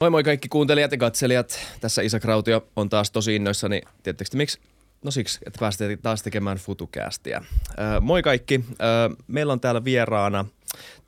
Moi 0.00 0.10
moi 0.10 0.24
kaikki 0.24 0.48
kuuntelijat 0.48 0.92
ja 0.92 0.98
katselijat. 0.98 1.58
Tässä 1.80 2.02
Isak 2.02 2.24
Rautio 2.24 2.68
on 2.76 2.88
taas 2.88 3.10
tosi 3.10 3.36
innoissani. 3.36 3.80
Tiedättekö 4.02 4.36
miksi? 4.36 4.60
No 5.04 5.10
siksi, 5.10 5.38
että 5.46 5.60
pääsette 5.60 5.96
taas 5.96 6.22
tekemään 6.22 6.56
FutuCastia. 6.56 7.42
Öö, 7.78 8.00
moi 8.00 8.22
kaikki. 8.22 8.64
Öö, 8.70 9.16
meillä 9.26 9.52
on 9.52 9.60
täällä 9.60 9.84
vieraana 9.84 10.44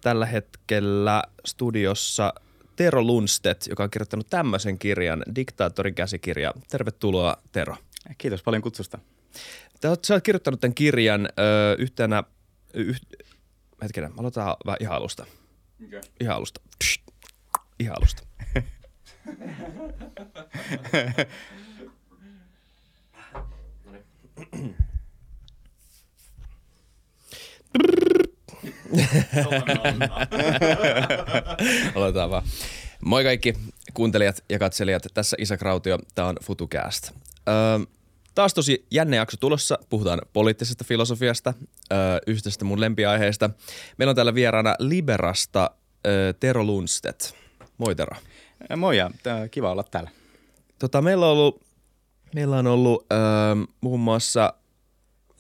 tällä 0.00 0.26
hetkellä 0.26 1.22
studiossa 1.46 2.34
Tero 2.76 3.02
Lundstedt, 3.02 3.66
joka 3.66 3.84
on 3.84 3.90
kirjoittanut 3.90 4.26
tämmöisen 4.30 4.78
kirjan, 4.78 5.22
Diktaattorin 5.34 5.94
käsikirja. 5.94 6.52
Tervetuloa 6.70 7.36
Tero. 7.52 7.76
Kiitos 8.18 8.42
paljon 8.42 8.62
kutsusta. 8.62 8.98
Sä 9.82 10.14
oot 10.14 10.22
kirjoittanut 10.22 10.60
tämän 10.60 10.74
kirjan 10.74 11.28
öö, 11.38 11.74
yhtenä, 11.78 12.22
yh, 12.74 13.00
hetkenä, 13.82 14.10
aloitetaan 14.16 14.56
vähän 14.66 14.78
ihan 14.80 14.96
alusta. 14.96 15.26
Okay. 15.86 16.00
Ihan 16.20 16.36
alusta. 16.36 16.60
Psst. 16.78 17.02
Ihan 17.78 17.96
alusta. 17.98 18.22
Aloitetaan 31.94 32.30
vaan. 32.30 32.42
Moi 33.04 33.24
kaikki 33.24 33.54
kuuntelijat 33.94 34.44
ja 34.48 34.58
katselijat. 34.58 35.02
Tässä 35.14 35.36
Isak 35.40 35.62
Rautio. 35.62 35.98
Tämä 36.14 36.28
on 36.28 36.36
FutuCast. 36.42 37.10
Öö, 37.48 37.54
taas 38.34 38.54
tosi 38.54 38.86
jänne 38.90 39.16
jakso 39.16 39.36
tulossa. 39.36 39.78
Puhutaan 39.90 40.20
poliittisesta 40.32 40.84
filosofiasta, 40.84 41.54
öö, 41.92 41.98
yhdestä 42.26 42.64
mun 42.64 42.80
lempiaiheesta. 42.80 43.50
Meillä 43.98 44.10
on 44.10 44.16
täällä 44.16 44.34
vieraana 44.34 44.74
Liberasta 44.78 45.70
öö, 46.06 46.32
Tero 46.32 46.64
Lundstedt. 46.64 47.34
Moi 47.78 47.94
Tero. 47.94 48.16
Moi 48.76 48.98
ja 48.98 49.10
kiva 49.50 49.72
olla 49.72 49.82
täällä. 49.82 50.10
Tota, 50.78 51.02
meillä 51.02 51.26
on 51.26 51.32
ollut, 51.32 51.62
meillä 52.34 52.56
on 52.56 52.66
ollut 52.66 53.06
öö, 53.12 53.18
muun 53.80 54.00
muassa 54.00 54.54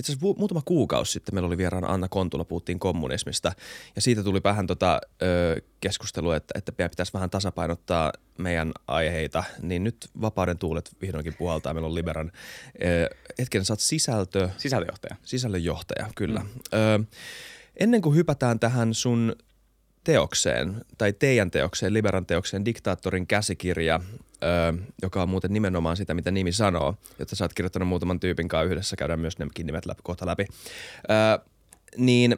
itse 0.02 0.12
asiassa 0.12 0.38
muutama 0.38 0.62
kuukausi 0.64 1.12
sitten 1.12 1.34
meillä 1.34 1.46
oli 1.46 1.58
vieraana 1.58 1.86
Anna 1.86 2.08
Kontula, 2.08 2.44
puhuttiin 2.44 2.78
kommunismista 2.78 3.52
ja 3.96 4.02
siitä 4.02 4.22
tuli 4.22 4.40
vähän 4.44 4.66
tota, 4.66 5.00
ö, 5.22 5.60
keskustelua, 5.80 6.36
että, 6.36 6.58
että 6.58 6.72
pitäisi 6.72 7.12
vähän 7.12 7.30
tasapainottaa 7.30 8.12
meidän 8.38 8.72
aiheita, 8.86 9.44
niin 9.62 9.84
nyt 9.84 10.10
vapauden 10.20 10.58
tuulet 10.58 10.96
vihdoinkin 11.02 11.34
puhaltaa. 11.38 11.74
Meillä 11.74 11.86
on 11.86 11.94
Liberan, 11.94 12.32
ö, 12.84 13.16
hetken 13.38 13.64
sä 13.64 13.72
oot 13.72 13.80
sisältö... 13.80 14.48
Sisällönjohtaja. 14.56 15.16
Sisällönjohtaja, 15.24 16.08
kyllä. 16.14 16.40
Mm. 16.40 16.48
Ö, 16.72 17.04
ennen 17.80 18.02
kuin 18.02 18.16
hypätään 18.16 18.60
tähän 18.60 18.94
sun 18.94 19.36
teokseen, 20.04 20.84
tai 20.98 21.12
teidän 21.12 21.50
teokseen, 21.50 21.94
Liberan 21.94 22.26
teokseen, 22.26 22.64
Diktaattorin 22.64 23.26
käsikirja, 23.26 24.00
öö, 24.42 24.72
joka 25.02 25.22
on 25.22 25.28
muuten 25.28 25.52
nimenomaan 25.52 25.96
sitä, 25.96 26.14
mitä 26.14 26.30
nimi 26.30 26.52
sanoo, 26.52 26.94
jotta 27.18 27.36
sä 27.36 27.44
oot 27.44 27.54
kirjoittanut 27.54 27.88
muutaman 27.88 28.20
tyypin 28.20 28.48
kanssa 28.48 28.64
yhdessä, 28.64 28.96
käydään 28.96 29.20
myös 29.20 29.38
nekin 29.38 29.66
nimet 29.66 29.86
läpi, 29.86 30.00
kohta 30.02 30.26
läpi. 30.26 30.46
Öö, 31.10 31.46
niin 31.96 32.36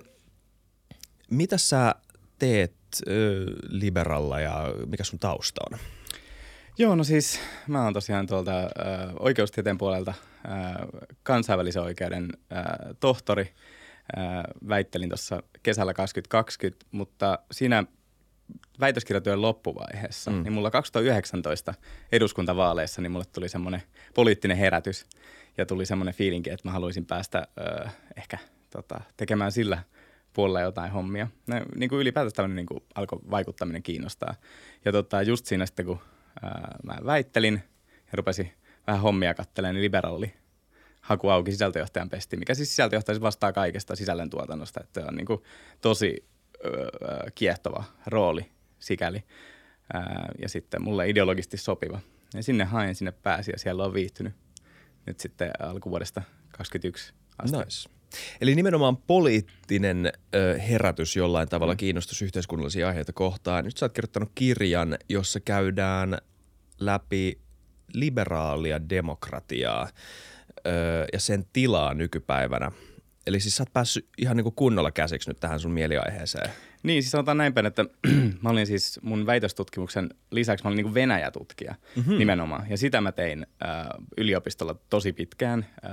mitä 1.30 1.58
sä 1.58 1.94
teet 2.38 2.74
öö, 3.08 3.46
Liberalla 3.68 4.40
ja 4.40 4.74
mikä 4.86 5.04
sun 5.04 5.18
tausta 5.18 5.60
on? 5.70 5.78
Joo, 6.78 6.94
no 6.94 7.04
siis 7.04 7.40
mä 7.68 7.84
oon 7.84 7.94
tosiaan 7.94 8.26
tuolta 8.26 8.60
ö, 8.60 8.68
oikeustieteen 9.18 9.78
puolelta 9.78 10.14
ö, 10.44 10.48
kansainvälisen 11.22 11.82
oikeuden 11.82 12.28
ö, 12.34 12.94
tohtori– 13.00 13.50
väittelin 14.68 15.08
tuossa 15.08 15.42
kesällä 15.62 15.94
2020, 15.94 16.86
mutta 16.90 17.38
siinä 17.52 17.84
väitöskirjatyön 18.80 19.42
loppuvaiheessa, 19.42 20.30
mm. 20.30 20.42
niin 20.42 20.52
mulla 20.52 20.70
2019 20.70 21.74
eduskuntavaaleissa, 22.12 23.02
niin 23.02 23.12
mulle 23.12 23.24
tuli 23.32 23.48
semmoinen 23.48 23.82
poliittinen 24.14 24.56
herätys 24.56 25.06
ja 25.58 25.66
tuli 25.66 25.86
semmoinen 25.86 26.14
fiilinki, 26.14 26.50
että 26.50 26.68
mä 26.68 26.72
haluaisin 26.72 27.06
päästä 27.06 27.48
ö, 27.60 27.88
ehkä 28.16 28.38
tota, 28.70 29.00
tekemään 29.16 29.52
sillä 29.52 29.82
puolella 30.32 30.60
jotain 30.60 30.92
hommia. 30.92 31.28
Ne, 31.46 31.62
niin 31.74 31.88
kuin 31.88 32.00
ylipäätään 32.00 32.32
tämmöinen 32.32 32.56
niin 32.56 32.66
kuin 32.66 32.82
alkoi 32.94 33.18
vaikuttaminen 33.30 33.82
kiinnostaa. 33.82 34.34
Ja 34.84 34.92
tota, 34.92 35.22
just 35.22 35.46
siinä 35.46 35.66
sitten, 35.66 35.86
kun 35.86 35.98
ö, 36.44 36.48
mä 36.82 36.98
väittelin 37.04 37.62
ja 37.86 38.12
rupesin 38.12 38.52
vähän 38.86 39.02
hommia 39.02 39.34
katselemaan, 39.34 39.74
niin 39.74 39.82
liberaali 39.82 40.34
haku 41.04 41.28
auki 41.28 41.52
sisältöjohtajan 41.52 42.10
pesti, 42.10 42.36
mikä 42.36 42.54
siis 42.54 42.68
sisältöjohtaja 42.68 43.20
vastaa 43.20 43.52
kaikesta 43.52 43.96
sisällöntuotannosta, 43.96 44.80
että 44.80 45.00
se 45.00 45.06
on 45.06 45.14
niin 45.14 45.26
kuin 45.26 45.42
tosi 45.80 46.24
öö, 46.64 47.30
kiehtova 47.34 47.84
rooli 48.06 48.50
sikäli 48.78 49.22
ää, 49.92 50.28
ja 50.42 50.48
sitten 50.48 50.82
mulle 50.82 51.08
ideologisesti 51.08 51.56
sopiva. 51.56 52.00
Ja 52.34 52.42
sinne 52.42 52.64
hain, 52.64 52.94
sinne 52.94 53.12
pääsi 53.12 53.50
ja 53.50 53.58
siellä 53.58 53.84
on 53.84 53.94
viihtynyt 53.94 54.32
nyt 55.06 55.20
sitten 55.20 55.50
alkuvuodesta 55.60 56.20
2021 56.20 57.12
asti. 57.38 57.56
Nice. 57.56 57.88
Eli 58.40 58.54
nimenomaan 58.54 58.96
poliittinen 58.96 60.12
ö, 60.34 60.58
herätys 60.58 61.16
jollain 61.16 61.48
tavalla 61.48 61.72
mm. 61.72 61.76
kiinnostus 61.76 62.22
yhteiskunnallisia 62.22 62.88
aiheita 62.88 63.12
kohtaan. 63.12 63.64
Nyt 63.64 63.76
sä 63.76 63.84
oot 63.86 63.92
kirjoittanut 63.92 64.32
kirjan, 64.34 64.98
jossa 65.08 65.40
käydään 65.40 66.18
läpi 66.80 67.38
liberaalia 67.92 68.88
demokratiaa 68.88 69.88
öö, 70.66 71.06
ja 71.12 71.20
sen 71.20 71.44
tilaa 71.52 71.94
nykypäivänä. 71.94 72.70
Eli 73.26 73.40
siis 73.40 73.56
sä 73.56 73.62
oot 73.62 73.72
päässyt 73.72 74.08
ihan 74.18 74.36
niin 74.36 74.44
kuin 74.44 74.54
kunnolla 74.54 74.90
käsiksi 74.90 75.30
nyt 75.30 75.40
tähän 75.40 75.60
sun 75.60 75.72
mieliaiheeseen. 75.72 76.50
Niin, 76.82 77.02
siis 77.02 77.10
sanotaan 77.10 77.36
näin 77.36 77.54
päin, 77.54 77.66
että 77.66 77.84
mä 78.42 78.50
olin 78.50 78.66
siis 78.66 79.00
mun 79.02 79.26
väitöstutkimuksen 79.26 80.10
lisäksi 80.30 80.64
mä 80.64 80.68
olin 80.68 80.76
niin 80.76 80.84
kuin 80.84 80.94
Venäjä-tutkija 80.94 81.74
mm-hmm. 81.96 82.18
nimenomaan. 82.18 82.66
Ja 82.70 82.76
sitä 82.78 83.00
mä 83.00 83.12
tein 83.12 83.46
äh, 83.66 83.86
yliopistolla 84.16 84.76
tosi 84.90 85.12
pitkään. 85.12 85.66
Äh, 85.84 85.92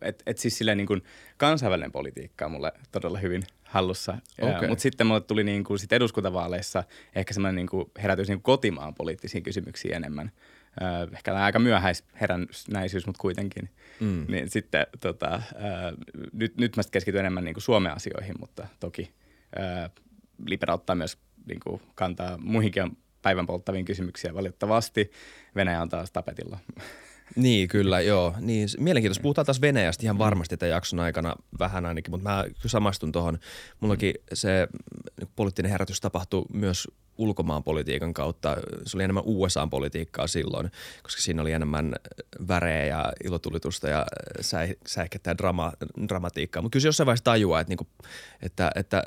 et, 0.00 0.22
et 0.26 0.38
siis 0.38 0.58
silleen 0.58 0.78
niin 0.78 0.86
kuin 0.86 1.02
kansainvälinen 1.36 1.92
politiikka 1.92 2.44
on 2.44 2.50
mulle 2.50 2.72
todella 2.92 3.18
hyvin 3.18 3.42
hallussa. 3.64 4.18
Okay. 4.42 4.68
Mutta 4.68 4.82
sitten 4.82 5.06
mulle 5.06 5.20
tuli 5.20 5.44
niin 5.44 5.64
kuin 5.64 5.78
sit 5.78 5.92
eduskuntavaaleissa 5.92 6.84
ehkä 7.14 7.34
semmoinen 7.34 7.56
niin 7.56 7.68
kuin 7.68 7.90
herätys 8.02 8.28
niin 8.28 8.38
kuin 8.38 8.54
kotimaan 8.54 8.94
poliittisiin 8.94 9.42
kysymyksiin 9.42 9.94
enemmän– 9.94 10.30
äh, 10.82 11.08
ehkä 11.12 11.34
aika 11.34 11.58
myöhäis 11.58 12.04
herännäisyys, 12.20 13.06
mutta 13.06 13.20
kuitenkin. 13.20 13.70
Mm. 14.00 14.26
Niin 14.28 14.50
sitten 14.50 14.86
tota, 15.00 15.34
äh, 15.34 15.42
nyt, 16.32 16.56
nyt 16.56 16.76
mä 16.76 16.82
keskityn 16.90 17.20
enemmän 17.20 17.44
niin 17.44 17.54
kuin 17.54 17.62
Suomen 17.62 17.92
asioihin, 17.92 18.34
mutta 18.40 18.66
toki 18.80 19.14
äh, 19.60 19.90
Libera 20.46 20.74
ottaa 20.74 20.96
myös 20.96 21.18
niin 21.46 21.60
kuin, 21.60 21.82
kantaa 21.94 22.36
muihinkin 22.36 22.96
päivän 23.22 23.46
polttaviin 23.46 23.84
kysymyksiä 23.84 24.34
valitettavasti. 24.34 25.10
Venäjä 25.56 25.82
on 25.82 25.88
taas 25.88 26.12
tapetilla. 26.12 26.58
Niin, 27.36 27.68
kyllä, 27.68 28.00
joo. 28.10 28.34
Niin, 28.40 28.68
mielenkiintoista. 28.78 29.22
Puhutaan 29.22 29.46
taas 29.46 29.60
Venäjästä 29.60 30.02
ihan 30.06 30.18
varmasti 30.18 30.56
tämän 30.56 30.70
jakson 30.70 31.00
aikana 31.00 31.36
vähän 31.58 31.86
ainakin, 31.86 32.10
mutta 32.10 32.30
mä 32.30 32.44
kyllä 32.44 32.58
samastun 32.66 33.12
tuohon. 33.12 33.38
Mullakin 33.80 34.14
se 34.32 34.68
poliittinen 35.36 35.72
herätys 35.72 36.00
tapahtui 36.00 36.44
myös 36.52 36.88
ulkomaan 37.18 37.64
politiikan 37.64 38.14
kautta. 38.14 38.56
Se 38.86 38.96
oli 38.96 39.04
enemmän 39.04 39.22
USA-politiikkaa 39.26 40.26
silloin, 40.26 40.70
koska 41.02 41.22
siinä 41.22 41.42
oli 41.42 41.52
enemmän 41.52 41.94
värejä 42.48 42.86
ja 42.86 43.12
ilotulitusta 43.24 43.88
ja 43.88 44.06
säikettä 44.86 45.30
ja 45.30 45.38
drama, 45.38 45.72
dramatiikkaa. 46.08 46.62
Mutta 46.62 46.72
kyllä 46.72 46.82
se 46.82 46.88
jossain 46.88 47.06
vaiheessa 47.06 47.24
tajuaa, 47.24 47.60
että, 47.60 47.70
niinku, 47.70 47.86
että, 48.42 48.70
että 48.74 49.02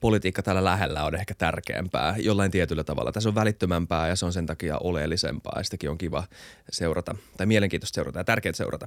politiikka 0.00 0.42
täällä 0.42 0.64
lähellä 0.64 1.04
on 1.04 1.14
ehkä 1.14 1.34
tärkeämpää 1.34 2.14
jollain 2.18 2.50
tietyllä 2.50 2.84
tavalla. 2.84 3.12
Tässä 3.12 3.28
on 3.28 3.34
välittömämpää 3.34 4.08
ja 4.08 4.16
se 4.16 4.26
on 4.26 4.32
sen 4.32 4.46
takia 4.46 4.78
oleellisempaa 4.78 5.54
ja 5.56 5.62
sitäkin 5.64 5.90
on 5.90 5.98
kiva 5.98 6.24
seurata 6.70 7.14
tai 7.36 7.46
mielenkiintoista 7.46 7.94
seurata 7.94 8.18
ja 8.18 8.24
tärkeää 8.24 8.52
seurata. 8.52 8.86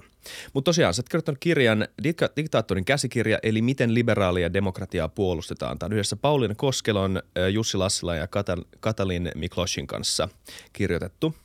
Mutta 0.53 0.69
tosiaan 0.69 0.94
sä 0.94 1.00
oot 1.00 1.09
kirjoittanut 1.09 1.40
kirjan 1.40 1.88
Dika- 2.03 2.34
Diktaattorin 2.36 2.86
käsikirja 2.86 3.40
eli 3.44 3.62
miten 3.62 3.94
liberaalia 3.94 4.53
demokratiaa 4.53 5.07
puolustetaan. 5.07 5.80
Tämä 5.80 5.88
on 5.88 5.94
yhdessä 5.94 6.16
Pauliina 6.16 6.56
Koskelon, 6.56 7.22
Jussi 7.53 7.78
Lassila 7.78 8.16
ja 8.16 8.25
Katal- 8.25 8.66
Katalin 8.80 9.31
Mikloshin 9.36 9.88
kanssa 9.88 10.30
kirjoitettu. 10.74 11.36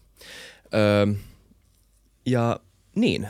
Öö, 0.75 1.07
ja 2.27 2.61
niin, 2.95 3.29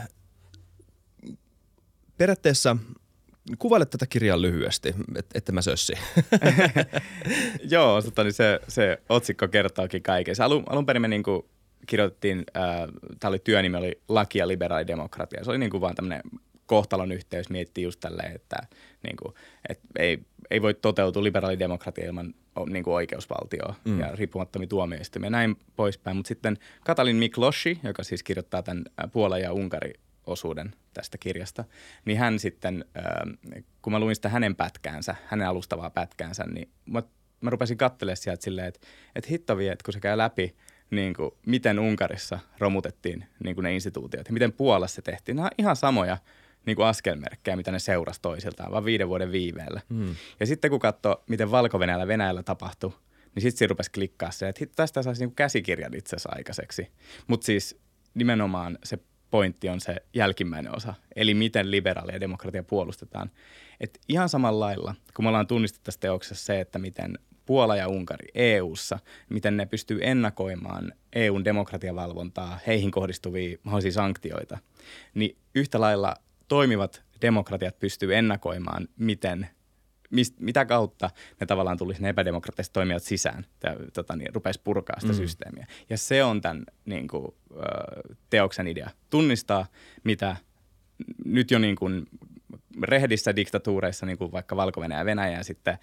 periaatteessa– 2.16 2.76
Kuvaile 3.58 3.86
tätä 3.86 4.06
kirjaa 4.06 4.42
lyhyesti, 4.42 4.94
et, 5.16 5.26
että 5.34 5.52
mä 5.52 5.62
sössi. 5.62 5.92
Joo, 7.70 8.02
tota, 8.02 8.24
niin 8.24 8.32
se, 8.32 8.60
se 8.68 8.98
otsikko 9.08 9.48
kertookin 9.48 10.02
kaiken. 10.02 10.36
Se 10.36 10.42
alun, 10.42 10.64
alun 10.68 10.86
perin 10.86 11.02
me 11.02 11.08
niin 11.08 11.22
kuin 11.22 11.42
kirjoitettiin, 11.86 12.44
äh, 12.56 12.88
tämä 13.20 13.28
oli 13.28 13.38
työnimi, 13.38 13.76
oli 13.76 14.00
laki 14.08 14.38
ja 14.38 14.48
liberaali 14.48 14.86
demokratia. 14.86 15.44
Se 15.44 15.50
oli 15.50 15.58
niin 15.58 15.80
vaan 15.80 15.94
tämmöinen 15.94 16.22
kohtalon 16.66 17.12
yhteys, 17.12 17.50
miettii 17.50 17.84
just 17.84 18.00
tälleen, 18.00 18.34
että 18.34 18.56
niin 19.02 19.16
kuin, 19.16 19.34
et 19.68 19.80
ei, 19.98 20.18
ei 20.50 20.62
voi 20.62 20.74
toteutua 20.74 21.24
liberaalidemokratia 21.24 22.06
ilman 22.06 22.34
niin 22.66 22.84
kuin 22.84 22.94
oikeusvaltioa 22.94 23.74
mm. 23.84 24.00
ja 24.00 24.10
riippumattomia 24.14 24.68
tuomioistuimia 24.68 25.26
ja 25.26 25.30
näin 25.30 25.56
poispäin. 25.76 26.16
Mutta 26.16 26.28
sitten 26.28 26.58
Katalin 26.84 27.16
Mikloshi, 27.16 27.78
joka 27.82 28.02
siis 28.02 28.22
kirjoittaa 28.22 28.62
tämän 28.62 28.84
Puola 29.12 29.38
ja 29.38 29.52
Unkari 29.52 29.92
osuuden 30.26 30.74
tästä 30.94 31.18
kirjasta, 31.18 31.64
niin 32.04 32.18
hän 32.18 32.38
sitten, 32.38 32.84
ähm, 32.96 33.62
kun 33.82 33.92
mä 33.92 33.98
luin 33.98 34.14
sitä 34.14 34.28
hänen 34.28 34.56
pätkäänsä, 34.56 35.14
hänen 35.26 35.48
alustavaa 35.48 35.90
pätkäänsä, 35.90 36.44
niin 36.44 36.68
mä 36.86 37.02
mä 37.42 37.50
rupesin 37.50 37.78
katselemaan 37.78 38.16
sieltä 38.16 38.44
silleen, 38.44 38.68
että, 38.68 38.80
että 39.14 39.30
hittovi, 39.30 39.68
että 39.68 39.84
kun 39.84 39.92
se 39.92 40.00
käy 40.00 40.18
läpi, 40.18 40.56
niin 40.90 41.14
kuin, 41.14 41.30
miten 41.46 41.78
Unkarissa 41.78 42.38
romutettiin 42.58 43.24
niin 43.44 43.54
kuin 43.54 43.62
ne 43.62 43.74
instituutiot 43.74 44.26
ja 44.26 44.32
miten 44.32 44.52
Puolassa 44.52 44.94
se 44.94 45.02
tehtiin. 45.02 45.36
Nämä 45.36 45.46
on 45.46 45.50
ihan 45.58 45.76
samoja 45.76 46.18
niin 46.66 46.76
kuin 46.76 46.86
askelmerkkejä, 46.86 47.56
mitä 47.56 47.72
ne 47.72 47.78
seurasi 47.78 48.22
toisiltaan, 48.22 48.72
vaan 48.72 48.84
viiden 48.84 49.08
vuoden 49.08 49.32
viiveellä. 49.32 49.80
Mm. 49.88 50.14
Ja 50.40 50.46
sitten 50.46 50.70
kun 50.70 50.80
katsoo, 50.80 51.24
miten 51.28 51.50
valko 51.50 51.78
venäjällä 51.78 52.06
Venäjällä 52.06 52.42
tapahtui, 52.42 52.92
niin 53.34 53.42
sitten 53.42 53.58
siinä 53.58 53.68
rupesi 53.68 53.90
klikkaa 53.90 54.30
se, 54.30 54.48
että 54.48 54.66
tästä 54.76 55.02
saisi 55.02 55.26
niin 55.26 55.34
käsikirjan 55.34 55.94
itse 55.94 56.16
asiassa 56.16 56.30
aikaiseksi. 56.36 56.88
Mutta 57.26 57.44
siis 57.44 57.80
nimenomaan 58.14 58.78
se 58.84 58.98
pointti 59.32 59.68
on 59.68 59.80
se 59.80 59.96
jälkimmäinen 60.14 60.76
osa, 60.76 60.94
eli 61.16 61.34
miten 61.34 61.70
liberaalia 61.70 62.20
demokratia 62.20 62.62
puolustetaan. 62.62 63.30
Et 63.80 63.98
ihan 64.08 64.28
samalla 64.28 64.66
lailla, 64.66 64.94
kun 65.14 65.24
me 65.24 65.28
ollaan 65.28 65.46
tunnistettu 65.46 65.84
tässä 65.84 66.00
teoksessa 66.00 66.44
se, 66.44 66.60
että 66.60 66.78
miten 66.78 67.18
Puola 67.46 67.76
ja 67.76 67.88
Unkari 67.88 68.28
EU:ssa, 68.34 68.98
miten 69.28 69.56
ne 69.56 69.66
pystyy 69.66 69.98
ennakoimaan 70.02 70.92
EUn 71.12 71.44
demokratiavalvontaa, 71.44 72.58
heihin 72.66 72.90
kohdistuvia 72.90 73.58
mahdollisia 73.62 73.92
sanktioita, 73.92 74.58
niin 75.14 75.36
yhtä 75.54 75.80
lailla 75.80 76.14
toimivat 76.48 77.02
demokratiat 77.22 77.78
pystyy 77.78 78.16
ennakoimaan, 78.16 78.88
miten 78.96 79.48
mist, 80.12 80.40
mitä 80.40 80.64
kautta 80.64 81.10
ne 81.40 81.46
tavallaan 81.46 81.78
tulisi 81.78 82.02
ne 82.02 82.08
epädemokraattiset 82.08 82.72
toimijat 82.72 83.02
sisään, 83.02 83.46
ja, 83.64 83.76
tota, 83.92 84.16
niin, 84.16 84.34
rupesi 84.34 84.60
purkaa 84.64 85.00
sitä 85.00 85.12
mm. 85.12 85.16
systeemiä. 85.16 85.66
Ja 85.90 85.98
se 85.98 86.24
on 86.24 86.40
tämän 86.40 86.64
niin 86.84 87.08
kuin, 87.08 87.34
teoksen 88.30 88.66
idea. 88.66 88.90
Tunnistaa, 89.10 89.66
mitä 90.04 90.36
nyt 91.24 91.50
jo 91.50 91.58
niin 91.58 91.76
kuin, 91.76 92.06
rehdissä 92.82 93.36
diktatuureissa, 93.36 94.06
niin 94.06 94.18
kuin 94.18 94.32
vaikka 94.32 94.56
valko 94.56 94.84
ja 94.84 95.04
Venäjä, 95.04 95.36
ja 95.36 95.44
sitten 95.44 95.78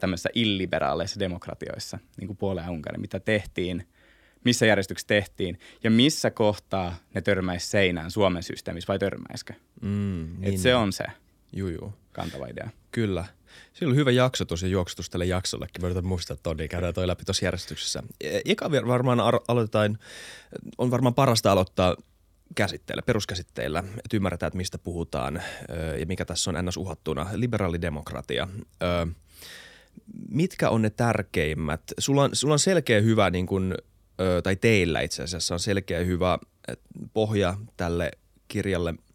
tämmöisissä 0.00 0.30
illiberaaleissa 0.34 1.20
demokratioissa, 1.20 1.98
niin 2.20 2.26
kuin 2.26 2.36
Puola 2.36 2.60
ja 2.60 2.70
Unkari, 2.70 2.98
mitä 2.98 3.20
tehtiin, 3.20 3.88
missä 4.44 4.66
järjestyksessä 4.66 5.08
tehtiin, 5.08 5.58
ja 5.84 5.90
missä 5.90 6.30
kohtaa 6.30 6.94
ne 7.14 7.20
törmäisi 7.20 7.66
seinään 7.66 8.10
Suomen 8.10 8.42
systeemissä, 8.42 8.88
vai 8.88 8.98
törmäisikö? 8.98 9.54
Mm, 9.82 10.28
niin, 10.38 10.54
Et 10.54 10.58
se 10.58 10.74
on 10.74 10.92
se 10.92 11.04
juu, 11.52 11.68
juu. 11.68 11.92
Kantava 12.12 12.46
idea. 12.46 12.70
Kyllä. 12.90 13.24
Siinä 13.72 13.88
oli 13.88 13.96
hyvä 13.96 14.10
jaksotus 14.10 14.62
ja 14.62 14.68
juoksutus 14.68 15.10
tälle 15.10 15.24
jaksollekin. 15.24 15.82
Mä 15.82 15.86
yritän 15.86 16.06
muistaa 16.06 16.36
ton, 16.42 16.56
niin 16.56 16.68
käydään 16.68 16.94
toi 16.94 17.06
läpi 17.06 17.24
tuossa 17.24 17.44
järjestyksessä. 17.44 18.02
Eka 18.44 18.70
varmaan 18.70 19.20
aloitetaan, 19.48 19.98
on 20.78 20.90
varmaan 20.90 21.14
parasta 21.14 21.52
aloittaa 21.52 21.96
käsitteillä, 22.54 23.02
peruskäsitteillä, 23.02 23.78
että 23.78 24.16
ymmärretään, 24.16 24.48
että 24.48 24.56
mistä 24.56 24.78
puhutaan 24.78 25.42
ja 25.98 26.06
mikä 26.06 26.24
tässä 26.24 26.50
on 26.50 26.66
ns. 26.66 26.76
uhattuna. 26.76 27.26
Liberaalidemokratia. 27.32 28.48
Mitkä 30.28 30.70
on 30.70 30.82
ne 30.82 30.90
tärkeimmät? 30.90 31.82
Sulla 31.98 32.22
on, 32.22 32.30
sulla 32.32 32.52
on 32.52 32.58
selkeä 32.58 33.00
hyvä, 33.00 33.30
niin 33.30 33.46
kun, 33.46 33.74
tai 34.42 34.56
teillä 34.56 35.00
itse 35.00 35.22
asiassa 35.22 35.54
on 35.54 35.60
selkeä 35.60 35.98
hyvä 35.98 36.38
pohja 37.12 37.56
tälle 37.76 38.10
kirjalle– 38.48 38.94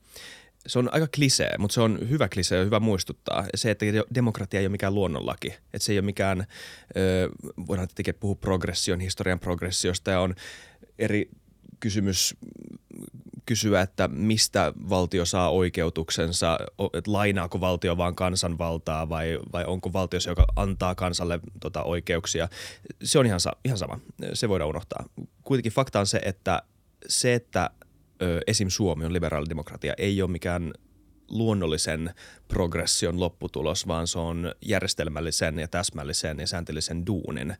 se 0.68 0.80
on 0.80 0.90
aika 0.94 1.08
klisee, 1.16 1.56
mutta 1.58 1.74
se 1.74 1.82
on 1.82 2.10
hyvä 2.10 2.30
klisee 2.30 2.58
ja 2.58 2.66
hyvä 2.66 2.80
muistuttaa. 2.80 3.46
Se, 3.56 3.72
että 3.72 3.86
demokratia 4.16 4.60
ei 4.60 4.66
ole 4.66 4.72
mikään 4.72 4.96
luonnonlaki. 4.96 5.48
Että 5.48 5.80
se 5.80 5.92
ei 5.92 5.98
ole 5.98 6.06
mikään, 6.06 6.46
voidaan 7.68 7.88
tietenkin 7.88 8.16
puhua 8.20 8.36
progression, 8.36 9.00
historian 9.00 9.40
progressiosta 9.40 10.12
ja 10.12 10.20
on 10.20 10.36
eri 11.00 11.30
kysymys 11.80 12.36
kysyä, 13.46 13.82
että 13.82 14.08
mistä 14.08 14.74
valtio 14.90 15.26
saa 15.26 15.50
oikeutuksensa, 15.50 16.60
että 16.94 17.12
lainaako 17.12 17.62
valtio 17.62 17.98
vaan 17.98 18.16
kansanvaltaa 18.16 19.10
vai, 19.10 19.40
vai 19.54 19.66
onko 19.66 19.94
valtio 19.94 20.20
se, 20.20 20.30
joka 20.30 20.46
antaa 20.56 20.96
kansalle 20.96 21.40
tota, 21.60 21.84
oikeuksia. 21.84 22.50
Se 23.04 23.20
on 23.20 23.26
ihan, 23.26 23.40
ihan 23.66 23.78
sama, 23.78 24.00
se 24.34 24.50
voidaan 24.50 24.70
unohtaa. 24.70 25.06
Kuitenkin 25.44 25.72
fakta 25.72 26.00
on 26.00 26.08
se, 26.08 26.22
että 26.26 26.62
se, 27.08 27.34
että 27.34 27.70
ö, 28.22 28.40
esim. 28.48 28.70
Suomi 28.70 29.06
on 29.06 29.14
liberaalidemokratia, 29.14 29.94
ei 29.98 30.22
ole 30.22 30.32
mikään 30.32 30.74
luonnollisen 31.30 32.14
progression 32.48 33.20
lopputulos, 33.20 33.88
vaan 33.88 34.08
se 34.08 34.20
on 34.20 34.56
järjestelmällisen 34.62 35.60
ja 35.60 35.68
täsmällisen 35.68 36.40
ja 36.40 36.48
sääntöllisen 36.48 37.06
duunin 37.06 37.52
ö, 37.52 37.56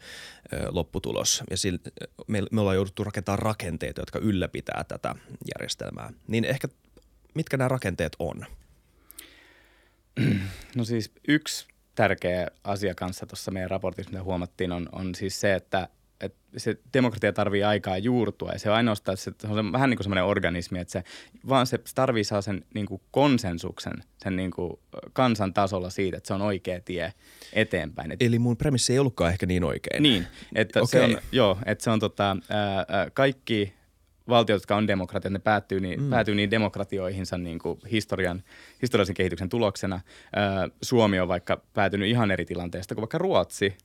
lopputulos. 0.70 1.44
Ja 1.50 1.58
sillä, 1.58 1.80
me, 2.28 2.44
me 2.52 2.62
ollaan 2.62 2.76
jouduttu 2.76 3.04
rakentamaan 3.04 3.40
rakenteita, 3.40 4.02
jotka 4.02 4.20
ylläpitää 4.20 4.84
tätä 4.88 5.16
järjestelmää. 5.56 6.14
Niin 6.28 6.46
ehkä 6.46 6.68
mitkä 7.34 7.58
nämä 7.58 7.68
rakenteet 7.68 8.16
on? 8.20 8.46
No 10.76 10.84
siis 10.84 11.12
yksi 11.28 11.68
tärkeä 11.96 12.48
asia 12.64 12.96
kanssa 12.96 13.26
tuossa 13.26 13.52
meidän 13.52 13.70
raportissa, 13.70 14.12
mitä 14.12 14.24
huomattiin, 14.24 14.72
on, 14.72 14.90
on 14.92 15.16
siis 15.16 15.40
se, 15.40 15.54
että 15.54 15.90
että 16.22 16.40
se 16.58 16.78
demokratia 16.94 17.34
tarvii 17.34 17.64
aikaa 17.64 17.98
juurtua 17.98 18.52
ja 18.52 18.60
se 18.60 18.70
on 18.70 18.76
ainoastaan, 18.76 19.18
että 19.28 19.48
se 19.48 19.54
on 19.54 19.72
vähän 19.72 19.90
niin 19.90 19.98
kuin 19.98 20.04
semmoinen 20.04 20.24
organismi, 20.24 20.80
että 20.80 20.92
se 20.92 21.04
vaan 21.50 21.68
se 21.68 21.80
tarvii 21.96 22.24
saa 22.24 22.42
sen 22.42 22.66
niin 22.74 22.86
kuin 22.86 23.02
konsensuksen 23.12 23.94
sen 24.18 24.36
niin 24.36 24.52
kuin 24.52 24.80
kansan 25.14 25.54
tasolla 25.54 25.90
siitä, 25.90 26.18
että 26.18 26.28
se 26.28 26.34
on 26.34 26.42
oikea 26.42 26.80
tie 26.82 27.14
eteenpäin. 27.54 28.12
Et, 28.12 28.22
Eli 28.22 28.40
mun 28.40 28.58
premissi 28.58 28.94
ei 28.94 29.00
ollutkaan 29.00 29.32
ehkä 29.32 29.46
niin 29.46 29.64
oikein. 29.64 30.04
Niin, 30.04 30.28
että 30.56 30.82
okay. 30.82 31.00
se 31.00 31.06
on, 31.06 31.22
joo, 31.32 31.58
että 31.66 31.84
se 31.84 31.90
on 31.90 32.00
tota, 32.00 32.38
ää, 32.50 32.86
kaikki 33.14 33.74
valtiot, 34.30 34.56
jotka 34.56 34.76
on 34.76 34.88
demokratiat, 34.88 35.34
ne 35.34 35.40
päättyy, 35.40 35.80
niin, 35.80 36.02
mm. 36.02 36.10
päätyy 36.10 36.36
niin 36.36 36.52
demokratioihinsa 36.52 37.38
niin 37.38 37.60
kuin 37.60 37.80
historian, 37.92 38.44
historiallisen 38.82 39.16
kehityksen 39.16 39.50
tuloksena. 39.50 40.02
Ää, 40.36 40.70
Suomi 40.82 41.20
on 41.20 41.28
vaikka 41.28 41.62
päätynyt 41.74 42.10
ihan 42.10 42.32
eri 42.32 42.46
tilanteesta 42.46 42.96
kuin 42.96 43.02
vaikka 43.02 43.18
Ruotsi 43.18 43.78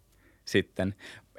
sitten. 0.44 0.94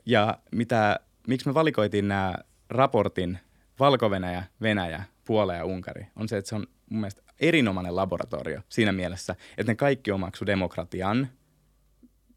Ja 0.05 0.37
mitä, 0.51 0.99
miksi 1.27 1.47
me 1.47 1.53
valikoitiin 1.53 2.07
nämä 2.07 2.35
raportin 2.69 3.39
Valko-Venäjä, 3.79 4.43
Venäjä, 4.61 5.03
Puola 5.25 5.53
ja 5.53 5.65
Unkari, 5.65 6.07
on 6.15 6.29
se, 6.29 6.37
että 6.37 6.49
se 6.49 6.55
on 6.55 6.67
mun 6.89 6.99
mielestä 6.99 7.21
erinomainen 7.39 7.95
laboratorio 7.95 8.61
siinä 8.69 8.91
mielessä, 8.91 9.35
että 9.57 9.71
ne 9.71 9.75
kaikki 9.75 10.11
omaksu 10.11 10.45
demokratian 10.45 11.17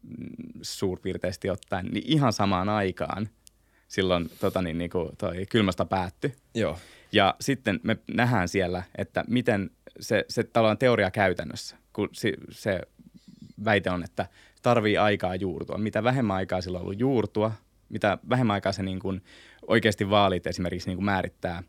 mm, 0.01 0.59
suurpiirteisesti 0.61 1.49
ottaen, 1.49 1.85
niin 1.85 2.03
ihan 2.07 2.33
samaan 2.33 2.69
aikaan 2.69 3.29
silloin 3.87 4.29
tota 4.39 4.61
niin, 4.61 4.77
niin 4.77 4.89
kuin 4.89 5.09
toi 5.17 5.45
kylmästä 5.45 5.85
päätty. 5.85 6.33
Joo. 6.53 6.79
Ja 7.11 7.35
sitten 7.41 7.79
me 7.83 7.97
nähdään 8.13 8.47
siellä, 8.47 8.83
että 8.97 9.23
miten 9.27 9.71
se, 9.99 10.25
se 10.29 10.43
tavallaan 10.43 10.77
teoria 10.77 11.11
käytännössä, 11.11 11.77
kun 11.93 12.09
se, 12.11 12.33
se 12.51 12.81
väite 13.65 13.89
on, 13.89 14.03
että 14.03 14.27
tarvii 14.67 14.97
aikaa 14.97 15.35
juurtua. 15.35 15.77
Mitä 15.77 16.03
vähemmän 16.03 16.37
aikaa 16.37 16.61
sillä 16.61 16.77
on 16.77 16.83
ollut 16.83 16.99
juurtua, 16.99 17.51
mitä 17.89 18.17
vähemmän 18.29 18.53
aikaa 18.53 18.71
se 18.71 18.83
niin 18.83 18.99
kuin 18.99 19.21
oikeasti 19.67 20.09
vaalit 20.09 20.47
esimerkiksi 20.47 20.89
niin 20.89 20.97
kuin 20.97 21.05
määrittää 21.05 21.63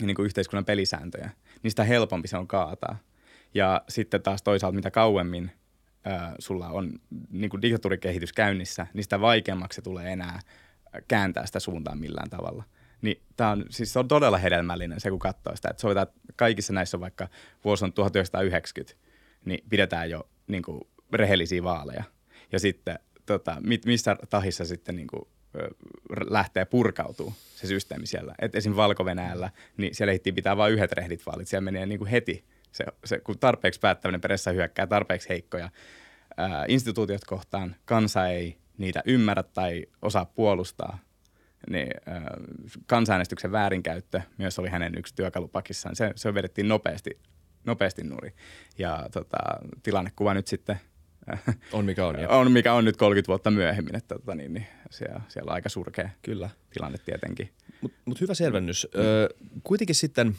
niin 0.00 0.16
kuin 0.16 0.26
yhteiskunnan 0.26 0.64
pelisääntöjä, 0.64 1.30
niin 1.62 1.70
sitä 1.70 1.84
helpompi 1.84 2.28
se 2.28 2.36
on 2.36 2.48
kaataa. 2.48 2.98
Ja 3.54 3.82
sitten 3.88 4.22
taas 4.22 4.42
toisaalta 4.42 4.74
mitä 4.74 4.90
kauemmin 4.90 5.52
ää, 6.04 6.34
sulla 6.38 6.68
on 6.68 6.92
niin 7.30 7.50
kuin 7.50 7.62
diktatuurikehitys 7.62 8.32
käynnissä, 8.32 8.86
niin 8.94 9.04
sitä 9.04 9.20
vaikeammaksi 9.20 9.76
se 9.76 9.82
tulee 9.82 10.12
enää 10.12 10.40
kääntää 11.08 11.46
sitä 11.46 11.60
suuntaan 11.60 11.98
millään 11.98 12.30
tavalla. 12.30 12.64
Niin 13.02 13.22
tämä 13.36 13.50
on, 13.50 13.64
siis 13.70 13.92
se 13.92 13.98
on 13.98 14.08
todella 14.08 14.38
hedelmällinen 14.38 15.00
se, 15.00 15.10
kun 15.10 15.18
katsoo 15.18 15.56
sitä, 15.56 15.68
että 15.70 15.80
sovitaan, 15.80 16.06
että 16.08 16.32
kaikissa 16.36 16.72
näissä 16.72 16.96
on 16.96 17.00
vaikka 17.00 17.28
vuosi 17.64 17.84
on 17.84 17.92
1990, 17.92 18.94
niin 19.44 19.64
pidetään 19.70 20.10
jo 20.10 20.28
niin 20.46 20.62
kuin 20.62 20.80
rehellisiä 21.12 21.62
vaaleja. 21.62 22.04
Ja 22.52 22.60
sitten 22.60 22.98
tota, 23.26 23.56
missä 23.86 24.16
tahissa 24.30 24.64
sitten 24.64 24.96
niin 24.96 25.06
kuin, 25.06 25.28
lähtee 26.30 26.64
purkautuu 26.64 27.32
se 27.54 27.66
systeemi 27.66 28.06
siellä. 28.06 28.34
Et 28.38 28.54
esim. 28.54 28.76
valko 28.76 29.04
niin 29.76 29.94
siellä 29.94 30.12
ehtii 30.12 30.32
pitää 30.32 30.56
vain 30.56 30.72
yhdet 30.72 30.92
rehdit 30.92 31.26
vaalit. 31.26 31.48
Siellä 31.48 31.64
menee 31.64 31.86
niin 31.86 31.98
kuin 31.98 32.10
heti, 32.10 32.44
se, 32.72 32.84
se, 33.04 33.20
kun 33.20 33.38
tarpeeksi 33.38 33.80
päättävinen 33.80 34.20
perässä 34.20 34.50
hyökkää, 34.50 34.86
tarpeeksi 34.86 35.28
heikkoja 35.28 35.70
ää, 36.36 36.64
instituutiot 36.68 37.24
kohtaan, 37.24 37.76
kansa 37.84 38.28
ei 38.28 38.58
niitä 38.78 39.02
ymmärrä 39.06 39.42
tai 39.42 39.86
osaa 40.02 40.24
puolustaa, 40.24 40.98
niin 41.70 41.90
ää, 42.06 42.36
kansanäänestyksen 42.86 43.52
väärinkäyttö 43.52 44.20
myös 44.38 44.58
oli 44.58 44.68
hänen 44.68 44.98
yksi 44.98 45.14
työkalupakissaan. 45.14 45.96
Se, 45.96 46.12
se 46.16 46.34
vedettiin 46.34 46.68
nopeasti, 46.68 47.18
nopeasti 47.64 48.04
nuri. 48.04 48.34
Ja 48.78 49.08
tota, 49.12 49.38
tilannekuva 49.82 50.34
nyt 50.34 50.46
sitten– 50.46 50.80
on 51.72 51.84
mikä 51.84 52.06
on. 52.06 52.16
on 52.28 52.52
mikä 52.52 52.74
on 52.74 52.84
nyt 52.84 52.96
30 52.96 53.28
vuotta 53.28 53.50
myöhemmin, 53.50 53.96
että 53.96 54.14
tota, 54.14 54.34
niin, 54.34 54.52
niin 54.52 54.66
siellä, 54.90 55.20
siellä 55.28 55.50
on 55.50 55.54
aika 55.54 55.68
surkea 55.68 56.10
Kyllä. 56.22 56.50
tilanne 56.70 56.98
tietenkin. 56.98 57.52
Mutta 57.80 57.98
mut 58.04 58.20
hyvä 58.20 58.34
selvennys. 58.34 58.88
Ö, 58.94 59.28
kuitenkin 59.62 59.96
sitten 59.96 60.36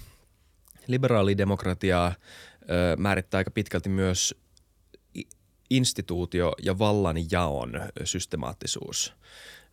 liberaalidemokratiaa 0.87 2.13
ö, 2.61 2.97
määrittää 2.97 3.37
aika 3.37 3.51
pitkälti 3.51 3.89
myös 3.89 4.35
instituutio- 5.69 6.55
ja 6.63 6.79
vallan 6.79 7.15
jaon 7.31 7.71
systemaattisuus. 8.03 9.13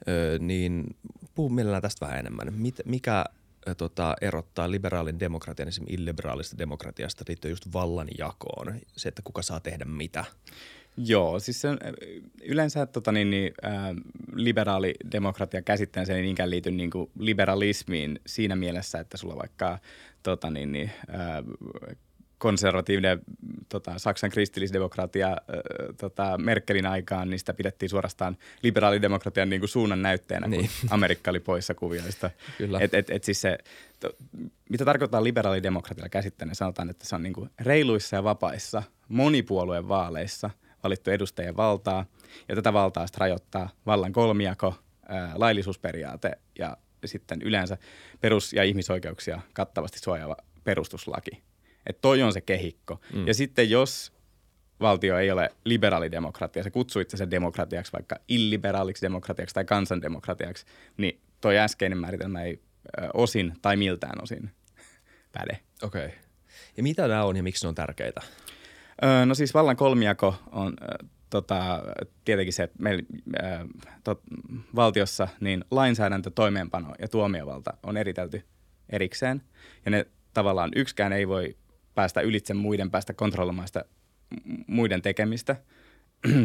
Ö, 0.08 0.38
niin 0.38 0.96
puhun 1.34 1.54
mielellään 1.54 1.82
tästä 1.82 2.06
vähän 2.06 2.20
enemmän. 2.20 2.54
Mit, 2.54 2.80
mikä 2.84 3.24
tota, 3.76 4.14
erottaa 4.20 4.70
liberaalin 4.70 5.20
demokratian 5.20 5.68
esimerkiksi 5.68 5.94
illiberaalista 5.94 6.58
demokratiasta 6.58 7.24
liittyen 7.28 7.52
just 7.52 7.72
vallan 7.72 8.08
jakoon? 8.18 8.80
Se, 8.96 9.08
että 9.08 9.22
kuka 9.24 9.42
saa 9.42 9.60
tehdä 9.60 9.84
mitä– 9.84 10.24
Joo, 10.96 11.40
siis 11.40 11.60
se 11.60 11.68
on, 11.68 11.78
yleensä 12.42 12.86
tota, 12.86 13.12
niin, 13.12 13.30
niin, 13.30 13.52
äh, 13.64 13.72
liberaali 14.34 14.94
demokratia 15.12 15.62
käsitteensä 15.62 16.16
ei 16.16 16.22
niinkään 16.22 16.50
liity 16.50 16.70
niin 16.70 16.90
kuin 16.90 17.10
liberalismiin 17.18 18.20
siinä 18.26 18.56
mielessä, 18.56 19.00
että 19.00 19.16
sulla 19.16 19.36
vaikka 19.36 19.78
tota, 20.22 20.50
niin, 20.50 20.72
niin, 20.72 20.90
äh, 21.14 21.44
konservatiivinen 22.38 23.20
tota, 23.68 23.98
Saksan 23.98 24.30
kristillisdemokratia 24.30 25.28
äh, 25.28 25.36
tota, 26.00 26.38
Merkelin 26.38 26.86
aikaan, 26.86 27.30
niin 27.30 27.38
sitä 27.38 27.54
pidettiin 27.54 27.90
suorastaan 27.90 28.36
liberaalidemokratian 28.62 29.50
niin 29.50 29.60
kuin 29.60 29.68
suunnan 29.68 30.02
näytteenä, 30.02 30.48
niin. 30.48 30.70
kun 30.80 30.90
Amerikka 30.94 31.30
oli 31.30 31.40
poissa 31.40 31.74
kuvioista. 31.74 32.30
Kyllä. 32.58 32.78
Et, 32.80 32.94
et, 32.94 33.10
et 33.10 33.24
siis 33.24 33.40
se, 33.40 33.58
to, 34.00 34.12
mitä 34.68 34.84
tarkoittaa 34.84 35.24
liberaalidemokratialla 35.24 36.08
käsitteenä? 36.08 36.54
Sanotaan, 36.54 36.90
että 36.90 37.06
se 37.06 37.14
on 37.14 37.22
niin 37.22 37.32
kuin 37.32 37.50
reiluissa 37.60 38.16
ja 38.16 38.24
vapaissa 38.24 38.82
monipuolueen 39.08 39.88
vaaleissa 39.88 40.50
valittu 40.82 41.10
edustajien 41.10 41.56
valtaa, 41.56 42.06
ja 42.48 42.54
tätä 42.54 42.72
valtaa 42.72 43.06
sitten 43.06 43.20
rajoittaa 43.20 43.70
vallan 43.86 44.12
kolmiako, 44.12 44.74
ää, 45.08 45.32
laillisuusperiaate 45.34 46.30
ja 46.58 46.76
sitten 47.04 47.42
yleensä 47.42 47.78
perus- 48.20 48.52
ja 48.52 48.62
ihmisoikeuksia 48.62 49.40
kattavasti 49.52 49.98
suojaava 49.98 50.36
perustuslaki. 50.64 51.42
Että 51.86 52.00
toi 52.00 52.22
on 52.22 52.32
se 52.32 52.40
kehikko. 52.40 53.00
Mm. 53.14 53.26
Ja 53.26 53.34
sitten 53.34 53.70
jos 53.70 54.12
valtio 54.80 55.18
ei 55.18 55.30
ole 55.30 55.50
liberaalidemokratia, 55.64 56.62
se 56.62 56.70
kutsuu 56.70 57.02
itse 57.02 57.30
demokratiaksi, 57.30 57.92
vaikka 57.92 58.16
illiberaaliksi 58.28 59.02
demokratiaksi 59.02 59.54
tai 59.54 59.64
kansandemokratiaksi, 59.64 60.66
niin 60.96 61.20
toi 61.40 61.58
äskeinen 61.58 61.98
määritelmä 61.98 62.42
ei 62.42 62.60
ö, 63.02 63.08
osin 63.14 63.54
tai 63.62 63.76
miltään 63.76 64.22
osin 64.22 64.50
päde. 65.32 65.58
Okei. 65.82 66.06
Okay. 66.06 66.18
Ja 66.76 66.82
mitä 66.82 67.08
nämä 67.08 67.24
on 67.24 67.36
ja 67.36 67.42
miksi 67.42 67.64
ne 67.64 67.68
on 67.68 67.74
tärkeitä? 67.74 68.20
No 69.26 69.34
siis 69.34 69.54
vallan 69.54 69.76
kolmiako 69.76 70.34
on 70.52 70.76
tota, 71.30 71.82
tietenkin 72.24 72.52
se, 72.52 72.62
että 72.62 72.82
meillä 72.82 73.02
tot, 74.04 74.22
valtiossa 74.74 75.28
niin 75.40 75.64
lainsäädäntö, 75.70 76.30
toimeenpano 76.30 76.94
ja 76.98 77.08
tuomiovalta 77.08 77.74
on 77.82 77.96
eritelty 77.96 78.44
erikseen. 78.88 79.42
Ja 79.84 79.90
ne 79.90 80.06
tavallaan 80.34 80.70
yksikään 80.76 81.12
ei 81.12 81.28
voi 81.28 81.56
päästä 81.94 82.20
ylitse 82.20 82.54
muiden, 82.54 82.90
päästä 82.90 83.14
kontrolloimaan 83.14 83.68
sitä 83.68 83.84
muiden 84.66 85.02
tekemistä. 85.02 85.56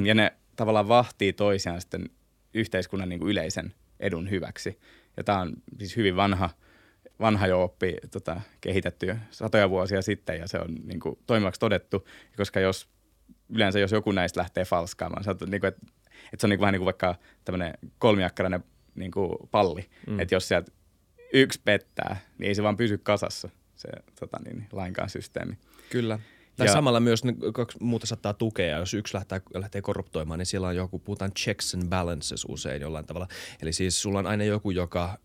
ja 0.07 0.13
ne 0.13 0.33
tavallaan 0.55 0.87
vahtii 0.87 1.33
toisiaan 1.33 1.81
sitten 1.81 2.09
yhteiskunnan 2.53 3.09
niin 3.09 3.19
kuin 3.19 3.31
yleisen 3.31 3.73
edun 3.99 4.29
hyväksi. 4.29 4.79
Ja 5.17 5.23
tämä 5.23 5.41
on 5.41 5.53
siis 5.79 5.95
hyvin 5.97 6.15
vanha, 6.15 6.49
vanha 7.19 7.47
jo 7.47 7.63
oppi 7.63 7.95
tota, 8.11 8.41
kehitetty 8.61 9.15
satoja 9.31 9.69
vuosia 9.69 10.01
sitten 10.01 10.39
ja 10.39 10.47
se 10.47 10.59
on 10.59 10.75
niin 10.83 10.99
kuin, 10.99 11.19
toimivaksi 11.27 11.59
todettu, 11.59 12.07
koska 12.37 12.59
jos 12.59 12.89
yleensä 13.49 13.79
jos 13.79 13.91
joku 13.91 14.11
näistä 14.11 14.39
lähtee 14.39 14.65
falskaamaan, 14.65 15.23
se 15.23 15.29
on, 15.29 15.37
niin 15.47 15.61
kuin, 15.61 15.67
että, 15.67 15.81
että 16.33 16.37
se 16.37 16.45
on 16.45 16.49
niin 16.49 16.57
kuin, 16.57 16.61
vähän 16.61 16.73
niin 16.73 16.79
kuin 16.79 16.85
vaikka 16.85 17.15
tämmöinen 17.45 17.73
kolmiakkarainen 17.99 18.63
niin 18.95 19.11
kuin 19.11 19.37
palli, 19.51 19.89
mm. 20.07 20.19
että 20.19 20.35
jos 20.35 20.47
sieltä 20.47 20.71
yksi 21.33 21.61
pettää, 21.63 22.17
niin 22.37 22.47
ei 22.47 22.55
se 22.55 22.63
vaan 22.63 22.77
pysy 22.77 22.97
kasassa 22.97 23.49
se 23.75 23.89
tota 24.19 24.39
niin, 24.45 24.67
lainkaan 24.71 25.09
systeemi. 25.09 25.57
Kyllä. 25.89 26.19
Tai 26.57 26.67
ja, 26.67 26.73
samalla 26.73 26.99
myös 26.99 27.23
ne 27.23 27.35
kaksi 27.53 27.77
muuta 27.81 28.07
saattaa 28.07 28.33
tukea. 28.33 28.77
Jos 28.77 28.93
yksi 28.93 29.13
lähtee, 29.13 29.41
lähtee 29.53 29.81
korruptoimaan, 29.81 30.39
niin 30.39 30.45
siellä 30.45 30.67
on 30.67 30.75
joku, 30.75 30.99
puhutaan 30.99 31.31
checks 31.31 31.75
and 31.75 31.89
balances 31.89 32.45
usein 32.49 32.81
jollain 32.81 33.05
tavalla. 33.05 33.27
Eli 33.61 33.73
siis 33.73 34.01
sulla 34.01 34.19
on 34.19 34.27
aina 34.27 34.43
joku, 34.43 34.71
joka 34.71 35.19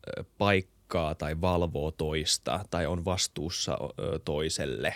paikkaa 0.91 1.15
tai 1.15 1.41
valvoo 1.41 1.91
toista 1.91 2.61
tai 2.71 2.87
on 2.87 3.05
vastuussa 3.05 3.79
toiselle 4.25 4.95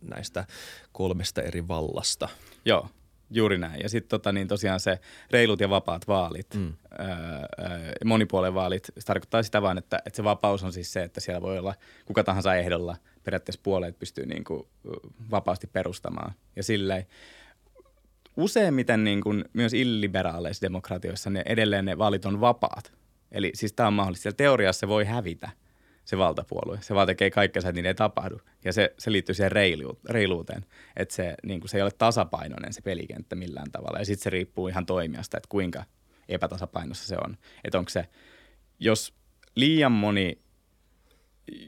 näistä 0.00 0.44
kolmesta 0.92 1.42
eri 1.42 1.68
vallasta. 1.68 2.28
Joo, 2.64 2.88
Juuri 3.30 3.58
näin. 3.58 3.80
Ja 3.82 3.88
sitten 3.88 4.08
tota, 4.08 4.32
niin 4.32 4.48
tosiaan 4.48 4.80
se 4.80 5.00
reilut 5.30 5.60
ja 5.60 5.70
vapaat 5.70 6.08
vaalit, 6.08 6.54
mm. 6.54 6.72
öö, 7.00 7.06
monipuolen 8.04 8.54
vaalit, 8.54 8.86
se 8.98 9.06
tarkoittaa 9.06 9.42
sitä 9.42 9.62
vaan, 9.62 9.78
että, 9.78 10.02
että 10.06 10.16
se 10.16 10.24
vapaus 10.24 10.62
on 10.62 10.72
siis 10.72 10.92
se, 10.92 11.02
että 11.02 11.20
siellä 11.20 11.42
voi 11.42 11.58
olla 11.58 11.74
kuka 12.04 12.24
tahansa 12.24 12.54
ehdolla, 12.54 12.96
periaatteessa 13.24 13.60
puoleet 13.62 13.98
pystyy 13.98 14.26
niin 14.26 14.44
kuin, 14.44 14.66
vapaasti 15.30 15.66
perustamaan. 15.66 16.34
Ja 16.56 16.62
silleen, 16.62 17.06
useimmiten 18.36 19.04
niin 19.04 19.20
kuin, 19.20 19.44
myös 19.52 19.74
illiberaaleissa 19.74 20.62
demokratioissa 20.62 21.30
ne 21.30 21.42
edelleen 21.46 21.84
ne 21.84 21.98
vaalit 21.98 22.26
on 22.26 22.40
vapaat. 22.40 22.92
Eli 23.32 23.50
siis 23.54 23.72
tämä 23.72 23.86
on 23.86 23.92
mahdollista. 23.92 24.22
Siellä 24.22 24.36
teoriassa 24.36 24.80
se 24.80 24.88
voi 24.88 25.04
hävitä– 25.04 25.50
se 26.06 26.18
valtapuolue. 26.18 26.78
Se 26.80 26.94
vaan 26.94 27.06
tekee 27.06 27.30
kaikkensa, 27.30 27.68
että 27.68 27.76
niin 27.76 27.86
ei 27.86 27.94
tapahdu. 27.94 28.40
Ja 28.64 28.72
se, 28.72 28.94
se 28.98 29.12
liittyy 29.12 29.34
siihen 29.34 29.52
reilu, 29.52 29.98
reiluuteen, 30.08 30.66
että 30.96 31.14
se, 31.14 31.34
niin 31.42 31.60
kuin 31.60 31.68
se 31.68 31.76
ei 31.76 31.82
ole 31.82 31.90
tasapainoinen 31.98 32.72
se 32.72 32.82
pelikenttä 32.82 33.36
millään 33.36 33.70
tavalla. 33.70 33.98
Ja 33.98 34.04
sitten 34.04 34.22
se 34.22 34.30
riippuu 34.30 34.68
ihan 34.68 34.86
toimijasta, 34.86 35.36
että 35.36 35.48
kuinka 35.48 35.84
epätasapainossa 36.28 37.06
se 37.06 37.16
on. 37.24 37.36
Että 37.64 37.78
onko 37.78 37.88
se, 37.88 38.08
jos 38.78 39.14
liian 39.54 39.92
moni, 39.92 40.38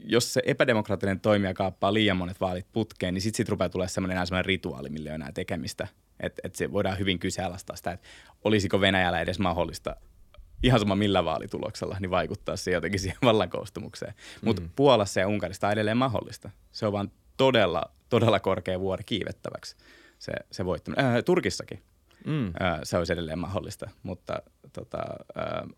jos 0.03 0.33
se 0.33 0.41
epädemokraattinen 0.45 1.19
toimija 1.19 1.53
kaappaa 1.53 1.93
liian 1.93 2.17
monet 2.17 2.41
vaalit 2.41 2.67
putkeen, 2.71 3.13
niin 3.13 3.21
sitten 3.21 3.37
sit 3.37 3.49
rupeaa 3.49 3.69
tulemaan 3.69 3.89
semmoinen 3.89 4.15
enää 4.15 4.25
semmoinen 4.25 4.45
rituaali, 4.45 4.89
millä 4.89 5.09
ei 5.09 5.11
ole 5.11 5.15
enää 5.15 5.31
tekemistä. 5.31 5.87
Että 6.19 6.41
et 6.43 6.55
se 6.55 6.71
voidaan 6.71 6.99
hyvin 6.99 7.19
kyseenalaistaa 7.19 7.75
sitä, 7.75 7.91
että 7.91 8.07
olisiko 8.43 8.81
Venäjällä 8.81 9.21
edes 9.21 9.39
mahdollista 9.39 9.95
ihan 10.63 10.79
sama 10.79 10.95
millä 10.95 11.25
vaalituloksella, 11.25 11.97
niin 11.99 12.11
vaikuttaa 12.11 12.55
se 12.55 12.71
jotenkin 12.71 12.99
siihen 12.99 13.17
vallankoostumukseen. 13.23 14.13
Mutta 14.41 14.61
mm. 14.61 14.69
Puolassa 14.75 15.19
ja 15.19 15.27
Unkarista 15.27 15.67
on 15.67 15.73
edelleen 15.73 15.97
mahdollista. 15.97 16.49
Se 16.71 16.85
on 16.85 16.93
vaan 16.93 17.11
todella, 17.37 17.83
todella 18.09 18.39
korkea 18.39 18.79
vuori 18.79 19.03
kiivettäväksi 19.03 19.75
se, 20.19 20.31
se 20.51 20.65
voittaminen. 20.65 21.05
Äh, 21.05 21.23
Turkissakin 21.25 21.83
mm. 22.25 22.47
äh, 22.47 22.79
se 22.83 22.97
olisi 22.97 23.13
edelleen 23.13 23.39
mahdollista, 23.39 23.89
mutta 24.03 24.41
tota, 24.73 25.03
äh, 25.37 25.69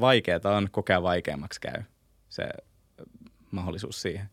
vaikeaa 0.00 0.40
on 0.44 0.68
kokea 0.70 1.02
vaikeammaksi 1.02 1.60
käy 1.60 1.82
se 2.28 2.42
äh, 2.42 2.50
mahdollisuus 3.50 4.02
siihen. 4.02 4.28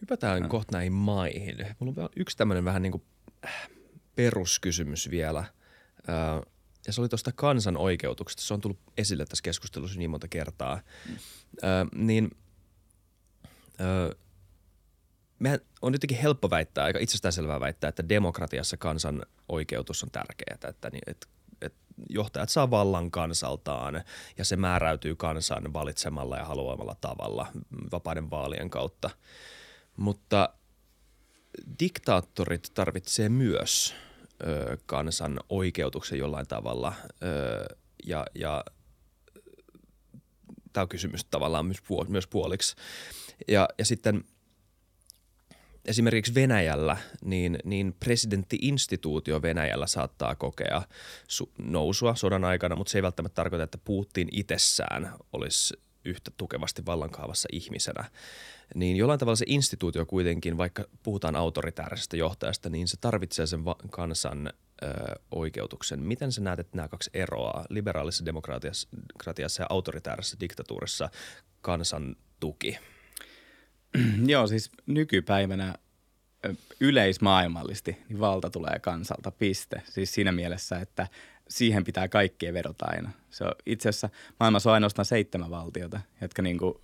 Hypätään 0.00 0.42
äh. 0.42 0.48
kohta 0.48 0.76
näihin 0.76 0.92
maihin. 0.92 1.66
Mulla 1.78 2.02
on 2.02 2.08
yksi 2.16 2.36
tämmöinen 2.36 2.64
vähän 2.64 2.82
niin 2.82 2.92
kuin 2.92 3.02
äh, 3.44 3.68
peruskysymys 4.16 5.10
vielä. 5.10 5.38
Äh, 5.38 6.52
ja 6.86 6.92
se 6.92 7.00
oli 7.00 7.08
tuosta 7.08 7.32
kansan 7.32 7.76
oikeutuksesta. 7.76 8.42
Se 8.42 8.54
on 8.54 8.60
tullut 8.60 8.80
esille 8.96 9.26
tässä 9.26 9.42
keskustelussa 9.42 9.98
niin 9.98 10.10
monta 10.10 10.28
kertaa. 10.28 10.80
Mm. 11.08 11.16
Ö, 11.64 11.86
niin 11.94 12.30
ö, 13.80 14.16
mehän 15.38 15.60
on 15.82 15.92
jotenkin 15.92 16.18
helppo 16.18 16.50
väittää, 16.50 16.84
aika 16.84 16.98
itsestäänselvää 16.98 17.60
väittää, 17.60 17.88
että 17.88 18.08
demokratiassa 18.08 18.76
kansan 18.76 19.22
oikeutus 19.48 20.02
on 20.02 20.10
tärkeää, 20.10 20.70
että, 20.70 20.90
niin, 20.90 21.02
että, 21.06 21.26
että 21.62 21.78
johtajat 22.08 22.48
saa 22.48 22.70
vallan 22.70 23.10
kansaltaan 23.10 24.02
ja 24.38 24.44
se 24.44 24.56
määräytyy 24.56 25.16
kansan 25.16 25.72
valitsemalla 25.72 26.36
ja 26.36 26.44
haluamalla 26.44 26.96
tavalla 27.00 27.46
vapaiden 27.92 28.30
vaalien 28.30 28.70
kautta. 28.70 29.10
Mutta 29.96 30.54
diktaattorit 31.78 32.70
tarvitsee 32.74 33.28
myös– 33.28 33.94
ö, 34.46 34.76
kansan 34.86 35.40
oikeutuksen 35.48 36.18
jollain 36.18 36.46
tavalla 36.46 36.92
ö, 37.22 37.76
ja, 38.06 38.26
ja 38.34 38.64
tämä 40.72 40.82
on 40.82 40.88
kysymys 40.88 41.24
tavallaan 41.24 41.66
myös, 41.66 41.82
puol- 41.82 42.08
myös 42.08 42.26
puoliksi. 42.26 42.76
Ja, 43.48 43.68
ja 43.78 43.84
sitten 43.84 44.24
esimerkiksi 45.84 46.34
Venäjällä, 46.34 46.96
niin, 47.24 47.58
niin 47.64 47.96
presidenttiinstituutio 48.00 49.42
Venäjällä 49.42 49.86
saattaa 49.86 50.34
kokea 50.34 50.82
su- 51.28 51.50
nousua 51.58 52.14
sodan 52.14 52.44
aikana, 52.44 52.76
mutta 52.76 52.90
se 52.90 52.98
ei 52.98 53.02
välttämättä 53.02 53.34
tarkoita, 53.34 53.64
että 53.64 53.78
Putin 53.78 54.28
itsessään 54.32 55.12
olisi 55.32 55.74
yhtä 56.04 56.30
tukevasti 56.36 56.86
vallankaavassa 56.86 57.48
ihmisenä 57.52 58.04
niin 58.74 58.96
jollain 58.96 59.18
tavalla 59.18 59.36
se 59.36 59.44
instituutio 59.48 60.06
kuitenkin, 60.06 60.58
vaikka 60.58 60.84
puhutaan 61.02 61.36
autoritäärisestä 61.36 62.16
johtajasta, 62.16 62.70
niin 62.70 62.88
se 62.88 62.96
tarvitsee 63.00 63.46
sen 63.46 63.64
va- 63.64 63.76
kansan 63.90 64.52
ö, 64.82 64.88
oikeutuksen. 65.30 66.00
Miten 66.00 66.32
sä 66.32 66.40
näet, 66.40 66.58
että 66.58 66.76
nämä 66.76 66.88
kaksi 66.88 67.10
eroa 67.14 67.64
liberaalisessa 67.70 68.24
demokratiassa 68.24 69.62
ja 69.62 69.66
autoritäärisessä 69.70 70.36
diktatuurissa 70.40 71.08
kansan 71.60 72.16
tuki? 72.40 72.78
Joo, 74.26 74.46
siis 74.46 74.70
nykypäivänä 74.86 75.74
yleismaailmallisesti 76.80 77.96
niin 78.08 78.20
valta 78.20 78.50
tulee 78.50 78.78
kansalta, 78.78 79.30
piste. 79.30 79.82
Siis 79.84 80.14
siinä 80.14 80.32
mielessä, 80.32 80.78
että 80.78 81.06
siihen 81.52 81.84
pitää 81.84 82.08
kaikkien 82.08 82.54
vedota 82.54 82.86
aina. 82.88 83.10
Se 83.30 83.44
on, 83.44 83.52
itse 83.66 83.88
asiassa 83.88 84.08
maailmassa 84.40 84.70
on 84.70 84.74
ainoastaan 84.74 85.06
seitsemän 85.06 85.50
valtiota, 85.50 86.00
jotka 86.20 86.42
niin 86.42 86.58
kuin 86.58 86.74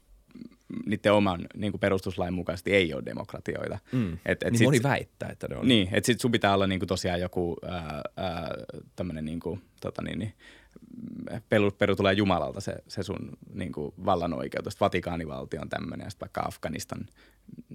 niiden 0.86 1.12
oman 1.12 1.46
niin 1.56 1.72
kuin 1.72 1.80
perustuslain 1.80 2.34
mukaisesti 2.34 2.74
ei 2.74 2.94
ole 2.94 3.02
demokratioita. 3.04 3.78
Mm. 3.92 4.12
Et, 4.12 4.42
et 4.42 4.42
niin 4.42 4.58
sit, 4.58 4.66
moni 4.66 4.82
väittää, 4.82 5.28
että 5.28 5.48
ne 5.48 5.56
on. 5.56 5.68
Niin, 5.68 5.88
että 5.92 6.06
sitten 6.06 6.20
sun 6.20 6.32
pitää 6.32 6.54
olla 6.54 6.66
niin 6.66 6.80
kuin 6.80 6.88
tosiaan 6.88 7.20
joku 7.20 7.56
tämmöinen 8.96 9.24
niin 9.24 9.40
kuin, 9.40 9.62
tota 9.80 10.02
niin, 10.02 10.18
niin, 10.18 10.32
peru, 11.48 11.70
peru 11.70 11.96
tulee 11.96 12.12
Jumalalta 12.12 12.60
se, 12.60 12.74
se 12.88 13.02
sun 13.02 13.30
niin 13.54 13.72
kuin 13.72 13.94
vallan 14.04 14.32
oikeutus. 14.32 14.80
Vatikaanivaltio 14.80 15.60
on 15.60 15.68
tämmöinen 15.68 16.04
ja 16.04 16.10
sitten 16.10 16.26
vaikka 16.26 16.40
Afganistan 16.40 17.06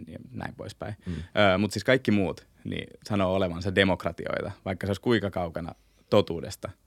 ja 0.08 0.20
näin 0.32 0.56
poispäin. 0.56 0.96
Mm. 1.06 1.14
Mutta 1.58 1.74
siis 1.74 1.84
kaikki 1.84 2.12
muut, 2.12 2.48
niin 2.64 2.88
sanoo 3.04 3.36
olevansa 3.36 3.76
demokratioita, 3.76 4.52
vaikka 4.66 4.88
se 4.88 4.90
olisi 4.90 5.02
kuinka 5.02 5.32
kaukana 5.32 5.76
totuudesta– 6.10 6.70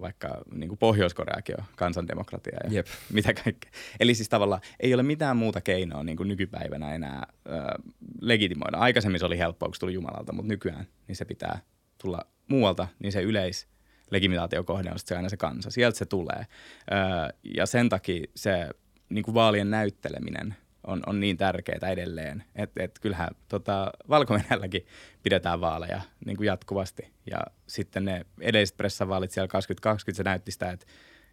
vaikka 0.00 0.42
niin 0.54 0.78
Pohjois-Koreakin 0.78 1.60
on 1.60 1.64
kansandemokratia 1.76 2.58
ja 2.64 2.70
Jep. 2.72 2.86
mitä 3.12 3.34
kaikkea. 3.34 3.70
Eli 4.00 4.14
siis 4.14 4.28
tavallaan 4.28 4.60
ei 4.80 4.94
ole 4.94 5.02
mitään 5.02 5.36
muuta 5.36 5.60
keinoa 5.60 6.04
niin 6.04 6.16
kuin 6.16 6.28
nykypäivänä 6.28 6.94
enää 6.94 7.26
äh, 7.48 7.64
legitimoida. 8.20 8.78
Aikaisemmin 8.78 9.20
se 9.20 9.26
oli 9.26 9.38
helppoa, 9.38 9.68
kun 9.68 9.74
se 9.74 9.80
tuli 9.80 9.94
Jumalalta, 9.94 10.32
mutta 10.32 10.48
nykyään 10.48 10.86
niin 11.08 11.16
se 11.16 11.24
pitää 11.24 11.60
tulla 11.98 12.26
muualta, 12.48 12.88
niin 12.98 13.12
se 13.12 13.22
yleis 13.22 13.68
legitimaatiokohde 14.10 14.90
on 14.90 14.98
se 14.98 15.16
aina 15.16 15.28
se 15.28 15.36
kansa. 15.36 15.70
Sieltä 15.70 15.98
se 15.98 16.06
tulee. 16.06 16.46
Ja 17.56 17.66
sen 17.66 17.88
takia 17.88 18.26
se 18.36 18.68
niin 19.08 19.24
kuin 19.24 19.34
vaalien 19.34 19.70
näytteleminen– 19.70 20.54
on, 20.90 21.02
on 21.06 21.20
niin 21.20 21.36
tärkeää 21.36 21.90
edelleen. 21.90 22.44
Että 22.56 22.82
et 22.82 22.98
kyllähän 22.98 23.28
tota, 23.48 23.92
valko 24.08 24.38
pidetään 25.22 25.60
vaaleja 25.60 26.00
niin 26.26 26.36
kuin 26.36 26.46
jatkuvasti. 26.46 27.12
Ja 27.30 27.38
sitten 27.66 28.04
ne 28.04 28.26
edelliset 28.40 28.76
pressavaalit 28.76 29.30
siellä 29.30 29.48
2020, 29.48 30.16
se 30.16 30.22
näytti 30.22 30.52
sitä, 30.52 30.70
että 30.70 30.86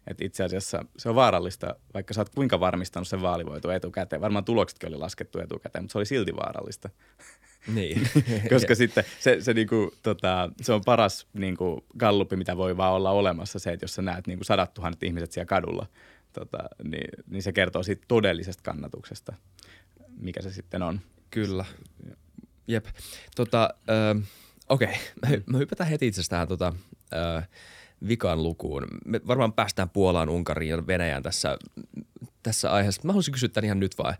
et 0.06 0.20
itse 0.20 0.44
asiassa 0.44 0.84
se 0.98 1.08
on 1.08 1.14
vaarallista, 1.14 1.74
vaikka 1.94 2.14
sä 2.14 2.20
oot 2.20 2.28
kuinka 2.28 2.60
varmistanut 2.60 3.08
sen 3.08 3.22
vaalivoitu 3.22 3.70
etukäteen. 3.70 4.22
Varmaan 4.22 4.44
tuloksetkin 4.44 4.88
oli 4.88 4.96
laskettu 4.96 5.38
etukäteen, 5.38 5.84
mutta 5.84 5.92
se 5.92 5.98
oli 5.98 6.06
silti 6.06 6.36
vaarallista. 6.36 6.90
Niin. 7.74 8.08
Koska 8.52 8.74
sitten 8.74 9.04
se, 9.20 9.36
se, 9.40 9.54
niinku, 9.54 9.92
tota, 10.02 10.50
se 10.60 10.72
on 10.72 10.80
paras 10.84 11.26
niinku, 11.32 11.84
gallupi, 11.98 12.36
mitä 12.36 12.56
voi 12.56 12.76
vaan 12.76 12.92
olla 12.92 13.10
olemassa, 13.10 13.58
se, 13.58 13.72
että 13.72 13.84
jos 13.84 13.94
sä 13.94 14.02
näet 14.02 14.26
niinku, 14.26 14.44
sadat 14.44 14.74
tuhannet 14.74 15.02
ihmiset 15.02 15.32
siellä 15.32 15.48
kadulla– 15.48 15.86
tota, 16.32 16.58
niin, 16.84 17.24
niin 17.26 17.42
se 17.42 17.52
kertoo 17.52 17.82
siitä 17.82 18.04
todellisesta 18.08 18.62
kannatuksesta, 18.62 19.32
mikä 20.20 20.42
se 20.42 20.52
sitten 20.52 20.82
on. 20.82 21.00
Kyllä. 21.30 21.64
Jep. 22.66 22.86
Tota, 23.36 23.70
äh, 23.90 24.28
Okei, 24.68 24.88
okay. 25.24 25.42
me 25.46 25.58
hypätään 25.58 25.90
heti 25.90 26.06
itse 26.06 26.22
tähän 26.28 26.48
tota, 26.48 26.72
äh, 27.14 27.48
vikan 28.08 28.42
lukuun. 28.42 28.86
Me 29.04 29.20
varmaan 29.26 29.52
päästään 29.52 29.90
Puolaan, 29.90 30.28
Unkariin 30.28 30.70
ja 30.70 30.86
Venäjään 30.86 31.22
tässä, 31.22 31.58
tässä 32.42 32.72
aiheessa. 32.72 33.02
Mä 33.04 33.12
haluaisin 33.12 33.32
kysyä 33.32 33.48
tämän 33.48 33.64
ihan 33.64 33.80
nyt 33.80 33.98
vaan. 33.98 34.14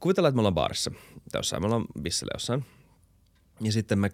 Kuvitellaan, 0.00 0.30
että 0.30 0.36
me 0.36 0.40
ollaan 0.40 0.54
baarissa 0.54 0.90
jossain, 1.34 1.62
me 1.62 1.66
ollaan 1.66 1.84
bisselle 2.02 2.30
jossain. 2.34 2.64
Ja 3.60 3.72
sitten 3.72 3.98
mä 3.98 4.08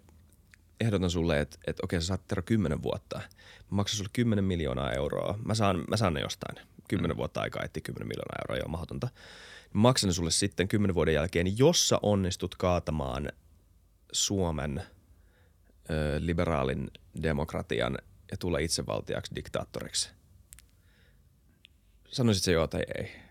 ehdotan 0.81 1.11
sulle, 1.11 1.41
että, 1.41 1.59
että 1.67 1.81
okei, 1.85 2.01
sä 2.01 2.07
saat 2.07 2.27
Tero 2.29 2.43
10 2.43 2.83
vuotta. 2.83 3.19
Mä 3.19 3.77
maksan 3.77 3.97
sulle 3.97 4.11
10 4.13 4.45
miljoonaa 4.45 4.93
euroa. 4.93 5.39
Mä 5.45 5.55
saan, 5.55 5.85
mä 5.89 5.97
saan 5.97 6.15
ne 6.15 6.21
jostain 6.21 6.67
kymmenen 6.89 7.17
mm. 7.17 7.19
vuotta 7.19 7.41
aikaa 7.41 7.65
etsiä 7.65 7.83
10 7.85 8.09
miljoonaa 8.09 8.43
euroa, 8.43 8.57
jo 8.57 8.69
mahdotonta. 8.69 9.09
Maksan 9.73 10.13
sulle 10.13 10.31
sitten 10.31 10.69
kymmenen 10.69 10.95
vuoden 10.95 11.15
jälkeen, 11.15 11.59
jos 11.59 11.89
sä 11.89 11.99
onnistut 12.03 12.55
kaatamaan 12.55 13.33
Suomen 14.13 14.83
ö, 15.91 16.17
liberaalin 16.19 16.91
demokratian 17.23 17.99
ja 18.31 18.37
tulee 18.37 18.63
itsevaltiaksi 18.63 19.35
diktaattoriksi. 19.35 20.11
Sanoisit 22.11 22.43
se 22.43 22.53
joo 22.53 22.67
tai 22.67 22.83
ei? 22.99 23.28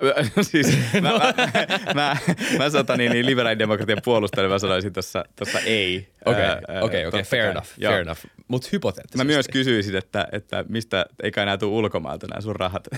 siis 0.50 0.78
mä, 0.92 1.00
mä, 1.18 1.34
mä, 1.38 1.94
mä, 1.94 2.16
mä 2.58 2.70
sota 2.70 2.96
niin, 2.96 3.12
niin 3.12 3.26
liberaalidemokratian 3.26 3.98
puolustajan, 4.04 4.50
mä 4.50 4.58
sanoisin 4.58 4.92
tuossa 4.92 5.24
ei. 5.64 6.08
Okei, 6.24 6.44
okei, 6.82 7.06
okei, 7.06 7.22
fair 7.22 7.44
enough, 7.44 7.68
fair 7.80 8.00
enough. 8.00 8.20
Mutta 8.48 8.68
hypoteettisesti. 8.72 9.18
Mä 9.18 9.24
myös 9.24 9.48
kysyisin, 9.48 9.96
että, 9.96 10.28
että 10.32 10.64
mistä, 10.68 11.06
eikä 11.22 11.42
enää 11.42 11.58
tule 11.58 11.76
ulkomailta 11.78 12.26
nämä 12.26 12.40
sun 12.40 12.56
rahat. 12.56 12.88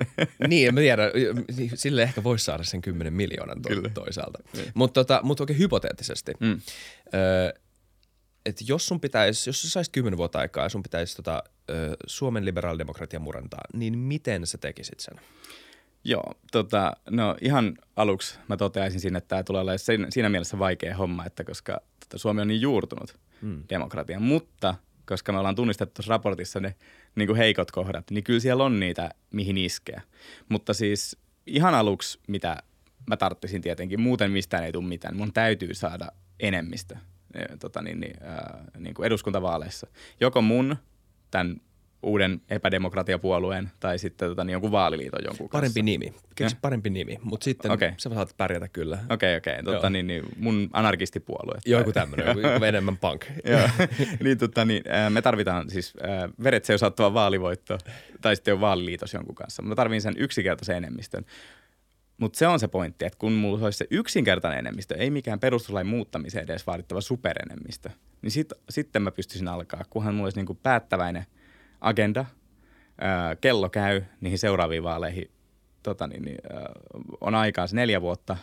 niin, 0.48 0.74
mä 0.74 0.80
tiedän, 0.80 1.10
sille 1.74 2.02
ehkä 2.02 2.24
voisi 2.24 2.44
saada 2.44 2.62
sen 2.62 2.80
10 2.82 3.12
miljoonan 3.12 3.62
to- 3.62 3.68
Kyllä. 3.68 3.88
toisaalta. 3.94 4.38
Niin. 4.52 4.72
Mutta 4.74 5.00
tota, 5.04 5.20
mut 5.22 5.40
oikein 5.40 5.58
hypoteettisesti. 5.58 6.32
Mm. 6.40 6.60
Öö, 7.14 7.52
että 8.46 8.64
jos 8.68 8.86
sun 8.86 9.00
pitäisi, 9.00 9.48
jos 9.50 9.62
sä 9.62 9.70
saisit 9.70 9.92
10 9.92 10.16
vuotta 10.16 10.38
aikaa 10.38 10.64
ja 10.64 10.68
sun 10.68 10.82
pitäisi 10.82 11.16
tota, 11.16 11.42
ö, 11.70 11.96
Suomen 12.06 12.44
liberaalidemokratia 12.44 13.20
murentaa, 13.20 13.60
niin 13.72 13.98
miten 13.98 14.46
sä 14.46 14.58
tekisit 14.58 15.00
sen? 15.00 15.14
Joo, 16.08 16.34
tota, 16.52 16.92
no 17.10 17.36
ihan 17.40 17.78
aluksi 17.96 18.38
mä 18.48 18.56
toteaisin 18.56 19.00
siinä, 19.00 19.18
että 19.18 19.28
tämä 19.28 19.42
tulee 19.42 19.62
olemaan 19.62 19.78
siinä, 19.78 20.06
siinä 20.10 20.28
mielessä 20.28 20.58
vaikea 20.58 20.96
homma, 20.96 21.26
että 21.26 21.44
koska 21.44 21.80
tota, 22.00 22.18
Suomi 22.18 22.40
on 22.40 22.48
niin 22.48 22.60
juurtunut 22.60 23.18
mm. 23.42 23.62
demokratian, 23.68 24.22
mutta 24.22 24.74
koska 25.06 25.32
me 25.32 25.38
ollaan 25.38 25.54
tunnistettu 25.54 25.94
tuossa 25.94 26.10
raportissa 26.10 26.60
ne 26.60 26.74
niin 27.14 27.26
kuin 27.26 27.36
heikot 27.36 27.70
kohdat, 27.70 28.10
niin 28.10 28.24
kyllä 28.24 28.40
siellä 28.40 28.64
on 28.64 28.80
niitä, 28.80 29.10
mihin 29.32 29.58
iskeä. 29.58 30.02
Mutta 30.48 30.74
siis 30.74 31.16
ihan 31.46 31.74
aluksi, 31.74 32.18
mitä 32.28 32.56
mä 33.06 33.16
tarttisin 33.16 33.62
tietenkin, 33.62 34.00
muuten 34.00 34.30
mistään 34.30 34.64
ei 34.64 34.72
tule 34.72 34.86
mitään. 34.86 35.16
Mun 35.16 35.32
täytyy 35.32 35.74
saada 35.74 36.08
enemmistö 36.40 36.96
tota 37.60 37.82
niin, 37.82 38.00
niin, 38.00 38.22
ää, 38.22 38.64
niin 38.78 38.94
kuin 38.94 39.06
eduskuntavaaleissa. 39.06 39.86
Joko 40.20 40.42
mun, 40.42 40.76
tämän 41.30 41.60
uuden 42.02 42.40
epädemokratiapuolueen 42.50 43.70
tai 43.80 43.98
sitten 43.98 44.28
tota, 44.28 44.44
niin 44.44 44.52
jonkun 44.52 44.72
vaaliliiton 44.72 45.24
jonkun 45.24 45.48
Parempi 45.48 45.80
kanssa. 45.80 45.84
nimi. 45.84 46.14
Keksi 46.34 46.56
parempi 46.60 46.90
nimi, 46.90 47.18
mutta 47.22 47.44
sitten 47.44 47.70
okay. 47.70 47.92
sä 47.96 48.10
saat 48.14 48.34
pärjätä 48.36 48.68
kyllä. 48.68 48.98
Okei, 49.10 49.36
okay, 49.36 49.36
okei. 49.36 49.60
Okay. 49.60 49.74
Tota, 49.74 49.90
niin, 49.90 50.06
niin, 50.06 50.22
mun 50.36 50.70
anarkistipuolue. 50.72 51.58
Joku 51.66 51.92
tämmöinen, 51.92 52.26
enemmän 52.68 52.96
punk. 52.96 53.24
Joo. 53.44 53.68
niin, 54.22 54.38
tota, 54.38 54.64
niin, 54.64 54.82
me 55.10 55.22
tarvitaan 55.22 55.70
siis 55.70 55.94
äh, 56.04 56.30
veretse 56.42 56.74
osattava 56.74 57.14
vaalivoitto 57.14 57.78
tai 58.20 58.36
sitten 58.36 58.52
jo 58.52 58.60
vaaliliitos 58.60 59.14
jonkun 59.14 59.34
kanssa. 59.34 59.62
Mä 59.62 59.74
tarvin 59.74 60.02
sen 60.02 60.14
yksinkertaisen 60.18 60.76
enemmistön. 60.76 61.24
Mutta 62.18 62.38
se 62.38 62.46
on 62.46 62.60
se 62.60 62.68
pointti, 62.68 63.04
että 63.04 63.18
kun 63.18 63.32
mulla 63.32 63.64
olisi 63.64 63.78
se 63.78 63.86
yksinkertainen 63.90 64.58
enemmistö, 64.58 64.94
ei 64.94 65.10
mikään 65.10 65.40
perustuslain 65.40 65.86
muuttamiseen 65.86 66.44
edes 66.44 66.66
vaadittava 66.66 67.00
superenemmistö, 67.00 67.90
niin 68.22 68.30
sit, 68.30 68.52
sitten 68.70 69.02
mä 69.02 69.10
pystyisin 69.10 69.48
alkaa, 69.48 69.84
kunhan 69.90 70.14
mulla 70.14 70.26
olisi 70.26 70.38
niinku 70.38 70.54
päättäväinen– 70.54 71.26
agenda, 71.80 72.24
kello 73.40 73.70
käy 73.70 74.02
niihin 74.20 74.38
seuraaviin 74.38 74.82
vaaleihin, 74.82 75.30
tota 75.82 76.06
niin, 76.06 76.22
niin, 76.22 76.38
on 77.20 77.34
aikaa 77.34 77.66
se 77.66 77.76
neljä 77.76 78.00
vuotta, 78.00 78.36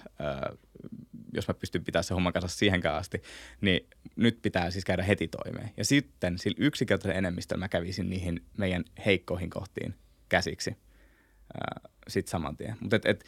jos 1.33 1.47
mä 1.47 1.53
pystyn 1.53 1.83
pitämään 1.83 2.03
se 2.03 2.13
homman 2.13 2.33
kanssa 2.33 2.57
siihenkään 2.57 2.95
asti, 2.95 3.21
niin 3.61 3.89
nyt 4.15 4.39
pitää 4.41 4.71
siis 4.71 4.85
käydä 4.85 5.03
heti 5.03 5.27
toimeen. 5.27 5.69
Ja 5.77 5.85
sitten 5.85 6.37
sillä 6.37 6.57
yksinkertaisen 6.59 7.17
enemmistöllä 7.17 7.59
mä 7.59 7.69
kävisin 7.69 8.09
niihin 8.09 8.45
meidän 8.57 8.83
heikkoihin 9.05 9.49
kohtiin 9.49 9.95
käsiksi 10.29 10.77
sitten 12.07 12.31
saman 12.31 12.57
tien. 12.57 12.75
Mutta 12.79 12.95
et, 12.95 13.05
et, 13.05 13.23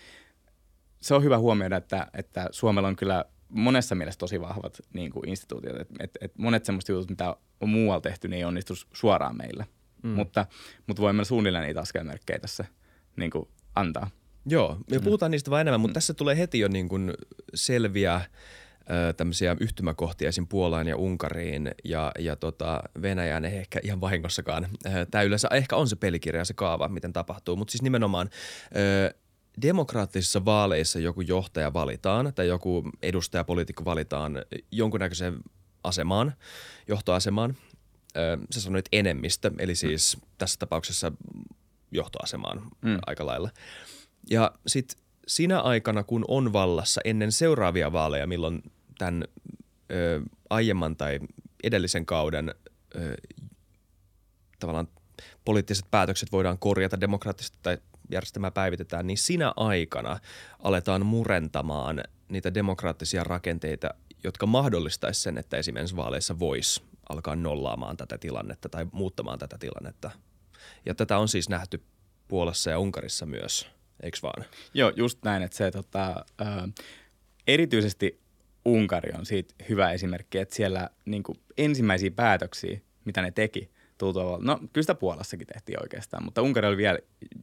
se 1.01 1.15
on 1.15 1.23
hyvä 1.23 1.37
huomioida, 1.37 1.77
että, 1.77 2.07
että 2.13 2.49
Suomella 2.51 2.87
on 2.87 2.95
kyllä 2.95 3.25
monessa 3.49 3.95
mielessä 3.95 4.17
tosi 4.17 4.41
vahvat 4.41 4.81
niin 4.93 5.11
kuin 5.11 5.29
instituutiot. 5.29 5.81
Et, 5.81 5.87
et, 5.99 6.11
et 6.21 6.37
monet 6.37 6.65
semmoista 6.65 6.91
jutut, 6.91 7.09
mitä 7.09 7.35
on 7.61 7.69
muualla 7.69 8.01
tehty, 8.01 8.27
niin 8.27 8.37
ei 8.37 8.43
onnistu 8.43 8.73
suoraan 8.93 9.37
meillä. 9.37 9.65
Mm. 10.05 10.11
Mutta, 10.11 10.45
mutta 10.87 11.01
voimme 11.01 11.25
suunnilleen 11.25 11.65
niitä 11.65 11.79
askelmerkkejä 11.79 12.39
tässä 12.39 12.65
niin 13.15 13.31
kuin 13.31 13.47
antaa. 13.75 14.09
Joo, 14.45 14.77
me 14.91 14.97
mm. 14.97 15.03
puhutaan 15.03 15.31
niistä 15.31 15.51
vain 15.51 15.61
enemmän, 15.61 15.81
mutta 15.81 15.91
mm. 15.91 15.93
tässä 15.93 16.13
tulee 16.13 16.37
heti 16.37 16.59
jo 16.59 16.67
niin 16.67 16.89
kuin 16.89 17.13
selviä 17.53 18.21
tämmöisiä 19.17 19.55
yhtymäkohtia 19.59 20.29
esim. 20.29 20.47
Puolaan 20.47 20.87
ja 20.87 20.97
Unkariin 20.97 21.71
ja, 21.83 22.11
ja 22.19 22.35
tota 22.35 22.83
Venäjään 23.01 23.45
ei 23.45 23.57
ehkä 23.57 23.79
ihan 23.83 24.01
vahingossakaan. 24.01 24.67
Tämä 25.11 25.21
yleensä 25.21 25.47
ehkä 25.51 25.75
on 25.75 25.87
se 25.87 25.95
pelikirja 25.95 26.41
ja 26.41 26.45
se 26.45 26.53
kaava, 26.53 26.87
miten 26.87 27.13
tapahtuu, 27.13 27.55
mutta 27.55 27.71
siis 27.71 27.81
nimenomaan 27.81 28.29
demokraattisissa 29.61 30.45
vaaleissa 30.45 30.99
joku 30.99 31.21
johtaja 31.21 31.73
valitaan 31.73 32.33
tai 32.35 32.47
joku 32.47 32.89
edustajapoliitikko 33.01 33.85
valitaan 33.85 34.41
jonkunnäköiseen 34.71 35.39
asemaan, 35.83 36.33
johtoasemaan 36.87 37.55
sä 38.51 38.61
sanoit 38.61 38.85
enemmistö, 38.91 39.51
eli 39.59 39.75
siis 39.75 40.17
mm. 40.17 40.27
tässä 40.37 40.59
tapauksessa 40.59 41.11
johtoasemaan 41.91 42.61
mm. 42.81 42.99
aika 43.05 43.25
lailla. 43.25 43.49
Ja 44.29 44.51
sitten 44.67 45.03
sinä 45.27 45.61
aikana, 45.61 46.03
kun 46.03 46.25
on 46.27 46.53
vallassa 46.53 47.01
ennen 47.05 47.31
seuraavia 47.31 47.91
vaaleja, 47.91 48.27
milloin 48.27 48.63
tämän 48.97 49.23
ö, 49.91 50.21
aiemman 50.49 50.95
tai 50.95 51.19
edellisen 51.63 52.05
kauden 52.05 52.55
ö, 52.95 53.15
tavallaan 54.59 54.87
poliittiset 55.45 55.85
päätökset 55.91 56.31
voidaan 56.31 56.59
korjata 56.59 57.01
demokraattisesti 57.01 57.57
tai 57.61 57.77
järjestelmää 58.11 58.51
päivitetään, 58.51 59.07
niin 59.07 59.17
sinä 59.17 59.53
aikana 59.55 60.19
aletaan 60.59 61.05
murentamaan 61.05 62.03
niitä 62.29 62.53
demokraattisia 62.53 63.23
rakenteita, 63.23 63.89
jotka 64.23 64.45
mahdollistaisi 64.45 65.21
sen, 65.21 65.37
että 65.37 65.57
esimerkiksi 65.57 65.95
vaaleissa 65.95 66.39
voisi 66.39 66.81
alkaa 67.09 67.35
nollaamaan 67.35 67.97
tätä 67.97 68.17
tilannetta 68.17 68.69
tai 68.69 68.85
muuttamaan 68.91 69.39
tätä 69.39 69.57
tilannetta. 69.57 70.11
Ja 70.85 70.95
tätä 70.95 71.17
on 71.17 71.27
siis 71.27 71.49
nähty 71.49 71.83
Puolassa 72.27 72.71
ja 72.71 72.79
Unkarissa 72.79 73.25
myös, 73.25 73.67
eikö 74.03 74.17
vaan? 74.23 74.45
Joo, 74.73 74.91
just 74.95 75.19
näin, 75.23 75.43
että 75.43 75.57
se 75.57 75.71
tota, 75.71 76.25
ä, 76.41 76.45
erityisesti 77.47 78.19
Unkari 78.65 79.11
on 79.17 79.25
siitä 79.25 79.55
hyvä 79.69 79.91
esimerkki, 79.91 80.37
että 80.37 80.55
siellä 80.55 80.89
niin 81.05 81.23
kuin, 81.23 81.39
ensimmäisiä 81.57 82.11
päätöksiä, 82.11 82.79
mitä 83.05 83.21
ne 83.21 83.31
teki, 83.31 83.71
tultua. 83.97 84.39
No 84.41 84.57
kyllä 84.57 84.83
sitä 84.83 84.95
Puolassakin 84.95 85.47
tehtiin 85.47 85.83
oikeastaan, 85.83 86.23
mutta 86.23 86.41
Unkari 86.41 86.67
oli 86.67 86.77
vielä 86.77 86.99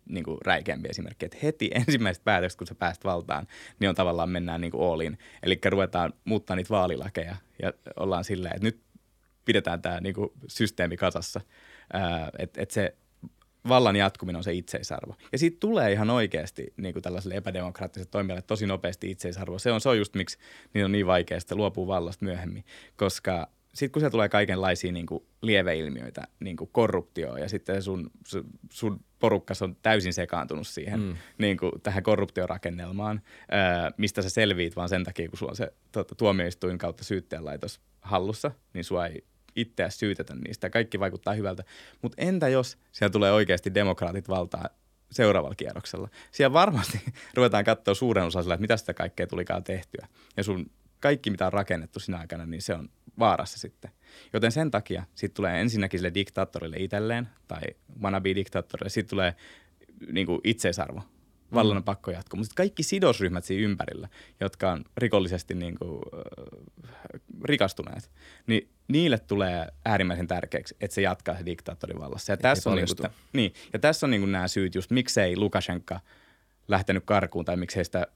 niin 0.08 0.24
kuin 0.24 0.38
räikeämpi 0.44 0.88
esimerkki, 0.88 1.26
että 1.26 1.38
heti 1.42 1.70
ensimmäiset 1.86 2.24
päätökset, 2.24 2.58
kun 2.58 2.66
sä 2.66 2.74
pääst 2.74 3.04
valtaan, 3.04 3.46
niin 3.78 3.88
on 3.88 3.94
tavallaan 3.94 4.30
mennään 4.30 4.60
niin 4.60 4.70
kuin 4.70 4.90
all 4.90 5.00
in. 5.00 5.18
Eli 5.42 5.60
ruvetaan 5.64 6.12
muuttaa 6.24 6.56
niitä 6.56 6.70
vaalilakeja 6.70 7.36
ja 7.62 7.72
ollaan 7.96 8.24
silleen, 8.24 8.54
että 8.54 8.66
nyt 8.66 8.80
pidetään 9.44 9.82
tämä 9.82 10.00
niin 10.00 10.14
kuin 10.14 10.28
systeemi 10.48 10.96
kasassa. 10.96 11.40
Että 12.38 12.62
et 12.62 12.70
se 12.70 12.96
vallan 13.68 13.96
jatkuminen 13.96 14.36
on 14.36 14.44
se 14.44 14.52
itseisarvo. 14.52 15.16
Ja 15.32 15.38
siitä 15.38 15.56
tulee 15.60 15.92
ihan 15.92 16.10
oikeasti 16.10 16.74
niin 16.76 16.92
kuin 16.92 17.02
tällaiselle 17.02 17.34
epädemokraattiselle 17.34 18.10
toimijalle 18.10 18.42
tosi 18.42 18.66
nopeasti 18.66 19.10
itseisarvo. 19.10 19.58
Se 19.58 19.72
on, 19.72 19.80
se 19.80 19.88
on 19.88 19.98
just 19.98 20.14
miksi 20.14 20.38
niin 20.74 20.84
on 20.84 20.92
niin 20.92 21.06
vaikea 21.06 21.40
sitä 21.40 21.54
luopua 21.54 21.86
vallasta 21.86 22.24
myöhemmin, 22.24 22.64
koska 22.96 23.48
sitten 23.74 23.92
kun 23.92 24.02
se 24.02 24.10
tulee 24.10 24.28
kaikenlaisia 24.28 24.92
niin 24.92 25.06
kuin 25.06 25.24
lieveilmiöitä, 25.42 26.22
niin 26.40 26.56
kuin 26.56 26.70
korruptioa 26.72 27.38
ja 27.38 27.48
sitten 27.48 27.82
sun, 27.82 28.10
sun 28.70 29.00
porukkas 29.18 29.62
on 29.62 29.76
täysin 29.82 30.12
sekaantunut 30.12 30.66
siihen 30.66 31.00
mm. 31.00 31.16
niin 31.38 31.56
kuin 31.56 31.72
tähän 31.82 32.02
korruptiorakennelmaan, 32.02 33.22
mistä 33.96 34.22
sä 34.22 34.30
selviit 34.30 34.76
vaan 34.76 34.88
sen 34.88 35.04
takia, 35.04 35.28
kun 35.28 35.38
sulla 35.38 35.52
on 35.52 35.56
se 35.56 35.72
tuota, 35.92 36.14
tuomioistuin 36.14 36.78
kautta 36.78 37.04
syyttäjänlaitos 37.04 37.80
hallussa, 38.00 38.50
niin 38.74 38.84
sua 38.84 39.06
ei 39.06 39.24
itseä 39.56 39.90
syytetä 39.90 40.34
niistä. 40.34 40.70
Kaikki 40.70 41.00
vaikuttaa 41.00 41.34
hyvältä. 41.34 41.64
Mutta 42.02 42.22
entä 42.22 42.48
jos 42.48 42.78
siellä 42.92 43.12
tulee 43.12 43.32
oikeasti 43.32 43.74
demokraatit 43.74 44.28
valtaa 44.28 44.68
seuraavalla 45.10 45.54
kierroksella? 45.54 46.08
Siellä 46.30 46.52
varmasti 46.52 47.00
ruvetaan 47.36 47.64
katsoa 47.64 47.94
suuren 47.94 48.24
osan 48.24 48.42
sillä, 48.42 48.54
että 48.54 48.60
mitä 48.62 48.76
sitä 48.76 48.94
kaikkea 48.94 49.26
tulikaan 49.26 49.64
tehtyä. 49.64 50.06
Ja 50.36 50.44
sun 50.44 50.70
kaikki, 51.02 51.30
mitä 51.30 51.46
on 51.46 51.52
rakennettu 51.52 52.00
sinä 52.00 52.18
aikana, 52.18 52.46
niin 52.46 52.62
se 52.62 52.74
on 52.74 52.88
vaarassa 53.18 53.58
sitten. 53.58 53.90
Joten 54.32 54.52
sen 54.52 54.70
takia 54.70 55.04
sitten 55.14 55.36
tulee 55.36 55.60
ensinnäkin 55.60 56.00
sille 56.00 56.14
diktaattorille 56.14 56.76
itselleen 56.78 57.28
tai 57.48 57.62
wannabe-diktaattorille, 58.02 58.88
sitten 58.88 59.10
tulee 59.10 59.34
niin 60.12 60.26
kuin 60.26 60.40
itseisarvo 60.44 61.02
vallan 61.54 61.76
on 61.76 61.84
pakko 61.84 62.10
jatkoa. 62.10 62.38
Mutta 62.38 62.54
kaikki 62.56 62.82
sidosryhmät 62.82 63.44
siinä 63.44 63.64
ympärillä, 63.64 64.08
jotka 64.40 64.72
on 64.72 64.84
rikollisesti 64.96 65.54
niin 65.54 65.78
kuin, 65.78 66.02
äh, 66.14 67.20
rikastuneet, 67.44 68.10
niin 68.46 68.68
niille 68.88 69.18
tulee 69.18 69.66
äärimmäisen 69.84 70.26
tärkeäksi, 70.26 70.76
että 70.80 70.94
se 70.94 71.02
jatkaa 71.02 71.36
se 71.36 71.46
diktaattorin 71.46 71.98
vallassa. 71.98 72.32
Ja 72.32 72.36
tässä, 72.36 72.70
on, 72.70 72.76
niin 72.76 72.86
kuin, 73.00 73.10
niin, 73.32 73.52
ja 73.72 73.78
tässä 73.78 74.06
on 74.06 74.10
niin 74.10 74.20
kuin 74.20 74.32
nämä 74.32 74.48
syyt 74.48 74.74
just, 74.74 74.90
miksei 74.90 75.36
Lukashenka 75.36 76.00
lähtenyt 76.68 77.02
karkuun 77.06 77.44
tai 77.44 77.56
miksei 77.56 77.84
sitä 77.84 78.06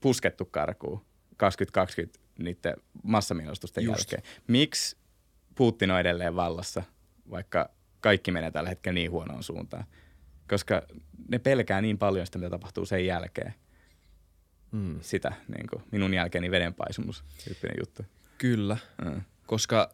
puskettu 0.00 0.44
karkuun 0.44 1.00
2020 1.36 2.25
niiden 2.38 2.76
massamienostusten 3.02 3.84
jälkeen. 3.84 4.22
Miksi 4.46 4.96
Putin 5.54 5.90
on 5.90 6.00
edelleen 6.00 6.36
vallassa, 6.36 6.82
vaikka 7.30 7.70
kaikki 8.00 8.30
menee 8.30 8.50
tällä 8.50 8.68
hetkellä 8.68 8.94
niin 8.94 9.10
huonoon 9.10 9.42
suuntaan? 9.42 9.84
koska 10.48 10.82
ne 11.28 11.38
pelkää 11.38 11.80
niin 11.80 11.98
paljon 11.98 12.26
sitä, 12.26 12.38
mitä 12.38 12.50
tapahtuu 12.50 12.86
sen 12.86 13.06
jälkeen. 13.06 13.54
Mm. 14.72 14.98
Sitä 15.00 15.32
niin 15.56 15.66
kuin, 15.66 15.82
minun 15.92 16.14
jälkeeni 16.14 16.50
vedenpaisumus 16.50 17.24
tyyppinen 17.44 17.76
juttu. 17.80 18.02
Kyllä, 18.38 18.76
mm. 19.04 19.22
koska 19.46 19.90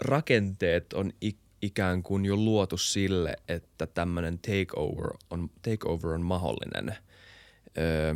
rakenteet 0.00 0.92
on 0.92 1.12
ik- 1.24 1.46
ikään 1.62 2.02
kuin 2.02 2.24
jo 2.24 2.36
luotu 2.36 2.78
sille, 2.78 3.36
että 3.48 3.86
tämmöinen 3.86 4.38
takeover 4.38 5.10
on, 5.30 5.50
takeover 5.62 6.10
on 6.10 6.22
mahdollinen. 6.22 6.96
Öö, 7.78 8.14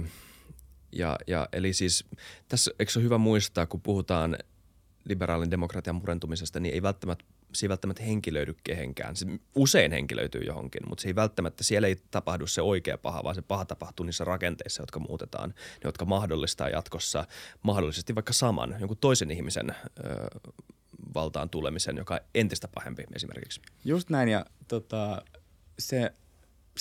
ja, 0.92 1.18
ja, 1.26 1.48
eli 1.52 1.72
siis 1.72 2.04
tässä 2.48 2.70
eikö 2.78 2.92
ole 2.96 3.04
hyvä 3.04 3.18
muistaa, 3.18 3.66
kun 3.66 3.80
puhutaan 3.80 4.38
liberaalin 5.04 5.50
demokratian 5.50 5.96
murentumisesta, 5.96 6.60
niin 6.60 6.74
ei 6.74 6.82
välttämättä 6.82 7.24
se 7.52 7.66
ei 7.66 7.68
välttämättä 7.68 8.02
henkilöidy 8.02 8.54
kehenkään. 8.64 9.16
Se 9.16 9.26
usein 9.54 9.92
henkilöityy 9.92 10.40
johonkin, 10.40 10.88
mutta 10.88 11.02
se 11.02 11.08
ei 11.08 11.14
välttämättä, 11.14 11.64
siellä 11.64 11.88
ei 11.88 11.96
tapahdu 12.10 12.46
se 12.46 12.62
oikea 12.62 12.98
paha, 12.98 13.24
vaan 13.24 13.34
se 13.34 13.42
paha 13.42 13.64
tapahtuu 13.64 14.06
niissä 14.06 14.24
rakenteissa, 14.24 14.82
jotka 14.82 15.00
muutetaan, 15.00 15.48
ne, 15.48 15.54
jotka 15.84 16.04
mahdollistaa 16.04 16.68
jatkossa 16.68 17.26
mahdollisesti 17.62 18.14
vaikka 18.14 18.32
saman, 18.32 18.76
jonkun 18.80 18.96
toisen 18.96 19.30
ihmisen 19.30 19.70
ö, 19.70 20.40
valtaan 21.14 21.50
tulemisen, 21.50 21.96
joka 21.96 22.14
on 22.14 22.20
entistä 22.34 22.68
pahempi 22.74 23.04
esimerkiksi. 23.14 23.60
Just 23.84 24.10
näin 24.10 24.28
ja 24.28 24.46
tota, 24.68 25.22
se, 25.78 26.12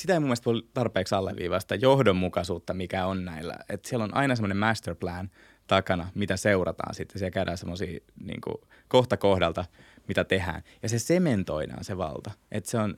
sitä 0.01 0.13
ei 0.13 0.19
mun 0.19 0.27
mielestä 0.27 0.45
voi 0.45 0.63
tarpeeksi 0.73 1.15
alleviivasta 1.15 1.75
johdonmukaisuutta, 1.75 2.73
mikä 2.73 3.05
on 3.05 3.25
näillä. 3.25 3.55
Et 3.69 3.85
siellä 3.85 4.03
on 4.03 4.13
aina 4.13 4.35
semmoinen 4.35 4.57
masterplan 4.57 5.29
takana, 5.67 6.11
mitä 6.15 6.37
seurataan 6.37 6.95
sitten. 6.95 7.19
Siellä 7.19 7.31
käydään 7.31 7.57
semmoisia 7.57 7.99
niin 8.23 8.41
kohta 8.87 9.17
kohdalta– 9.17 9.65
mitä 10.09 10.23
tehdään. 10.23 10.63
Ja 10.83 10.89
se 10.89 10.99
sementoidaan 10.99 11.83
se 11.83 11.97
valta. 11.97 12.31
Että 12.51 12.69
se 12.69 12.77
on, 12.77 12.97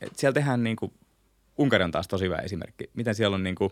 et 0.00 0.16
siellä 0.16 0.34
tehdään 0.34 0.64
niin 0.64 0.76
kuin, 0.76 0.92
Unkari 1.58 1.84
on 1.84 1.90
taas 1.90 2.08
tosi 2.08 2.24
hyvä 2.24 2.36
esimerkki, 2.36 2.90
miten 2.94 3.14
siellä 3.14 3.34
on 3.34 3.42
niin 3.42 3.54
kuin, 3.54 3.70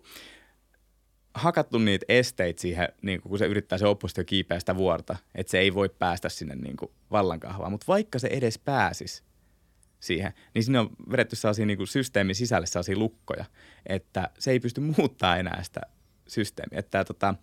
hakattu 1.35 1.79
niitä 1.79 2.07
esteitä 2.09 2.61
siihen, 2.61 2.89
niin 3.03 3.21
kun 3.21 3.39
se 3.39 3.47
yrittää 3.47 3.79
se 3.79 3.87
oppositio 3.87 4.25
kiipeä 4.25 4.61
sitä 4.61 4.77
vuorta, 4.77 5.17
että 5.35 5.51
se 5.51 5.59
ei 5.59 5.75
voi 5.75 5.89
päästä 5.89 6.29
sinne 6.29 6.55
niin 6.55 6.77
kuin, 6.77 6.91
vallankahvaan. 7.11 7.73
Mutta 7.73 7.85
vaikka 7.89 8.19
se 8.19 8.29
edes 8.29 8.59
pääsisi 8.59 9.23
siihen, 10.01 10.33
niin 10.55 10.65
sinne 10.65 10.79
on 10.79 10.91
vedetty 11.11 11.37
sellaisia 11.37 11.67
niin 11.67 11.77
kuin, 11.77 11.87
systeemin 11.87 12.35
sisälle 12.35 12.67
sellaisia 12.67 12.99
lukkoja, 12.99 13.45
että 13.87 14.31
se 14.39 14.51
ei 14.51 14.61
pysty 14.61 14.81
muuttaa 14.97 15.37
enää 15.37 15.63
sitä 15.63 15.81
systeemiä. 16.29 16.79
Että 16.79 17.05
tota, 17.05 17.35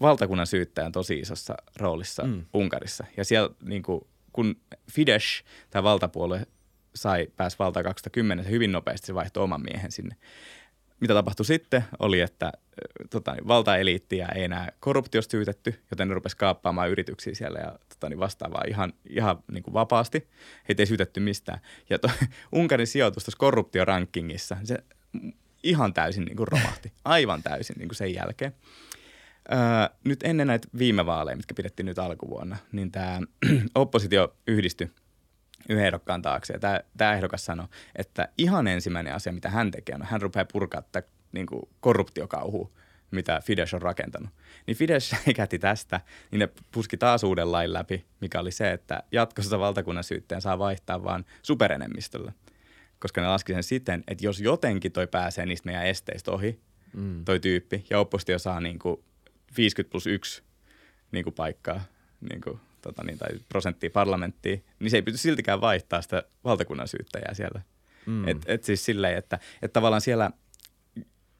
valtakunnan 0.00 0.46
syyttäjä 0.46 0.86
on 0.86 0.92
tosi 0.92 1.18
isossa 1.18 1.54
roolissa 1.76 2.22
mm. 2.22 2.44
Unkarissa. 2.54 3.04
Ja 3.16 3.24
siellä 3.24 3.54
niin 3.62 3.82
kuin, 3.82 4.00
kun 4.32 4.56
Fidesz, 4.92 5.42
tämä 5.70 5.82
valtapuolue, 5.82 6.46
sai, 6.94 7.26
pääsi 7.36 7.58
valtaan 7.58 7.84
2010, 7.84 8.44
se 8.44 8.50
hyvin 8.50 8.72
nopeasti 8.72 9.06
se 9.06 9.14
vaihtoi 9.14 9.44
oman 9.44 9.62
miehen 9.62 9.92
sinne. 9.92 10.16
Mitä 11.00 11.14
tapahtui 11.14 11.46
sitten 11.46 11.84
oli, 11.98 12.20
että 12.20 12.52
tota, 13.10 13.36
valtaeliittiä 13.48 14.28
ei 14.34 14.44
enää 14.44 14.72
korruptiosta 14.80 15.30
syytetty, 15.30 15.82
joten 15.90 16.08
ne 16.08 16.14
rupesi 16.14 16.36
kaappaamaan 16.36 16.90
yrityksiä 16.90 17.34
siellä 17.34 17.58
ja 17.58 17.78
tota, 18.04 18.10
niin 18.10 18.20
vastaavaa 18.20 18.62
ihan, 18.68 18.92
ihan 19.08 19.42
niin 19.52 19.62
kuin 19.62 19.74
vapaasti. 19.74 20.28
Heitä 20.68 20.82
ei 20.82 20.86
syytetty 20.86 21.20
mistään. 21.20 21.60
Ja 21.90 21.98
to, 21.98 22.10
Unkarin 22.52 22.86
sijoitus 22.86 23.24
tuossa 23.24 23.38
korruptiorankingissa, 23.38 24.56
se 24.64 24.78
ihan 25.62 25.94
täysin 25.94 26.24
niin 26.24 26.36
kuin 26.36 26.48
romahti. 26.48 26.92
Aivan 27.04 27.42
täysin 27.42 27.76
niin 27.78 27.88
kuin 27.88 27.96
sen 27.96 28.14
jälkeen. 28.14 28.54
Öö, 29.52 29.58
nyt 30.04 30.22
ennen 30.22 30.46
näitä 30.46 30.68
viime 30.78 31.06
vaaleja, 31.06 31.36
mitkä 31.36 31.54
pidettiin 31.54 31.86
nyt 31.86 31.98
alkuvuonna, 31.98 32.56
niin 32.72 32.90
tämä 32.90 33.20
oppositio 33.74 34.36
yhdistyi 34.46 34.90
yhden 35.68 35.86
ehdokkaan 35.86 36.22
taakse. 36.22 36.52
Ja 36.52 36.82
tämä, 36.96 37.14
ehdokas 37.14 37.44
sanoi, 37.44 37.66
että 37.96 38.28
ihan 38.38 38.66
ensimmäinen 38.66 39.14
asia, 39.14 39.32
mitä 39.32 39.50
hän 39.50 39.70
tekee, 39.70 39.94
on, 39.94 40.02
hän 40.02 40.22
rupeaa 40.22 40.44
purkaa 40.52 40.82
tätä 40.82 41.08
niin 41.32 41.46
korruptiokauhua, 41.80 42.70
mitä 43.10 43.40
Fidesz 43.44 43.74
on 43.74 43.82
rakentanut. 43.82 44.30
Niin 44.66 44.76
Fidesz 44.76 45.14
käti 45.36 45.58
tästä, 45.58 46.00
niin 46.30 46.38
ne 46.38 46.48
puski 46.72 46.96
taas 46.96 47.24
uuden 47.24 47.52
lain 47.52 47.72
läpi, 47.72 48.04
mikä 48.20 48.40
oli 48.40 48.50
se, 48.50 48.72
että 48.72 49.02
jatkossa 49.12 49.58
valtakunnan 49.58 50.04
syytteen 50.04 50.40
saa 50.40 50.58
vaihtaa 50.58 51.04
vain 51.04 51.24
superenemmistöllä. 51.42 52.32
Koska 52.98 53.20
ne 53.20 53.26
laski 53.26 53.52
sen 53.52 53.62
siten, 53.62 54.04
että 54.08 54.26
jos 54.26 54.40
jotenkin 54.40 54.92
toi 54.92 55.06
pääsee 55.06 55.46
niistä 55.46 55.66
meidän 55.66 55.86
esteistä 55.86 56.30
ohi, 56.30 56.60
mm. 56.92 57.24
toi 57.24 57.40
tyyppi, 57.40 57.86
ja 57.90 57.98
oppositio 57.98 58.38
saa 58.38 58.60
niin 58.60 58.78
kuin 58.78 59.04
50 59.56 59.90
plus 59.90 60.06
1 60.06 60.42
niin 61.12 61.24
kuin 61.24 61.34
paikkaa 61.34 61.80
niin 62.30 62.40
kuin, 62.40 62.60
tota 62.82 63.04
niin, 63.04 63.18
tai 63.18 63.28
prosenttia 63.48 63.90
parlamenttiin, 63.90 64.64
niin 64.78 64.90
se 64.90 64.96
ei 64.96 65.02
pysty 65.02 65.18
siltikään 65.18 65.60
vaihtaa 65.60 66.02
sitä 66.02 66.22
valtakunnan 66.44 66.88
syyttäjää 66.88 67.34
siellä. 67.34 67.62
Mm. 68.06 68.28
Et, 68.28 68.36
et 68.46 68.64
siis 68.64 68.84
silleen, 68.84 69.18
että, 69.18 69.38
että 69.62 69.72
tavallaan 69.72 70.00
siellä 70.00 70.30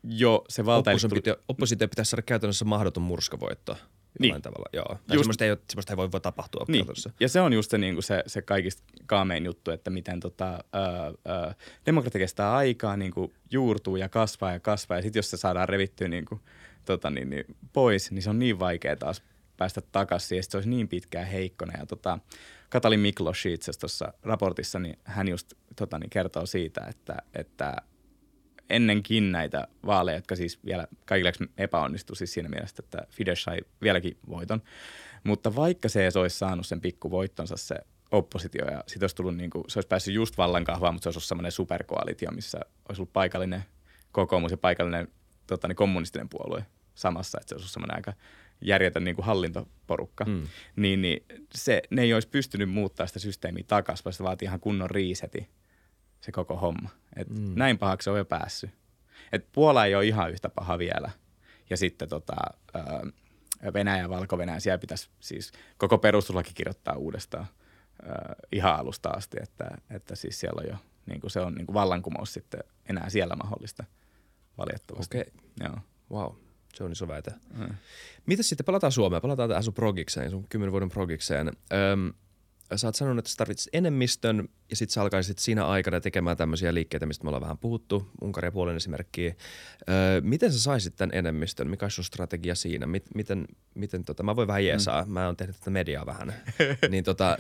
jo 0.05 0.45
se 0.49 0.65
valta... 0.65 0.91
Oppositio, 0.91 1.37
oppositio 1.49 1.89
pitäisi 1.89 2.11
saada 2.11 2.23
käytännössä 2.23 2.65
mahdoton 2.65 3.03
murskavoitto. 3.03 3.77
Niin. 4.19 4.43
tavalla, 4.43 4.69
joo. 4.73 4.85
Tai 4.85 5.17
just, 5.17 5.23
semmoista, 5.23 5.45
ei, 5.45 5.57
semmoista 5.69 5.93
ei 5.93 5.97
voi, 5.97 6.13
voi 6.13 6.21
tapahtua 6.21 6.65
niin. 6.69 6.87
Ja 7.21 7.29
se 7.29 7.41
on 7.41 7.53
just 7.53 7.71
se, 7.71 7.79
niin 7.79 7.95
kuin 7.95 8.03
se, 8.03 8.23
se 8.27 8.43
kaikista 8.43 8.83
kaamein 9.07 9.45
juttu, 9.45 9.71
että 9.71 9.91
miten 9.91 10.21
tota, 10.21 10.65
ää, 10.73 11.13
ää, 11.25 11.55
demokratia 11.87 12.19
kestää 12.19 12.55
aikaa, 12.55 12.97
niin 12.97 13.13
kuin 13.13 13.33
juurtuu 13.51 13.97
ja 13.97 14.09
kasvaa 14.09 14.53
ja 14.53 14.61
kasvaa. 14.61 14.99
Ja 14.99 15.03
sitten 15.03 15.19
jos 15.19 15.31
se 15.31 15.37
saadaan 15.37 15.69
revittyä 15.69 16.09
niin 16.09 16.25
kuin, 16.25 16.41
tota, 16.85 17.11
niin, 17.11 17.31
niin, 17.31 17.45
pois, 17.73 18.11
niin 18.11 18.23
se 18.23 18.31
on 18.31 18.39
niin 18.39 18.59
vaikea 18.59 18.97
taas 18.97 19.23
päästä 19.57 19.81
takaisin. 19.81 20.37
Ja 20.37 20.43
se 20.43 20.57
olisi 20.57 20.71
niin 20.71 20.89
pitkään 20.89 21.27
heikkona. 21.27 21.73
Ja 21.79 21.87
tota, 21.87 22.19
Katalin 22.69 23.01
Miklos 23.01 23.47
itse 23.47 23.73
tuossa 23.81 24.13
raportissa, 24.23 24.79
niin 24.79 24.99
hän 25.05 25.29
just 25.29 25.55
tota, 25.77 25.99
niin 25.99 26.11
kertoo 26.11 26.47
siitä, 26.47 26.87
että, 26.89 27.17
että 27.35 27.77
ennenkin 28.71 29.33
näitä 29.33 29.69
vaaleja, 29.87 30.19
jotka 30.19 30.37
siis 30.37 30.65
vielä 30.65 30.87
kaikille 31.05 31.33
epäonnistui 31.59 32.17
siis 32.17 32.33
siinä 32.33 32.49
mielessä, 32.49 32.77
että 32.85 33.07
Fidesz 33.11 33.43
sai 33.43 33.59
vieläkin 33.83 34.19
voiton. 34.29 34.63
Mutta 35.25 35.57
vaikka 35.57 35.89
se 35.89 36.09
olisi 36.21 36.39
saanut 36.39 36.67
sen 36.67 36.81
pikkuvoittonsa 36.81 37.57
se 37.57 37.77
oppositio 38.11 38.67
ja 38.71 38.85
sit 38.87 39.03
olisi 39.03 39.17
tullut 39.17 39.37
niin 39.37 39.51
kuin, 39.51 39.65
se 39.69 39.79
olisi 39.79 39.89
päässyt 39.89 40.15
just 40.15 40.39
vallankahvaan, 40.39 40.95
mutta 40.95 41.03
se 41.03 41.09
olisi 41.09 41.19
ollut 41.19 41.29
semmoinen 41.29 41.53
superkoalitio, 41.53 42.31
missä 42.31 42.61
olisi 42.89 43.03
ollut 43.03 43.13
paikallinen 43.13 43.65
kokoomus 44.13 44.51
ja 44.51 44.57
paikallinen 44.57 45.09
tota, 45.47 45.69
niin 45.69 45.77
kommunistinen 45.77 46.29
puolue 46.29 46.67
samassa, 46.95 47.39
että 47.41 47.49
se 47.49 47.55
olisi 47.55 47.69
semmoinen 47.69 47.97
aika 47.97 48.13
järjetön 48.61 49.05
niin 49.05 49.15
kuin 49.15 49.27
hallintoporukka, 49.27 50.25
mm. 50.25 50.43
niin, 50.77 51.03
niin 51.03 51.25
se, 51.55 51.83
ne 51.91 52.03
ei 52.03 52.15
olisi 52.15 52.29
pystynyt 52.29 52.71
muuttaa 52.71 53.07
sitä 53.07 53.19
systeemiä 53.19 53.65
takaisin, 53.67 54.05
vaan 54.05 54.13
se 54.13 54.25
vaatii 54.25 54.47
ihan 54.47 54.61
kunnon 54.61 54.91
riiseti 54.91 55.49
se 56.25 56.33
koko 56.33 56.57
homma. 56.57 56.89
Et 57.17 57.29
mm. 57.29 57.53
Näin 57.57 57.79
pahaksi 57.79 58.11
on 58.11 58.19
jo 58.19 58.25
päässyt. 58.25 58.71
Et 59.33 59.53
Puola 59.53 59.87
ei 59.87 59.95
ole 59.95 60.07
ihan 60.07 60.31
yhtä 60.31 60.49
paha 60.49 60.79
vielä. 60.79 61.11
Ja 61.71 61.77
sitten 61.77 62.09
tota, 62.09 62.37
Venäjä 63.75 64.03
ja 64.03 64.09
Valko-Venäjä, 64.09 64.61
siellä 64.61 64.79
pitäisi 64.79 65.09
siis 65.21 65.53
koko 65.79 65.99
perustuslaki 65.99 66.51
kirjoittaa 66.55 66.97
uudestaan 66.97 67.47
ihan 68.53 68.77
alusta 68.77 69.09
asti, 69.09 69.37
että, 69.43 69.71
että 69.91 70.15
siis 70.15 70.41
siellä 70.41 70.61
on 70.61 70.69
jo, 70.69 70.77
niin 71.07 71.21
kuin 71.21 71.31
se 71.31 71.41
on 71.41 71.55
niin 71.55 71.67
kuin 71.67 71.75
vallankumous 71.75 72.33
sitten 72.33 72.61
enää 72.89 73.11
siellä 73.11 73.37
mahdollista 73.37 73.85
valitettavasti. 74.59 75.19
Okei. 75.19 75.33
Okay. 75.35 75.69
Joo. 75.69 75.79
Wow. 76.11 76.35
Se 76.75 76.85
on 76.85 76.93
iso 76.93 77.09
väite. 77.09 77.33
Mm. 77.59 77.75
Mitäs 78.27 78.49
sitten, 78.49 78.65
palataan 78.65 78.93
Suomeen, 78.93 79.23
palataan 79.23 79.49
tähän 79.49 79.65
sun 79.65 79.75
progikseen, 79.75 80.31
sun 80.31 80.47
kymmenen 80.49 80.73
vuoden 80.73 80.89
progikseen. 80.89 81.49
Öm, 81.49 82.13
sä 82.77 82.89
oot 82.89 82.95
sanonut, 82.95 83.19
että 83.19 83.31
sä 83.31 83.37
tarvitset 83.37 83.69
enemmistön 83.73 84.49
ja 84.71 84.77
sitten 84.77 84.93
sä 84.93 85.03
alkaisit 85.03 85.39
siinä 85.39 85.67
aikana 85.67 86.01
tekemään 86.01 86.37
tämmöisiä 86.37 86.75
liikkeitä, 86.75 87.07
mistä 87.07 87.25
me 87.25 87.29
ollaan 87.29 87.43
vähän 87.43 87.59
puhuttu, 87.59 88.09
Unkaria 88.21 88.53
puolen 88.53 88.77
esimerkkiä. 88.77 89.35
Öö, 89.89 90.21
miten 90.21 90.53
sä 90.53 90.61
saisit 90.61 90.97
tämän 90.97 91.15
enemmistön? 91.15 91.71
Mikä 91.71 91.89
sun 91.89 92.05
strategia 92.05 92.55
siinä? 92.55 92.87
Miten, 93.15 93.49
miten 93.75 94.05
tota, 94.05 94.23
mä 94.23 94.37
voin 94.37 94.49
vähän 94.49 94.65
jeesaa, 94.65 95.05
mm. 95.05 95.11
mä 95.11 95.27
oon 95.27 95.37
tehnyt 95.37 95.57
tätä 95.57 95.71
mediaa 95.71 96.07
vähän. 96.07 96.35
niin, 96.91 97.05
tota, 97.05 97.39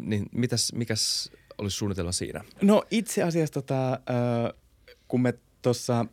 niin 0.00 0.26
mitäs, 0.32 0.72
mikäs 0.72 1.30
olisi 1.58 1.76
suunnitella 1.76 2.12
siinä? 2.12 2.44
No 2.62 2.84
itse 2.90 3.22
asiassa 3.22 3.54
tota, 3.54 3.92
äh, 3.92 4.52
kun 5.08 5.22
me 5.22 5.34
tuossa 5.62 6.00
äh, 6.00 6.06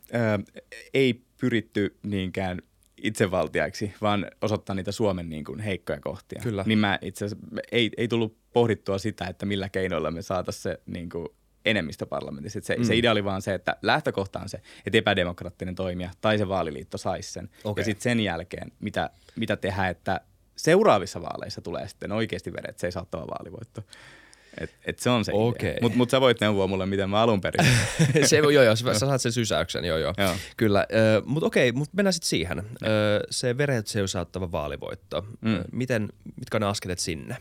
ei 0.94 1.22
pyritty 1.40 1.96
niinkään 2.02 2.62
itsevaltiaiksi, 3.02 3.92
vaan 4.00 4.26
osoittaa 4.40 4.76
niitä 4.76 4.92
Suomen 4.92 5.28
niin 5.28 5.44
kuin 5.44 5.60
heikkoja 5.60 6.00
kohtia. 6.00 6.40
Kyllä. 6.42 6.64
Niin 6.66 6.78
mä 6.78 6.98
itse 7.02 7.24
asiassa, 7.24 7.46
ei, 7.72 7.90
ei 7.96 8.08
tullut 8.08 8.43
pohdittua 8.54 8.98
sitä, 8.98 9.26
että 9.26 9.46
millä 9.46 9.68
keinoilla 9.68 10.10
me 10.10 10.22
saataisiin 10.22 10.62
se 10.62 10.80
niin 10.86 11.08
kuin 11.08 11.28
enemmistö 11.64 12.06
parlamentissa. 12.06 12.60
Se, 12.62 12.76
mm. 12.76 12.84
se 12.84 12.96
idea 12.96 13.12
oli 13.12 13.24
vaan 13.24 13.42
se, 13.42 13.54
että 13.54 13.76
lähtökohta 13.82 14.40
on 14.40 14.48
se, 14.48 14.60
että 14.86 14.98
epädemokraattinen 14.98 15.74
toimija 15.74 16.10
tai 16.20 16.38
se 16.38 16.48
vaaliliitto 16.48 16.98
saisi 16.98 17.32
sen. 17.32 17.50
Okay. 17.64 17.80
Ja 17.80 17.84
sitten 17.84 18.02
sen 18.02 18.20
jälkeen, 18.20 18.72
mitä, 18.80 19.10
mitä 19.36 19.56
tehdään, 19.56 19.90
että 19.90 20.20
seuraavissa 20.56 21.22
vaaleissa 21.22 21.60
tulee 21.60 21.88
sitten 21.88 22.12
oikeasti 22.12 22.52
vedet 22.52 22.78
saattava 22.90 23.26
vaalivoitto. 23.26 23.82
Et, 24.60 24.74
et 24.84 24.98
se 24.98 25.10
on 25.10 25.24
se 25.24 25.32
okay. 25.34 25.74
Mutta 25.80 25.98
mut 25.98 26.10
sä 26.10 26.20
voit 26.20 26.40
neuvoa 26.40 26.66
mulle, 26.66 26.86
miten 26.86 27.10
mä 27.10 27.22
alun 27.22 27.40
perin. 27.40 27.66
se, 28.28 28.36
joo, 28.36 28.50
joo, 28.50 28.76
sä, 28.76 28.94
saat 28.94 29.20
sen 29.20 29.32
sysäyksen, 29.32 29.84
joo, 29.84 29.98
joo. 29.98 30.14
joo. 30.18 30.34
Kyllä, 30.56 30.86
mutta 31.24 31.46
okei, 31.46 31.68
okay, 31.68 31.78
mutta 31.78 31.96
mennään 31.96 32.12
sitten 32.12 32.28
siihen. 32.28 32.58
Äh, 32.58 32.64
se 33.30 33.58
veret 33.58 33.86
seusattava 33.86 34.52
vaalivoitto. 34.52 35.26
Mm. 35.40 35.64
Miten, 35.72 36.08
mitkä 36.38 36.56
on 36.56 36.60
ne 36.60 36.66
askeleet 36.66 36.98
sinne? 36.98 37.36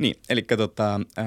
Niin, 0.00 0.14
eli 0.28 0.42
tota, 0.42 0.94
äh, 1.18 1.26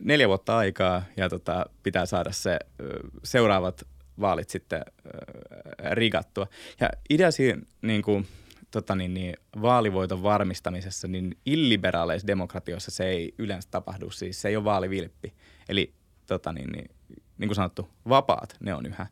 neljä 0.00 0.28
vuotta 0.28 0.56
aikaa 0.56 1.02
ja 1.16 1.28
tota, 1.28 1.66
pitää 1.82 2.06
saada 2.06 2.32
se 2.32 2.50
äh, 2.50 2.86
seuraavat 3.24 3.86
vaalit 4.20 4.50
sitten 4.50 4.80
äh, 4.80 5.90
rigattua. 5.90 6.46
Ja 6.80 6.90
idea 7.10 7.30
siinä 7.30 7.62
niin 7.82 8.02
kuin– 8.02 8.26
tota 8.70 8.94
niin, 8.94 9.14
niin, 9.14 9.36
vaalivoiton 9.62 10.22
varmistamisessa, 10.22 11.08
niin 11.08 11.38
illiberaaleissa 11.46 12.26
demokratioissa 12.26 12.90
se 12.90 13.04
ei 13.04 13.34
yleensä 13.38 13.68
tapahdu. 13.70 14.10
Siis 14.10 14.42
se 14.42 14.48
ei 14.48 14.56
ole 14.56 14.64
vaalivilppi. 14.64 15.34
Eli 15.68 15.94
tota 16.26 16.52
niin, 16.52 16.72
niin, 16.72 16.90
niin 17.38 17.48
kuin 17.48 17.56
sanottu, 17.56 17.90
vapaat 18.08 18.56
ne 18.60 18.74
on 18.74 18.86
yhä, 18.86 19.06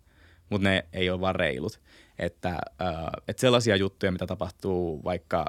mutta 0.50 0.68
ne 0.68 0.86
ei 0.92 1.10
ole 1.10 1.20
vaan 1.20 1.34
reilut. 1.34 1.80
Että, 2.18 2.58
että 3.28 3.40
sellaisia 3.40 3.76
juttuja, 3.76 4.12
mitä 4.12 4.26
tapahtuu 4.26 5.04
vaikka 5.04 5.44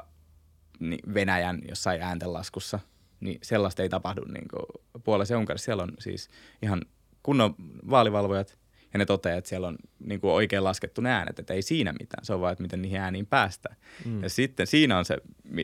niin 0.80 1.14
Venäjän 1.14 1.58
jossain 1.68 2.02
ääntenlaskussa, 2.02 2.80
niin 3.20 3.38
sellaista 3.42 3.82
ei 3.82 3.88
tapahdu 3.88 4.24
niin 4.24 4.48
puolessa 5.04 5.34
ja 5.34 5.38
Unkarissa. 5.38 5.64
Siellä 5.64 5.82
on 5.82 5.92
siis 5.98 6.28
ihan 6.62 6.82
kunnon 7.22 7.54
vaalivalvojat– 7.90 8.58
ja 8.96 8.98
ne 8.98 9.06
toteaa, 9.06 9.38
että 9.38 9.48
siellä 9.48 9.68
on 9.68 9.76
niin 9.98 10.20
kuin 10.20 10.32
oikein 10.32 10.64
laskettu 10.64 11.00
ne 11.00 11.10
äänet, 11.10 11.38
että 11.38 11.54
ei 11.54 11.62
siinä 11.62 11.92
mitään. 11.92 12.24
Se 12.24 12.34
on 12.34 12.40
vaan, 12.40 12.52
että 12.52 12.62
miten 12.62 12.82
niihin 12.82 13.00
ääniin 13.00 13.26
päästään. 13.26 13.76
Mm. 14.04 14.22
Ja 14.22 14.28
sitten 14.28 14.66
siinä 14.66 14.98
on 14.98 15.04
se, 15.04 15.18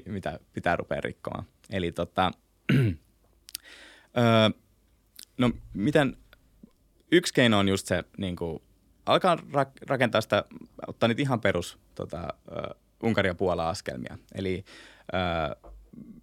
mitä 0.07 0.38
pitää 0.53 0.77
rupea 0.77 1.01
rikkomaan. 1.01 1.45
Eli 1.71 1.93
tota, 1.93 2.33
öö, 4.19 4.51
no 5.38 5.51
miten, 5.73 6.17
yksi 7.12 7.35
keino 7.35 7.59
on 7.59 7.69
just 7.69 7.87
se, 7.87 8.05
niin 8.19 8.37
kuin, 8.37 8.62
alkaa 9.07 9.35
rak- 9.37 9.87
rakentaa 9.87 10.21
sitä, 10.21 10.45
ottaa 10.87 11.09
niitä 11.09 11.23
ihan 11.23 11.41
perus 11.41 11.79
tota, 11.95 12.29
uh, 12.51 13.09
Unkaria 13.09 13.35
Puola 13.35 13.69
askelmia. 13.69 14.19
Eli 14.35 14.65
uh, 15.65 15.72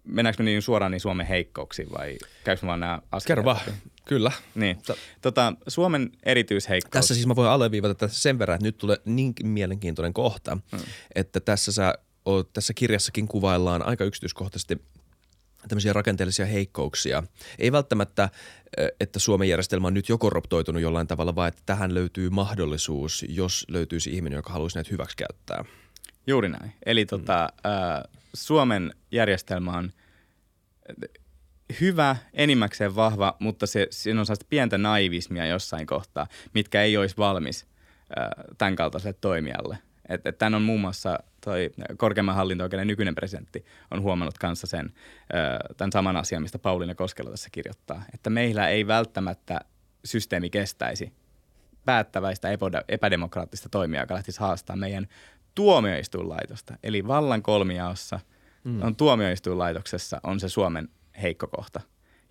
mennäänkö 0.04 0.42
me 0.42 0.50
niin 0.50 0.62
suoraan 0.62 0.92
niin 0.92 1.00
Suomen 1.00 1.26
heikkouksiin 1.26 1.92
vai 1.92 2.18
käykö 2.44 2.66
vaan 2.66 2.80
nämä 2.80 3.02
askeleet? 3.12 3.26
Kerro 3.26 3.44
vaan. 3.44 3.60
Kyllä. 4.04 4.32
Niin. 4.54 4.78
Tota, 5.20 5.52
Suomen 5.68 6.10
erityisheikkous. 6.22 6.90
Tässä 6.90 7.14
siis 7.14 7.26
mä 7.26 7.36
voin 7.36 7.50
alleviivata 7.50 7.94
tätä 7.94 8.14
sen 8.14 8.38
verran, 8.38 8.54
että 8.54 8.66
nyt 8.66 8.78
tulee 8.78 8.96
niin 9.04 9.34
mielenkiintoinen 9.42 10.12
kohta, 10.12 10.58
hmm. 10.72 10.80
että 11.14 11.40
tässä, 11.40 11.72
sä 11.72 11.94
oot, 12.24 12.52
tässä 12.52 12.74
kirjassakin 12.74 13.28
kuvaillaan 13.28 13.82
aika 13.82 14.04
yksityiskohtaisesti 14.04 14.82
tämmöisiä 15.68 15.92
rakenteellisia 15.92 16.46
heikkouksia. 16.46 17.22
Ei 17.58 17.72
välttämättä, 17.72 18.28
että 19.00 19.18
Suomen 19.18 19.48
järjestelmä 19.48 19.86
on 19.86 19.94
nyt 19.94 20.08
jo 20.08 20.18
korruptoitunut 20.18 20.82
jollain 20.82 21.06
tavalla, 21.06 21.34
vaan 21.34 21.48
että 21.48 21.62
tähän 21.66 21.94
löytyy 21.94 22.30
mahdollisuus, 22.30 23.24
jos 23.28 23.66
löytyisi 23.68 24.10
ihminen, 24.10 24.36
joka 24.36 24.52
haluaisi 24.52 24.76
näitä 24.76 24.90
hyväksi 24.90 25.16
käyttää. 25.16 25.64
Juuri 26.26 26.48
näin. 26.48 26.72
Eli 26.86 27.06
tota, 27.06 27.48
äh, 27.66 28.19
Suomen 28.34 28.94
järjestelmä 29.12 29.72
on 29.72 29.92
hyvä, 31.80 32.16
enimmäkseen 32.32 32.96
vahva, 32.96 33.36
mutta 33.38 33.66
se, 33.66 33.86
siinä 33.90 34.20
on 34.20 34.26
sellaista 34.26 34.46
pientä 34.48 34.78
naivismia 34.78 35.46
jossain 35.46 35.86
kohtaa, 35.86 36.26
mitkä 36.54 36.82
ei 36.82 36.96
olisi 36.96 37.16
valmis 37.16 37.66
tämän 38.58 38.76
kaltaiselle 38.76 39.18
toimijalle. 39.20 39.78
Et, 40.08 40.26
et 40.26 40.38
tämän 40.38 40.54
on 40.54 40.62
muun 40.62 40.80
muassa 40.80 41.18
toi 41.44 41.70
korkeimman 41.96 42.34
hallinto-oikeuden 42.34 42.86
nykyinen 42.86 43.14
presidentti 43.14 43.64
on 43.90 44.02
huomannut 44.02 44.38
kanssa 44.38 44.66
sen, 44.66 44.92
tämän 45.76 45.92
saman 45.92 46.16
asian, 46.16 46.42
mistä 46.42 46.58
Pauliina 46.58 46.94
Koskela 46.94 47.30
tässä 47.30 47.48
kirjoittaa, 47.52 48.02
että 48.14 48.30
meillä 48.30 48.68
ei 48.68 48.86
välttämättä 48.86 49.60
systeemi 50.04 50.50
kestäisi 50.50 51.12
päättäväistä 51.84 52.48
epädemokraattista 52.88 53.68
toimijaa, 53.68 54.02
joka 54.02 54.14
lähtisi 54.14 54.40
haastaa 54.40 54.76
meidän 54.76 55.06
tuomioistuinlaitosta. 55.54 56.74
Eli 56.82 57.06
vallan 57.06 57.42
kolmijaossa 57.42 58.20
mm. 58.64 58.82
on 58.82 58.96
tuomioistuinlaitoksessa 58.96 60.20
on 60.22 60.40
se 60.40 60.48
Suomen 60.48 60.88
heikko 61.22 61.46
kohta. 61.46 61.80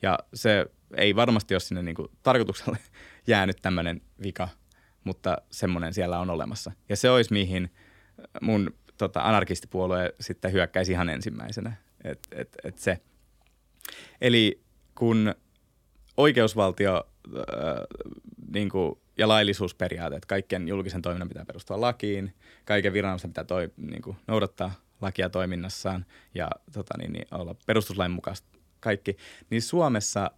Ja 0.02 0.20
se 0.34 0.66
ei 0.98 1.16
varmasti 1.16 1.54
ole 1.54 1.60
sinne 1.60 1.84
niin 1.84 1.96
kuin 1.96 2.08
tarkoitukselle 2.24 2.78
jäänyt 3.28 3.58
tämmöinen 3.62 4.02
vika, 4.24 4.48
mutta 5.04 5.38
semmoinen 5.52 5.94
siellä 5.94 6.20
on 6.20 6.30
olemassa. 6.30 6.72
Ja 6.90 6.96
se 6.96 7.10
olisi 7.10 7.34
mihin 7.34 7.72
mun 8.42 8.74
tota, 8.98 9.22
anarkistipuolue 9.22 10.16
sitten 10.20 10.52
hyökkäisi 10.52 10.92
ihan 10.92 11.10
ensimmäisenä. 11.10 11.74
Et, 12.04 12.20
et, 12.32 12.58
et 12.64 12.78
se. 12.78 13.00
Eli 14.22 14.62
kun 14.96 15.36
oikeusvaltio 16.18 17.08
äh, 17.28 17.44
niin 18.54 18.70
kuin, 18.70 19.00
ja 19.20 19.28
laillisuusperiaatteet, 19.28 20.26
kaikkien 20.26 20.68
julkisen 20.68 21.02
toiminnan 21.02 21.28
pitää 21.28 21.46
perustua 21.46 21.82
lakiin, 21.82 22.34
kaiken 22.66 22.94
viranomaisen 22.94 23.30
pitää 23.30 23.44
toi, 23.44 23.70
niin 23.78 24.02
kuin, 24.02 24.18
noudattaa 24.28 24.72
lakia 25.02 25.30
toiminnassaan 25.30 26.06
ja 26.36 26.50
tota, 26.74 26.98
niin, 26.98 27.14
niin, 27.14 27.28
olla 27.32 27.56
perustuslain 27.66 28.12
mukaista 28.12 28.48
kaikki, 28.80 29.18
niin 29.50 29.62
Suomessa 29.62 30.32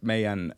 meidän 0.00 0.54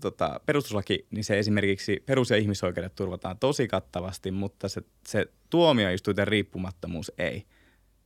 tota, 0.00 0.40
perustuslaki, 0.46 1.06
niin 1.10 1.24
se 1.24 1.38
esimerkiksi 1.38 2.02
perus- 2.06 2.30
ja 2.30 2.36
ihmisoikeudet 2.36 2.94
turvataan 2.94 3.38
tosi 3.38 3.68
kattavasti, 3.68 4.30
mutta 4.30 4.68
se, 4.68 4.82
se 5.06 5.26
tuomioistuinten 5.50 6.28
riippumattomuus 6.28 7.12
ei. 7.18 7.46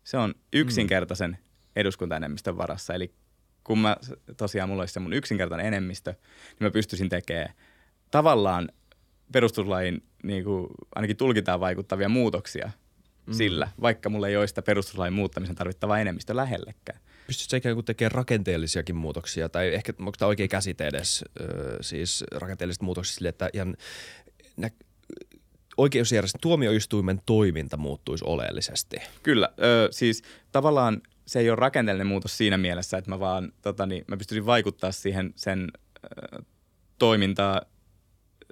Se 0.05 0.17
on 0.17 0.35
yksinkertaisen 0.53 1.31
mm. 1.31 1.37
eduskuntaenemmistön 1.77 2.57
varassa. 2.57 2.95
Eli 2.95 3.15
kun 3.65 3.79
mä 3.79 3.97
tosiaan 4.37 4.69
mulla 4.69 4.83
olisi 4.83 4.95
se 4.95 5.01
mun 5.01 5.13
yksinkertainen 5.13 5.67
enemmistö, 5.67 6.11
niin 6.11 6.67
mä 6.67 6.71
pystyisin 6.71 7.09
tekemään 7.09 7.55
tavallaan 8.13 8.69
perustuslain 9.33 10.03
niin 10.23 10.45
kuin 10.45 10.67
ainakin 10.95 11.17
tulkitaan 11.17 11.61
vaikuttavia 11.61 12.09
muutoksia 12.09 12.71
mm. 13.27 13.35
sillä, 13.35 13.69
vaikka 13.81 14.11
mulla 14.11 14.29
ei 14.29 14.37
ole 14.37 14.47
sitä 14.47 14.63
perustuslain 14.63 15.13
muuttamisen 15.13 15.57
tarvittavaa 15.57 15.99
enemmistö 15.99 16.37
lähellekään 16.37 17.01
pystytkö 17.27 17.57
ikään 17.57 17.75
kuin 17.75 17.85
tekemään 17.85 18.13
rakenteellisiakin 18.13 18.97
muutoksia, 18.97 19.49
tai 19.49 19.75
ehkä 19.75 19.93
onko 19.99 20.13
tämä 20.19 20.27
oikea 20.27 20.49
käsite 20.49 20.87
edes, 20.87 21.25
siis 21.81 22.25
rakenteelliset 22.33 22.83
muutokset 22.83 23.15
sille, 23.15 23.29
että 23.29 23.51
ihan 23.53 23.77
nä- 24.57 24.71
oikeusjärjestön 25.77 26.41
tuomioistuimen 26.41 27.21
toiminta 27.27 27.77
muuttuisi 27.77 28.25
oleellisesti. 28.27 28.97
Kyllä, 29.23 29.49
ö, 29.59 29.89
siis 29.91 30.23
tavallaan 30.53 31.01
se 31.27 31.41
ei 31.41 31.51
ole 31.51 31.57
rakenteellinen 31.57 32.07
muutos 32.07 32.37
siinä 32.37 32.59
mielessä, 32.59 32.99
että 32.99 33.11
mä 33.11 33.21
vaan, 33.21 33.53
tota, 33.63 33.87
niin, 33.87 34.05
mä 34.09 34.17
pystyisin 34.17 34.47
vaikuttaa 34.47 34.93
siihen 34.93 35.33
sen 35.37 35.69
ö, 36.05 36.43
toimintaa 36.99 37.63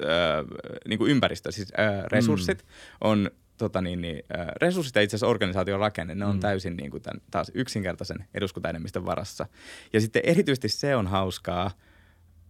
ö, 0.00 0.44
niin 0.88 0.98
kuin 0.98 1.10
ympäristö, 1.10 1.52
siis 1.52 1.72
ö, 1.72 2.08
resurssit 2.12 2.62
mm. 2.62 2.68
on 3.00 3.30
tota 3.58 3.80
niin, 3.80 4.00
niin, 4.00 4.22
resurssit 4.62 4.94
ja 4.94 5.02
itse 5.02 5.16
asiassa 5.16 5.26
organisaation 5.26 5.80
rakenne, 5.80 6.14
ne 6.14 6.24
on 6.24 6.34
mm. 6.34 6.40
täysin 6.40 6.76
niin 6.76 6.90
kuin 6.90 7.02
tämän, 7.02 7.20
taas 7.30 7.50
yksinkertaisen 7.54 8.24
eduskuntaenemmistön 8.34 9.06
varassa. 9.06 9.46
Ja 9.92 10.00
sitten 10.00 10.22
erityisesti 10.24 10.68
se 10.68 10.96
on 10.96 11.06
hauskaa 11.06 11.70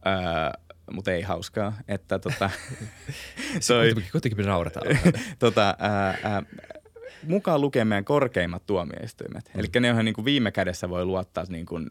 ää, 0.05 0.55
mutta 0.93 1.13
ei 1.13 1.23
hauskaa, 1.23 1.73
että 1.89 2.19
tota, 2.19 2.51
toi, 3.69 3.87
kuitenkin, 3.87 4.13
kuitenkin 4.13 4.47
nauretaan. 4.47 4.87
tota, 5.39 5.75
ää, 5.79 6.19
ää, 6.23 6.43
mukaan 7.27 7.61
lukee 7.61 7.85
meidän 7.85 8.05
korkeimmat 8.05 8.67
tuomioistuimet. 8.67 9.51
Mm. 9.55 9.61
Eli 9.61 9.69
ne, 9.81 9.89
joihin 9.89 10.05
niin 10.05 10.15
kuin 10.15 10.25
viime 10.25 10.51
kädessä 10.51 10.89
voi 10.89 11.05
luottaa, 11.05 11.45
niin 11.49 11.67
kuin, 11.67 11.87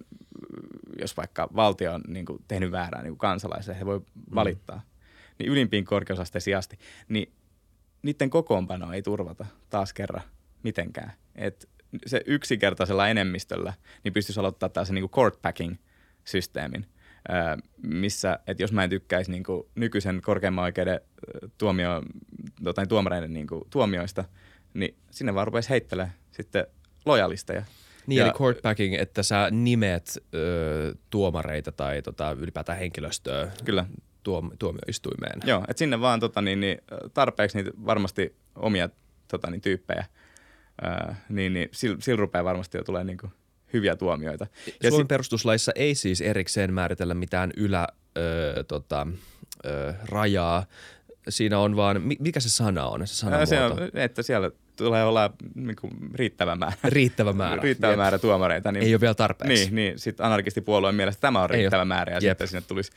jos 1.01 1.17
vaikka 1.17 1.49
valtio 1.55 1.93
on 1.93 2.01
niin 2.07 2.25
kuin 2.25 2.43
tehnyt 2.47 2.71
väärää 2.71 3.01
niin 3.01 3.11
kuin 3.11 3.19
kansalaisille, 3.19 3.79
he 3.79 3.85
voi 3.85 4.01
valittaa. 4.35 4.75
Mm. 4.75 4.88
Niin 5.39 5.51
ylimpiin 5.51 5.85
korkeusasteen 5.85 6.57
asti, 6.57 6.79
niin 7.09 7.33
niiden 8.01 8.29
kokoonpano 8.29 8.93
ei 8.93 9.01
turvata 9.01 9.45
taas 9.69 9.93
kerran 9.93 10.23
mitenkään. 10.63 11.13
Et 11.35 11.69
se 12.05 12.21
yksinkertaisella 12.25 13.07
enemmistöllä 13.07 13.73
niin 14.03 14.13
pystyisi 14.13 14.39
aloittaa 14.39 14.69
taas 14.69 14.87
se 14.87 14.93
niin 14.93 15.09
court 15.09 15.41
packing-systeemin, 15.41 16.85
missä, 17.83 18.39
että 18.47 18.63
jos 18.63 18.71
mä 18.71 18.83
en 18.83 18.89
tykkäisi 18.89 19.31
niin 19.31 19.43
kuin 19.43 19.63
nykyisen 19.75 20.21
korkeimman 20.21 20.63
oikeuden 20.63 20.99
tuomio, 21.57 22.03
tota, 22.63 22.85
tuomareiden 22.85 23.33
niin 23.33 23.47
kuin, 23.47 23.61
tuomioista– 23.69 24.25
niin 24.73 24.95
sinne 25.11 25.35
vaan 25.35 25.47
rupesi 25.47 25.69
heittelemään 25.69 26.13
sitten 26.31 26.67
lojalisteja. 27.05 27.63
Niin, 28.07 28.17
ja, 28.17 28.25
eli 28.25 28.33
court 28.33 28.61
packing, 28.61 28.93
että 28.93 29.23
sä 29.23 29.47
nimet 29.51 30.17
ö, 30.33 30.95
tuomareita 31.09 31.71
tai 31.71 32.01
tota, 32.01 32.35
ylipäätään 32.39 32.77
henkilöstöä 32.77 33.51
kyllä. 33.65 33.85
Tuom, 34.29 34.51
tuomioistuimeen. 34.59 35.39
Joo, 35.45 35.65
että 35.67 35.79
sinne 35.79 36.01
vaan 36.01 36.19
tota, 36.19 36.41
niin, 36.41 36.59
niin, 36.59 36.77
tarpeeksi 37.13 37.57
niitä 37.57 37.71
varmasti 37.85 38.35
omia 38.55 38.89
tota, 39.27 39.49
niin, 39.51 39.61
tyyppejä, 39.61 40.05
ö, 40.83 41.13
niin, 41.29 41.53
niin 41.53 41.69
sillä 41.71 41.97
sil 42.05 42.17
rupeaa 42.17 42.43
varmasti 42.43 42.77
jo 42.77 42.83
tulee 42.83 43.03
niin 43.03 43.17
kuin, 43.17 43.31
hyviä 43.73 43.95
tuomioita. 43.95 44.47
Ja 44.83 44.89
Suomen 44.89 45.03
si- 45.05 45.07
perustuslaissa 45.07 45.71
ei 45.75 45.95
siis 45.95 46.21
erikseen 46.21 46.73
määritellä 46.73 47.13
mitään 47.13 47.51
ylä, 47.57 47.87
ö, 48.17 48.63
tota, 48.63 49.07
ö, 49.65 49.93
rajaa 50.09 50.65
siinä 51.29 51.59
on 51.59 51.75
vaan, 51.75 52.01
mikä 52.19 52.39
se 52.39 52.49
sana 52.49 52.85
on, 52.87 53.07
se 53.07 53.15
sanamuoto? 53.15 53.45
Se 53.49 53.59
on, 53.63 53.77
että 53.93 54.21
siellä 54.23 54.51
tulee 54.83 55.03
olla 55.03 55.33
niin 55.55 55.75
kuin, 55.75 55.91
riittävä 56.13 56.55
määrä. 56.55 56.77
Riittävä 56.83 57.33
määrä. 57.33 57.61
riittävä 57.61 57.91
Jep. 57.91 57.97
määrä 57.97 58.17
tuomareita. 58.17 58.71
Niin, 58.71 58.83
ei 58.83 58.93
ole 58.93 59.01
vielä 59.01 59.13
tarpeeksi. 59.13 59.63
Niin, 59.63 59.75
niin 59.75 59.99
sitten 59.99 60.25
anarkistipuolueen 60.25 60.95
mielestä 60.95 61.21
tämä 61.21 61.43
on 61.43 61.49
riittävä 61.49 61.85
määrä 61.85 62.13
ja 62.13 62.19
Jep. 62.21 62.31
sitten 62.31 62.47
sinne 62.47 62.61
tulisi 62.67 62.91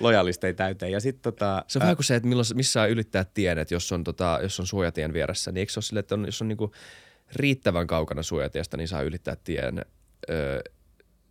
lojalisteja 0.00 0.54
täyteen. 0.54 0.92
Ja 0.92 1.00
sit, 1.00 1.22
tota, 1.22 1.64
se 1.66 1.78
on 1.78 1.80
vähän 1.80 1.96
kuin 1.96 2.04
se, 2.04 2.16
että 2.16 2.28
milloin, 2.28 2.46
missä 2.54 2.86
ylittää 2.86 3.24
tien, 3.24 3.58
että 3.58 3.74
jos 3.74 3.92
on, 3.92 4.04
tota, 4.04 4.38
jos 4.42 4.60
on 4.60 4.66
suojatien 4.66 5.12
vieressä, 5.12 5.52
niin 5.52 5.58
eikö 5.58 5.72
se 5.72 5.78
ole 5.78 5.84
sille, 5.84 6.00
että 6.00 6.14
on, 6.14 6.26
jos 6.26 6.42
on 6.42 6.48
niin 6.48 6.58
kuin 6.58 6.72
riittävän 7.32 7.86
kaukana 7.86 8.22
suojatiestä, 8.22 8.76
niin 8.76 8.88
saa 8.88 9.02
ylittää 9.02 9.36
tien 9.44 9.84
öö, 10.30 10.60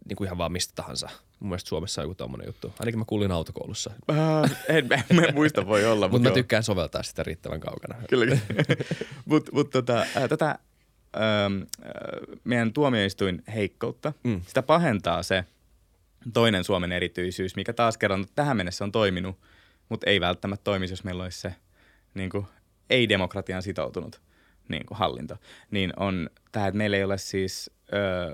niin 0.08 0.18
kuin 0.18 0.26
ihan 0.26 0.38
vaan 0.38 0.52
mistä 0.52 0.74
tahansa. 0.76 1.10
Mun 1.40 1.50
mielestä 1.50 1.68
Suomessa 1.68 2.02
on 2.02 2.06
joku 2.06 2.16
tommonen 2.16 2.48
juttu. 2.48 2.74
Ainakin 2.80 3.00
mä 3.00 3.06
kuulin 3.06 3.32
autokoulussa. 3.32 3.92
Äh, 4.12 4.58
en, 4.70 4.88
en, 4.94 5.24
en 5.24 5.36
muista 5.36 5.68
voi 5.68 5.86
olla. 5.86 6.08
Mutta 6.08 6.30
mä 6.30 6.34
tykkään 6.34 6.64
soveltaa 6.64 7.04
sitä 7.04 7.24
riittävän 7.24 7.60
kaukana. 7.60 7.96
Kyllä. 8.10 8.38
Mutta 9.26 9.52
mut, 9.54 9.70
tota, 9.70 10.02
äh, 10.02 10.30
tätä 10.30 10.50
äh, 10.50 10.60
meidän 12.44 12.74
tuomioistuin 12.74 13.44
heikkoutta, 13.54 14.14
mm. 14.24 14.42
sitä 14.48 14.62
pahentaa 14.62 15.24
se 15.24 15.46
toinen 16.34 16.64
Suomen 16.64 16.92
erityisyys, 16.92 17.56
mikä 17.56 17.74
taas 17.74 17.98
kerran 17.98 18.26
tähän 18.36 18.58
mennessä 18.58 18.84
on 18.84 18.92
toiminut, 18.92 19.38
mutta 19.90 20.10
ei 20.10 20.22
välttämättä 20.22 20.64
toimisi, 20.64 20.94
jos 20.94 21.04
meillä 21.04 21.24
olisi 21.24 21.40
se 21.40 21.56
niin 22.14 22.30
kuin, 22.30 22.46
ei-demokratian 22.90 23.64
sitoutunut 23.64 24.22
niin 24.70 24.86
kuin 24.86 24.98
hallinto. 24.98 25.38
Niin 25.72 25.94
on 25.98 26.30
tämä, 26.52 26.68
että 26.68 26.78
meillä 26.78 26.98
ei 26.98 27.04
ole 27.04 27.18
siis 27.18 27.72
ö, 27.94 28.32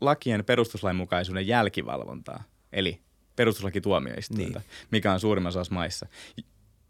lakien 0.00 0.44
perustuslainmukaisuuden 0.44 1.46
jälkivalvontaa, 1.46 2.42
eli 2.72 3.00
perustuslakituomioistuinta, 3.36 4.58
niin. 4.58 4.70
mikä 4.90 5.12
on 5.12 5.20
suurimmassa 5.20 5.60
osassa 5.60 5.74
maissa. 5.74 6.06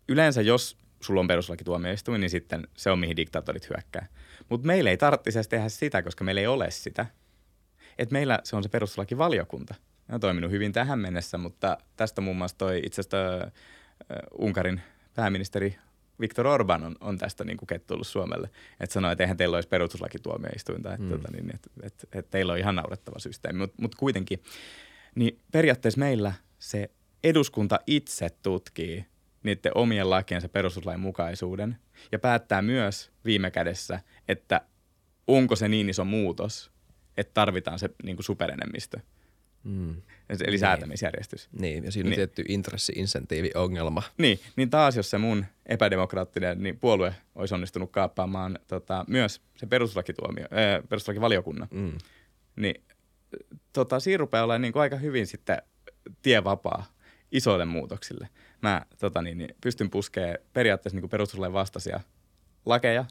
Yleensä 0.08 0.42
jos 0.42 0.76
sulla 1.00 1.20
on 1.20 1.26
perustuslakituomioistuin, 1.26 2.20
niin 2.20 2.30
sitten 2.30 2.68
se 2.76 2.90
on 2.90 2.98
mihin 2.98 3.16
diktaattorit 3.16 3.70
hyökkää. 3.70 4.06
Mutta 4.48 4.66
meillä 4.66 4.90
ei 4.90 4.96
tarvitsisi 4.96 5.48
tehdä 5.48 5.68
sitä, 5.68 6.02
koska 6.02 6.24
meillä 6.24 6.40
ei 6.40 6.46
ole 6.46 6.70
sitä. 6.70 7.06
Et 7.98 8.10
meillä 8.10 8.38
se 8.44 8.56
on 8.56 8.62
se 8.62 8.68
perustuslakivaliokunta. 8.68 9.74
Ne 10.08 10.14
on 10.14 10.20
toiminut 10.20 10.50
hyvin 10.50 10.72
tähän 10.72 10.98
mennessä, 10.98 11.38
mutta 11.38 11.78
tästä 11.96 12.20
muun 12.20 12.36
muassa 12.36 12.58
toi 12.58 12.80
itse 12.84 13.00
asiassa 13.00 13.50
Unkarin 14.38 14.80
pääministeri 15.14 15.76
Viktor 16.20 16.46
Orban 16.46 16.84
on, 16.84 16.96
on 17.00 17.18
tästä 17.18 17.44
niin 17.44 17.56
kettuillut 17.68 18.06
Suomelle. 18.06 18.50
Että 18.80 18.94
sanoi, 18.94 19.12
että 19.12 19.24
eihän 19.24 19.36
teillä 19.36 19.56
olisi 19.56 19.68
perustuslakituomioistuinta, 19.68 20.94
että, 20.94 21.06
mm. 21.06 21.10
tota, 21.10 21.28
niin, 21.32 21.54
että, 21.54 21.70
että, 21.82 22.06
että 22.12 22.30
teillä 22.30 22.52
on 22.52 22.58
ihan 22.58 22.74
naurettava 22.74 23.18
systeemi. 23.18 23.58
Mutta 23.58 23.82
mut 23.82 23.94
kuitenkin, 23.94 24.42
niin 25.14 25.38
periaatteessa 25.52 26.00
meillä 26.00 26.32
se 26.58 26.90
eduskunta 27.24 27.80
itse 27.86 28.30
tutkii 28.42 29.06
niiden 29.42 29.72
omien 29.74 30.10
lakiensa 30.10 30.48
perustuslain 30.48 31.00
mukaisuuden 31.00 31.76
ja 32.12 32.18
päättää 32.18 32.62
myös 32.62 33.10
viime 33.24 33.50
kädessä, 33.50 34.00
että 34.28 34.60
onko 35.26 35.56
se 35.56 35.68
niin 35.68 35.88
iso 35.88 36.04
muutos, 36.04 36.70
että 37.16 37.34
tarvitaan 37.34 37.78
se 37.78 37.90
niin 38.02 38.16
kuin 38.16 38.24
superenemmistö. 38.24 39.00
Mm. 39.64 39.90
Eli 40.28 40.46
niin. 40.46 40.58
säätämisjärjestys. 40.58 41.48
Niin, 41.52 41.84
ja 41.84 41.92
siinä 41.92 42.06
on 42.06 42.10
niin. 42.10 42.16
tietty 42.16 42.44
intressi-insentiivi-ongelma. 42.48 44.02
Niin, 44.18 44.40
niin 44.56 44.70
taas 44.70 44.96
jos 44.96 45.10
se 45.10 45.18
mun 45.18 45.44
epädemokraattinen 45.66 46.62
niin 46.62 46.78
puolue 46.78 47.14
olisi 47.34 47.54
onnistunut 47.54 47.90
kaappaamaan 47.90 48.58
tota, 48.66 49.04
myös 49.08 49.40
se 49.56 49.66
perustuslakituomio, 49.66 50.44
äh, 50.44 50.88
perustuslakivaliokunnan, 50.88 51.68
mm. 51.70 51.98
niin 52.56 52.84
tota, 53.72 54.00
siinä 54.00 54.18
rupeaa 54.18 54.44
olemaan 54.44 54.62
niin 54.62 54.72
kuin 54.72 54.80
aika 54.80 54.96
hyvin 54.96 55.26
sitten 55.26 55.62
tie 56.22 56.44
vapaa 56.44 56.86
isoille 57.32 57.64
muutoksille. 57.64 58.28
Mä 58.62 58.82
tota, 58.98 59.22
niin, 59.22 59.38
niin, 59.38 59.54
pystyn 59.60 59.90
puskemaan 59.90 60.38
periaatteessa 60.52 61.00
niin 61.00 61.10
perustuslain 61.10 61.52
vastaisia 61.52 62.00
lakeja 62.66 63.04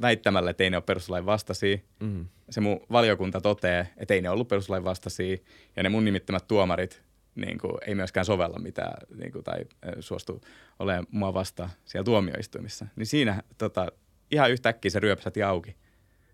väittämällä, 0.00 0.50
että 0.50 0.64
ei 0.64 0.70
ne 0.70 0.76
ole 0.76 0.84
perustuslain 0.84 1.26
vastaisia. 1.26 1.78
Mm. 2.00 2.26
Se 2.50 2.60
mun 2.60 2.80
valiokunta 2.92 3.40
toteaa, 3.40 3.84
että 3.96 4.14
ei 4.14 4.22
ne 4.22 4.30
ollut 4.30 4.48
perustuslain 4.48 4.84
vastaisia. 4.84 5.36
Ja 5.76 5.82
ne 5.82 5.88
mun 5.88 6.04
nimittämät 6.04 6.48
tuomarit 6.48 7.02
niin 7.34 7.58
kuin, 7.58 7.72
ei 7.86 7.94
myöskään 7.94 8.26
sovella 8.26 8.58
mitään 8.58 9.06
niin 9.14 9.32
kuin, 9.32 9.44
tai 9.44 9.64
suostu 10.00 10.40
olemaan 10.78 11.06
mua 11.10 11.34
vasta 11.34 11.70
siellä 11.84 12.04
tuomioistuimissa. 12.04 12.86
Niin 12.96 13.06
siinä 13.06 13.42
tota, 13.58 13.88
ihan 14.30 14.50
yhtäkkiä 14.50 14.90
se 14.90 15.00
ryöpsäti 15.00 15.42
auki, 15.42 15.76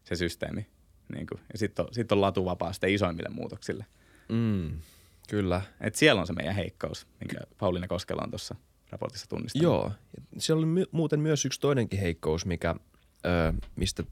se 0.05 0.17
systeemi. 0.17 0.67
Niin 1.15 1.27
kuin, 1.27 1.41
ja 1.53 1.59
sitten 1.59 1.85
on, 1.85 1.95
sit 1.95 2.13
on 2.13 2.21
latu 2.21 2.45
vapaa 2.45 2.73
sitten 2.73 2.91
isoimmille 2.91 3.29
muutoksille. 3.29 3.87
Mm, 4.29 4.79
kyllä. 5.29 5.63
Et 5.81 5.95
siellä 5.95 6.21
on 6.21 6.27
se 6.27 6.33
meidän 6.33 6.55
heikkous, 6.55 7.07
minkä 7.21 7.37
Pauliina 7.59 7.89
Koskela 7.89 8.23
on 8.25 8.31
tuossa 8.31 8.55
raportissa 8.91 9.29
tunnistanut. 9.29 9.63
Joo. 9.63 9.93
Siellä 10.39 10.67
oli 10.67 10.87
muuten 10.93 11.21
myös 11.21 11.45
yksi 11.45 11.61
toinenkin 11.61 12.01
heikkous, 12.01 12.47
mikä 12.47 12.75
mistä 13.77 14.03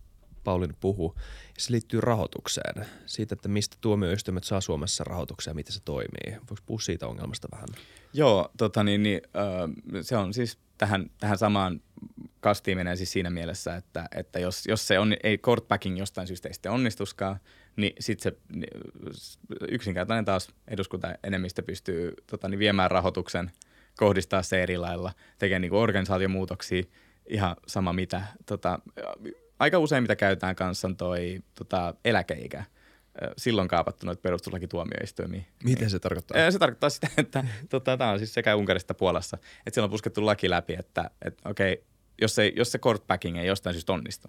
Paulin 0.44 0.76
puhuu. 0.80 1.14
Se 1.58 1.72
liittyy 1.72 2.00
rahoitukseen, 2.00 2.86
siitä, 3.06 3.32
että 3.34 3.48
mistä 3.48 3.76
tuomioistuimet 3.80 4.44
saa 4.44 4.60
Suomessa 4.60 5.04
rahoituksia 5.04 5.50
ja 5.50 5.54
miten 5.54 5.72
se 5.72 5.80
toimii. 5.84 6.40
Voiko 6.50 6.62
puhua 6.66 6.80
siitä 6.80 7.06
ongelmasta 7.06 7.48
vähän? 7.52 7.68
Joo, 8.12 8.50
tota 8.56 8.84
niin, 8.84 9.02
niin, 9.02 9.20
se 10.02 10.16
on 10.16 10.34
siis 10.34 10.58
tähän, 10.78 11.10
tähän 11.20 11.38
samaan 11.38 11.80
kastiin 12.40 12.78
menee 12.78 12.96
siis 12.96 13.12
siinä 13.12 13.30
mielessä, 13.30 13.76
että, 13.76 14.08
että 14.14 14.38
jos, 14.38 14.66
jos 14.66 14.86
se 14.86 14.98
on, 14.98 15.16
ei 15.22 15.38
court 15.38 15.68
packing 15.68 15.98
jostain 15.98 16.26
syystä 16.26 16.48
ei 16.48 16.54
sitten 16.54 16.72
onnistuskaan, 16.72 17.36
niin 17.76 17.92
sitten 18.00 18.32
se 18.32 18.38
niin, 18.54 18.80
yksinkertainen 19.70 20.24
taas 20.24 20.48
eduskunta 20.68 21.14
enemmistö 21.24 21.62
pystyy 21.62 22.12
tota, 22.26 22.48
niin 22.48 22.58
viemään 22.58 22.90
rahoituksen, 22.90 23.50
kohdistaa 23.96 24.42
se 24.42 24.62
eri 24.62 24.78
lailla, 24.78 25.12
tekemään 25.38 25.62
niin 25.62 25.72
organisaatiomuutoksia– 25.72 26.82
ihan 27.28 27.56
sama 27.66 27.92
mitä. 27.92 28.22
Tota, 28.46 28.78
aika 29.58 29.78
usein 29.78 30.02
mitä 30.04 30.16
käytetään 30.16 30.56
kanssa 30.56 30.88
on 30.88 30.96
toi 30.96 31.40
tota, 31.54 31.94
eläkeikä. 32.04 32.64
Silloin 33.36 33.68
kaapattu 33.68 34.06
noita 34.06 34.20
perustuslakituomioistuimia. 34.20 35.42
Miten 35.64 35.90
se 35.90 35.98
tarkoittaa? 35.98 36.50
Se 36.50 36.58
tarkoittaa 36.58 36.90
sitä, 36.90 37.08
että 37.16 37.44
tota, 37.68 37.96
tämä 37.96 38.10
on 38.10 38.18
siis 38.18 38.34
sekä 38.34 38.56
Unkarista 38.56 38.92
että 38.92 38.98
Puolassa, 38.98 39.38
että 39.66 39.74
siellä 39.74 39.84
on 39.84 39.90
puskettu 39.90 40.26
laki 40.26 40.50
läpi, 40.50 40.76
että, 40.78 41.10
että 41.24 41.48
okei, 41.48 41.84
jos, 42.20 42.38
ei, 42.38 42.52
jos 42.56 42.72
se 42.72 42.78
court 42.78 43.06
packing 43.06 43.38
ei 43.38 43.46
jostain 43.46 43.74
syystä 43.74 43.92
onnistu, 43.92 44.28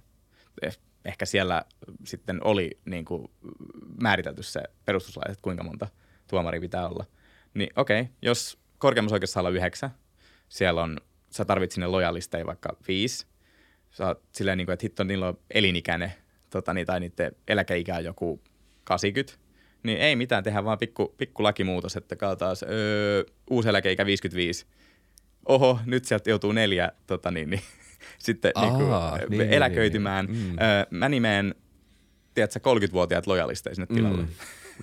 eh, 0.62 0.78
ehkä 1.06 1.26
siellä 1.26 1.66
sitten 2.04 2.44
oli 2.44 2.80
niin 2.86 3.06
kuin, 3.06 3.32
määritelty 4.02 4.44
se 4.44 4.64
perustuslaki, 4.86 5.32
että 5.32 5.42
kuinka 5.42 5.64
monta 5.64 5.88
tuomari 6.30 6.60
pitää 6.60 6.88
olla. 6.88 7.06
Niin 7.54 7.70
okei, 7.76 8.10
jos 8.22 8.60
korkeimmassa 8.78 9.16
oikeassa 9.16 9.40
olla 9.40 9.50
yhdeksän, 9.50 9.90
siellä 10.50 10.84
on 10.84 11.02
sä 11.36 11.46
tarvit 11.46 11.72
sinne 11.72 11.88
lojalisteja 11.88 12.46
vaikka 12.46 12.78
viisi. 12.88 13.28
Sä 13.92 14.08
oot 14.08 14.24
silleen, 14.32 14.58
niin 14.58 14.66
kuin, 14.66 14.74
että 14.74 14.84
hitto, 14.84 15.04
niillä 15.04 15.28
on 15.28 15.38
elinikäinen, 15.54 16.14
tota, 16.50 16.74
niin, 16.74 16.88
tai 16.88 17.00
niiden 17.00 17.32
eläkeikä 17.48 17.96
on 17.96 18.04
joku 18.04 18.42
80. 18.84 19.46
Niin 19.84 19.98
ei 19.98 20.16
mitään, 20.16 20.44
tehdään 20.44 20.66
vaan 20.66 20.78
pikku, 20.78 21.16
pikku 21.18 21.44
lakimuutos, 21.44 21.96
että 21.96 22.16
taas 22.40 22.64
öö, 22.64 23.24
uusi 23.50 23.70
eläkeikä 23.70 24.06
55. 24.06 24.66
Oho, 25.46 25.80
nyt 25.86 26.06
sieltä 26.06 26.30
joutuu 26.30 26.52
neljä 26.52 26.92
tota, 27.08 27.32
niin, 27.32 27.50
niin, 27.50 27.62
sitten 28.20 28.52
Aa, 28.56 28.66
niin 29.18 29.28
kuin, 29.28 29.40
niin, 29.40 29.54
eläköitymään. 29.54 30.26
Niin, 30.26 30.44
niin. 30.44 30.52
Mm. 30.52 30.58
Öö, 30.62 30.86
mä 30.90 31.10
nimeen, 31.10 31.56
tiedätkö, 32.34 32.60
30-vuotiaat 32.60 33.28
lojalisteja 33.28 33.76
sinne 33.76 33.96
tilalle. 33.96 34.22
Mm. 34.22 34.28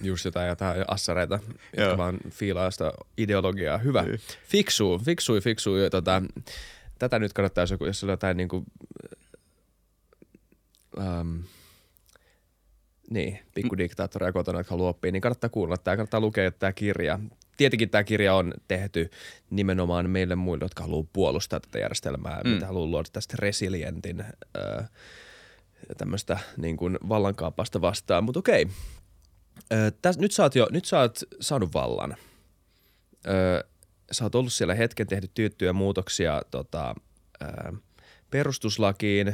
Just 0.02 0.24
jotain, 0.24 0.48
jotain 0.48 0.84
assareita, 0.88 1.38
Joo. 1.76 1.86
jotka 1.86 1.98
vaan 1.98 2.18
fiilaa 2.30 2.70
sitä 2.70 2.92
ideologiaa. 3.18 3.78
Hyvä. 3.78 4.04
Fiksuu, 4.44 4.98
fiksui, 4.98 5.40
fiksui. 5.40 5.90
Tota, 5.90 6.22
tätä 6.98 7.18
nyt 7.18 7.32
kannattaisi, 7.32 7.74
joku- 7.74 7.86
jos 7.86 8.04
on 8.04 8.10
jotain 8.10 8.36
niinku, 8.36 8.64
ähm, 10.98 11.38
niin, 13.10 13.38
pikkudiktaattoreja 13.54 14.32
kotona, 14.32 14.58
jotka 14.58 14.72
haluaa 14.72 14.90
oppia, 14.90 15.12
niin 15.12 15.22
kannattaa 15.22 15.50
kuunnella 15.50 15.78
tämä, 15.78 15.96
kannattaa 15.96 16.20
lukea 16.20 16.50
tämä 16.50 16.72
kirja. 16.72 17.18
Tietenkin 17.56 17.90
tämä 17.90 18.04
kirja 18.04 18.34
on 18.34 18.54
tehty 18.68 19.10
nimenomaan 19.50 20.10
meille 20.10 20.34
muille, 20.34 20.64
jotka 20.64 20.82
haluaa 20.82 21.06
puolustaa 21.12 21.60
tätä 21.60 21.78
järjestelmää, 21.78 22.40
mm. 22.44 22.50
mitä 22.50 22.66
haluaa 22.66 22.86
luoda 22.86 23.08
tästä 23.12 23.36
resilientin 23.38 24.20
äh, 24.20 24.90
tämmöistä 25.98 26.38
niin 26.56 26.76
kuin 26.76 26.98
vallankaappausta 27.08 27.80
vastaan. 27.80 28.24
Mutta 28.24 28.38
okei, 28.38 28.66
Täs, 30.02 30.18
nyt, 30.18 30.32
sä 30.32 30.42
oot 30.42 30.54
jo, 30.54 30.68
nyt 30.70 30.84
sä 30.84 31.00
oot 31.00 31.18
saanut 31.40 31.74
vallan. 31.74 32.16
Ö, 33.26 33.64
sä 34.12 34.24
oot 34.24 34.34
ollut 34.34 34.52
siellä 34.52 34.74
hetken, 34.74 35.06
tehty 35.06 35.30
tiettyjä 35.34 35.72
muutoksia 35.72 36.42
tota, 36.50 36.94
ö, 37.42 37.72
perustuslakiin 38.30 39.28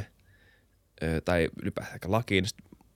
ö, 1.03 1.21
tai 1.25 1.49
ylipäätään 1.61 1.99
lakiin, 2.05 2.45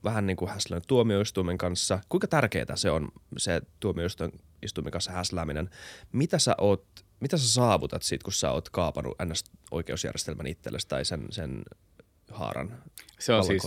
vähän 0.04 0.26
niin 0.26 0.36
kuin 0.36 0.50
häslännyt 0.50 0.86
tuomioistuimen 0.86 1.58
kanssa. 1.58 2.00
Kuinka 2.08 2.26
tärkeää 2.26 2.76
se 2.76 2.90
on, 2.90 3.08
se 3.36 3.62
tuomioistuimen 3.80 4.90
kanssa 4.92 5.12
häslääminen? 5.12 5.70
Mitä 6.12 6.38
sä, 6.38 6.54
oot, 6.58 6.86
mitä 7.20 7.36
sä 7.36 7.48
saavutat 7.48 8.02
siitä, 8.02 8.24
kun 8.24 8.32
sä 8.32 8.50
oot 8.50 8.70
kaapannut 8.70 9.16
NS-oikeusjärjestelmän 9.22 10.46
itsellesi 10.46 10.88
tai 10.88 11.04
sen, 11.04 11.26
sen 11.30 11.62
haaran 12.30 12.82
Se 13.18 13.32
on 13.32 13.44
siis 13.44 13.62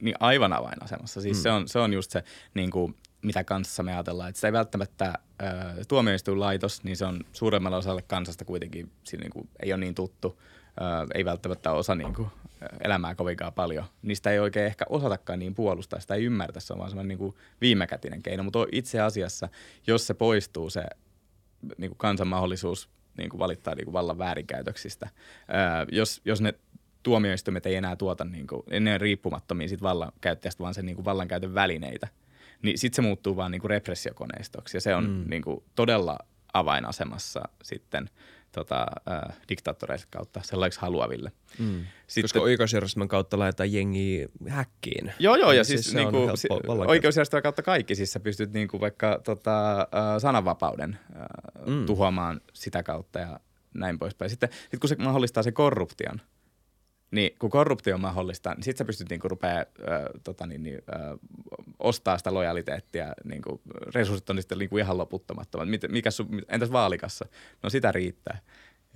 niin 0.00 0.14
aivan 0.20 0.52
avainasemassa. 0.52 1.20
Siis 1.20 1.36
Mm. 1.36 1.42
se, 1.42 1.50
on, 1.50 1.68
se 1.68 1.78
on 1.78 1.92
just 1.92 2.10
se, 2.10 2.24
niin 2.54 2.70
kuin, 2.70 2.96
mitä 3.22 3.44
kanssa 3.44 3.82
me 3.82 3.92
ajatellaan. 3.92 4.28
Että 4.28 4.36
sitä 4.36 4.48
ei 4.48 4.52
välttämättä 4.52 5.06
äh, 5.06 5.54
tuomioistuinlaitos, 5.88 6.84
niin 6.84 6.96
se 6.96 7.04
on 7.04 7.20
suuremmalle 7.32 7.76
osalle 7.76 8.02
kansasta 8.02 8.44
kuitenkin 8.44 8.90
siinä 9.04 9.22
niin 9.22 9.32
kuin, 9.32 9.48
ei 9.62 9.72
ole 9.72 9.80
niin 9.80 9.94
tuttu. 9.94 10.40
Äh, 10.82 11.06
ei 11.14 11.24
välttämättä 11.24 11.72
osa 11.72 11.94
niin 11.94 12.14
kuin, 12.14 12.28
elämää 12.84 13.14
kovinkaan 13.14 13.52
paljon. 13.52 13.84
Niistä 14.02 14.30
ei 14.30 14.38
oikein 14.38 14.66
ehkä 14.66 14.84
osatakaan 14.88 15.38
niin 15.38 15.54
puolustaa, 15.54 16.00
sitä 16.00 16.14
ei 16.14 16.24
ymmärtä. 16.24 16.60
Se 16.60 16.72
on 16.72 16.78
vaan 16.78 16.90
semmoinen 16.90 17.08
niin 17.08 17.18
kuin 17.18 17.34
viimekätinen 17.60 18.22
keino. 18.22 18.42
Mutta 18.42 18.58
itse 18.72 19.00
asiassa, 19.00 19.48
jos 19.86 20.06
se 20.06 20.14
poistuu 20.14 20.70
se 20.70 20.84
niin 21.78 21.90
kuin 21.90 21.98
kansan 21.98 22.28
mahdollisuus 22.28 22.88
niin 23.18 23.30
kuin 23.30 23.38
valittaa 23.38 23.74
niin 23.74 23.84
kuin 23.84 23.92
vallan 23.92 24.18
väärinkäytöksistä. 24.18 25.08
Ää, 25.48 25.86
jos, 25.92 26.20
jos 26.24 26.40
ne 26.40 26.54
tuomioistuimet 27.02 27.66
ei 27.66 27.74
enää 27.74 27.96
tuota, 27.96 28.24
niin 28.24 28.46
kuin, 28.46 28.62
ne 28.80 28.94
on 28.94 29.00
riippumattomia 29.00 29.68
siitä 29.68 29.82
vallankäyttäjästä, 29.82 30.62
vaan 30.62 30.74
sen 30.74 30.86
niin 30.86 30.96
kuin 30.96 31.04
vallankäytön 31.04 31.54
välineitä, 31.54 32.08
niin 32.62 32.78
sitten 32.78 32.96
se 32.96 33.02
muuttuu 33.02 33.36
vaan 33.36 33.50
niin 33.50 33.60
kuin 33.60 33.70
repressiokoneistoksi. 33.70 34.76
Ja 34.76 34.80
se 34.80 34.94
on 34.94 35.10
mm. 35.10 35.24
niin 35.30 35.42
kuin 35.42 35.62
todella 35.74 36.18
avainasemassa 36.52 37.42
sitten 37.62 38.10
tota, 38.52 38.86
ää, 39.06 39.32
diktaattoreiden 39.48 40.06
kautta 40.10 40.40
sellaiseksi 40.44 40.80
haluaville. 40.80 41.32
Mm. 41.58 41.84
Sitten- 42.06 42.24
Koska 42.24 42.40
oikeusjärjestelmän 42.40 43.08
kautta 43.08 43.38
laitetaan 43.38 43.72
jengiä 43.72 44.28
häkkiin. 44.48 45.12
Joo, 45.18 45.36
joo, 45.36 45.52
ja 45.52 45.56
Niin 45.58 45.64
siis, 45.64 45.84
siis 45.84 45.94
niinku, 45.94 46.30
si- 46.34 46.48
vallankäyttö. 46.48 46.90
oikeusjärjestelmän 46.90 47.42
kautta 47.42 47.62
kaikki, 47.62 47.94
siis 47.94 48.12
sä 48.12 48.20
pystyt 48.20 48.52
niinku 48.52 48.80
vaikka 48.80 49.20
tota, 49.24 49.80
äh, 49.80 49.86
sananvapauden 50.18 50.98
äh, 51.16 51.66
Mm. 51.66 51.86
tuhoamaan 51.86 52.40
sitä 52.52 52.82
kautta 52.82 53.18
ja 53.18 53.40
näin 53.74 53.98
poispäin. 53.98 54.30
Sitten 54.30 54.48
sit 54.70 54.80
kun 54.80 54.88
se 54.88 54.96
mahdollistaa 54.98 55.42
se 55.42 55.52
korruption, 55.52 56.20
niin 57.10 57.36
kun 57.38 57.50
korruptio 57.50 57.94
on 57.94 58.00
mahdollista, 58.00 58.54
niin 58.54 58.62
sit 58.62 58.76
sä 58.76 58.84
pystyt 58.84 59.10
niinku 59.10 59.28
rupea 59.28 59.58
äh, 59.58 59.64
tota 60.24 60.46
niin, 60.46 60.62
niin, 60.62 60.78
äh, 60.94 61.18
ostaa 61.78 62.18
sitä 62.18 62.34
lojaliteettia, 62.34 63.12
niinku, 63.24 63.60
resurssit 63.94 64.30
on 64.30 64.42
sitten 64.42 64.58
niinku 64.58 64.78
ihan 64.78 64.98
loputtomattomat. 64.98 65.68
Mit, 65.68 65.82
mikä 65.88 66.10
sun, 66.10 66.42
entäs 66.48 66.72
vaalikassa? 66.72 67.26
No 67.62 67.70
sitä 67.70 67.92
riittää 67.92 68.38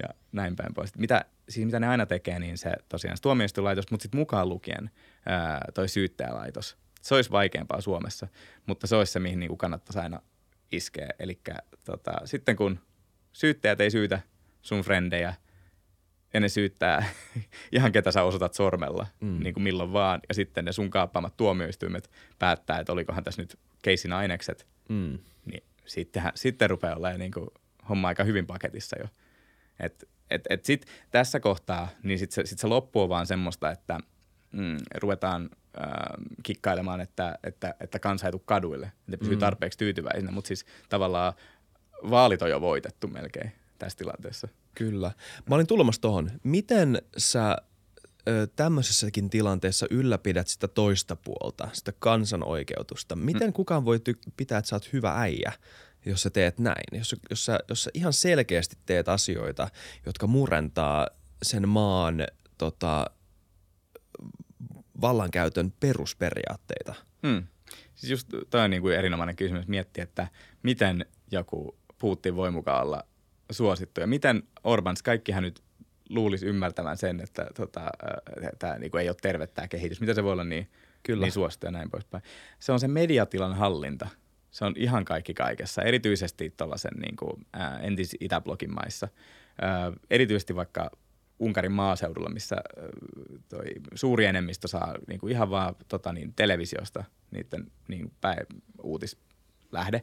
ja 0.03 0.09
näin 0.33 0.57
päin 0.57 0.75
pois. 0.75 0.99
Mitä, 0.99 1.25
siis 1.49 1.67
mitä 1.67 1.81
ne 1.81 1.89
aina 1.89 2.07
tekee, 2.07 2.39
niin 2.39 2.59
se 2.59 2.73
tosiaan 2.89 3.17
se 3.17 3.23
tuomioistuinlaitos, 3.23 3.91
mutta 3.91 4.03
sitten 4.03 4.21
mukaan 4.21 4.49
lukien 4.49 4.91
ää, 5.27 5.69
toi 5.75 5.89
syyttäjälaitos. 5.89 6.77
Se 7.03 7.15
olisi 7.15 7.31
vaikeampaa 7.31 7.81
Suomessa, 7.81 8.29
mutta 8.67 8.87
se 8.87 8.97
olisi 8.97 9.13
se, 9.13 9.21
mihin 9.21 9.41
niinku 9.41 9.57
kannattaisi 9.57 9.99
aina 9.99 10.23
iskeä. 10.73 11.09
Eli 11.19 11.41
tota, 11.85 12.13
sitten 12.25 12.57
kun 12.57 12.81
syyttäjät 13.33 13.81
ei 13.81 13.91
syytä 13.91 14.21
sun 14.63 14.81
frendejä 14.81 15.35
ja 16.35 16.41
ne 16.41 16.49
syyttää 16.49 17.05
ihan 17.73 17.93
ketä 17.93 18.11
sä 18.13 18.23
osoitat 18.23 18.55
sormella, 18.55 19.07
Mm. 19.21 19.39
niin 19.43 19.55
kuin 19.55 19.65
milloin 19.65 19.93
vaan, 19.93 20.21
ja 20.29 20.35
sitten 20.35 20.65
ne 20.65 20.73
sun 20.73 20.91
kaappaamat 20.91 21.37
tuomioistuimet 21.37 22.11
päättää, 22.39 22.79
että 22.79 22.93
olikohan 22.93 23.25
tässä 23.25 23.43
nyt 23.43 23.59
keisin 23.83 24.13
ainekset, 24.13 24.67
Mm. 24.89 25.19
niin 25.45 25.63
sittenhän, 25.87 26.33
sitten 26.35 26.71
rupeaa 26.71 26.97
olemaan 26.97 27.21
niin 27.21 27.33
kuin 27.33 27.47
homma 27.89 28.09
aika 28.09 28.25
hyvin 28.25 28.47
paketissa 28.47 28.97
jo. 29.01 29.07
Et, 29.81 30.09
et, 30.31 30.43
et 30.51 30.65
sit 30.65 30.87
tässä 31.11 31.41
kohtaa, 31.41 31.89
niin 32.03 32.19
sitten 32.19 32.35
se, 32.35 32.49
sit 32.49 32.59
se 32.59 32.67
loppu 32.67 33.01
on 33.01 33.09
vaan 33.09 33.27
semmoista, 33.27 33.71
että 33.71 33.99
mm, 34.53 34.77
ruvetaan 34.95 35.51
äh, 35.81 35.93
kikkailemaan, 36.43 37.01
että, 37.01 37.39
että, 37.45 37.75
että 37.81 37.99
kansa 37.99 38.27
ei 38.27 38.31
tule 38.33 38.43
kaduille, 38.45 38.87
että 38.87 39.19
pysyy 39.19 39.35
Mm. 39.37 39.41
tarpeeksi 39.41 39.79
tyytyväisinä, 39.79 40.31
mutta 40.33 40.49
siis 40.49 40.67
tavallaan 40.89 41.33
vaalit 42.11 42.43
on 42.43 42.51
jo 42.51 42.61
voitettu 42.61 43.09
melkein 43.09 43.53
tässä 43.79 43.99
tilanteessa. 43.99 44.49
Kyllä. 44.75 45.13
Mä 45.49 45.55
olin 45.55 45.67
tulemassa 45.67 46.01
tohon. 46.01 46.31
Miten 46.43 47.03
sä 47.17 47.57
ö, 48.29 48.47
tämmöisessäkin 48.57 49.31
tilanteessa 49.31 49.87
ylläpidät 49.91 50.49
sitä 50.49 50.69
toista 50.69 51.17
puolta, 51.17 51.69
sitä 51.73 51.93
kansanoikeutusta? 51.99 53.17
Miten 53.17 53.49
mm. 53.49 53.53
kukaan 53.53 53.85
voi 53.85 53.97
ty- 53.97 54.33
pitää, 54.37 54.59
että 54.59 54.69
sä 54.69 54.77
oot 54.77 54.93
hyvä 54.93 55.21
äijä, 55.21 55.53
jos 56.07 56.23
sä 56.23 56.31
teet 56.31 56.59
näin? 56.59 56.99
Jos, 56.99 57.17
jos, 57.31 57.45
sä, 57.45 57.59
jos 57.69 57.85
sä 57.85 57.91
ihan 57.95 58.13
selkeästi 58.13 58.77
teet 58.87 59.09
asioita, 59.09 59.69
jotka 60.07 60.27
murentaa 60.27 61.07
sen 61.43 61.69
maan 61.69 62.27
tota, 62.59 63.07
vallankäytön 65.01 65.73
perusperiaatteita. 65.81 66.95
Hmm. 67.27 67.47
Siis 67.95 68.11
just 68.11 68.29
toi 68.51 68.61
on 68.61 68.71
niin 68.71 68.83
kuin 68.83 68.97
erinomainen 68.97 69.37
kysymys 69.37 69.69
miettiä, 69.69 70.05
että 70.05 70.29
miten 70.63 71.07
joku 71.31 71.79
Putin 71.99 72.37
voi 72.37 72.51
mukaan 72.51 72.83
olla 72.83 73.05
suosittu 73.51 74.01
ja 74.01 74.07
miten 74.07 74.43
Orbans, 74.65 75.03
kaikkihan 75.03 75.43
nyt 75.43 75.63
luulisi 76.11 76.47
ymmärtävän 76.47 76.97
sen, 76.97 77.21
että 77.21 77.47
tota, 77.57 77.91
tämä 78.59 78.79
niin 78.79 78.99
ei 78.99 79.09
ole 79.09 79.17
terve 79.23 79.47
tämä 79.47 79.69
kehitys. 79.69 80.01
Miten 80.01 80.15
se 80.15 80.25
voi 80.25 80.33
olla 80.33 80.45
niin, 80.45 80.71
Kyllä. 81.03 81.25
niin 81.25 81.33
suosittu 81.33 81.67
ja 81.67 81.73
näin 81.73 81.91
poispäin. 81.91 82.23
Se 82.61 82.73
on 82.73 82.81
se 82.81 82.89
mediatilan 82.89 83.55
hallinta. 83.55 84.09
Se 84.51 84.65
on 84.65 84.75
ihan 84.77 85.05
kaikki 85.05 85.35
kaikessa, 85.35 85.83
erityisesti 85.83 86.55
tuollaisen 86.57 86.93
niin 87.01 87.17
kuin, 87.17 87.47
ää, 87.53 87.79
entis 87.79 88.17
Itäblogin 88.21 88.75
maissa. 88.75 89.09
Ää, 89.61 89.93
erityisesti 90.11 90.57
vaikka 90.57 90.91
Unkarin 91.39 91.73
maaseudulla, 91.73 92.29
missä 92.29 92.57
ää, 92.57 92.89
toi 93.49 93.65
suuri 93.95 94.25
enemmistö 94.25 94.69
saa 94.69 94.95
niin 95.09 95.21
kuin 95.21 95.33
ihan 95.33 95.51
vaan 95.51 95.75
tota, 95.89 96.13
niin, 96.13 96.35
televisiosta 96.35 97.05
niiden 97.31 97.67
niin 97.89 98.13
päin 98.21 98.47
uutislähde, 98.83 100.03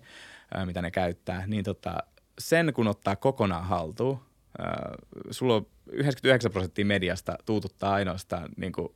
ää, 0.53 0.65
mitä 0.65 0.81
ne 0.81 0.91
käyttää, 0.91 1.47
niin 1.47 1.63
tota, 1.63 1.97
sen 2.41 2.73
kun 2.73 2.87
ottaa 2.87 3.15
kokonaan 3.15 3.65
haltuun, 3.65 4.19
ää, 4.57 4.95
sulla 5.31 5.55
on 5.55 5.67
99 5.91 6.51
prosenttia 6.51 6.85
mediasta 6.85 7.37
tuututtaa 7.45 7.93
ainoastaan 7.93 8.49
niin 8.57 8.73
kuin 8.73 8.89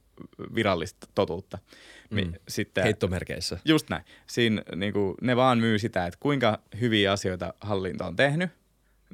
virallista 0.56 1.08
totuutta. 1.16 1.58
Mm. 2.10 2.34
Sitten, 2.48 2.84
Heittomerkeissä. 2.84 3.58
Just 3.66 3.90
näin. 3.90 4.04
Siinä 4.28 4.62
niin 4.76 4.94
kuin, 4.94 5.16
ne 5.22 5.36
vaan 5.36 5.58
myy 5.58 5.80
sitä, 5.80 6.06
että 6.06 6.20
kuinka 6.20 6.60
hyviä 6.80 7.12
asioita 7.12 7.54
hallinto 7.62 8.06
on 8.06 8.16
tehnyt 8.16 8.50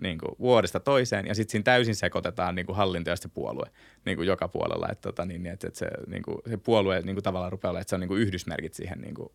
niin 0.01 0.17
kuin, 0.17 0.35
vuodesta 0.39 0.79
toiseen, 0.79 1.27
ja 1.27 1.35
sitten 1.35 1.51
siinä 1.51 1.63
täysin 1.63 1.95
sekoitetaan 1.95 2.55
niin 2.55 2.65
kuin 2.65 2.75
hallinto 2.75 3.09
ja 3.09 3.15
sitten 3.15 3.29
se 3.29 3.35
puolue 3.35 3.71
niin 4.05 4.17
kuin 4.17 4.27
joka 4.27 4.47
puolella. 4.47 4.87
Että, 4.91 5.01
tota, 5.01 5.25
niin, 5.25 5.45
että, 5.45 5.67
että 5.67 5.79
se, 5.79 5.87
niin 6.07 6.23
kuin, 6.23 6.37
se 6.49 6.57
puolue 6.57 7.01
niin 7.01 7.15
kuin, 7.15 7.23
tavallaan 7.23 7.51
rupeaa 7.51 7.69
olemaan, 7.69 7.81
että 7.81 7.89
se 7.89 7.95
on 7.95 7.99
niin 7.99 8.07
kuin 8.07 8.21
yhdysmerkit 8.21 8.73
siihen 8.73 9.01
niin 9.01 9.13
kuin, 9.13 9.29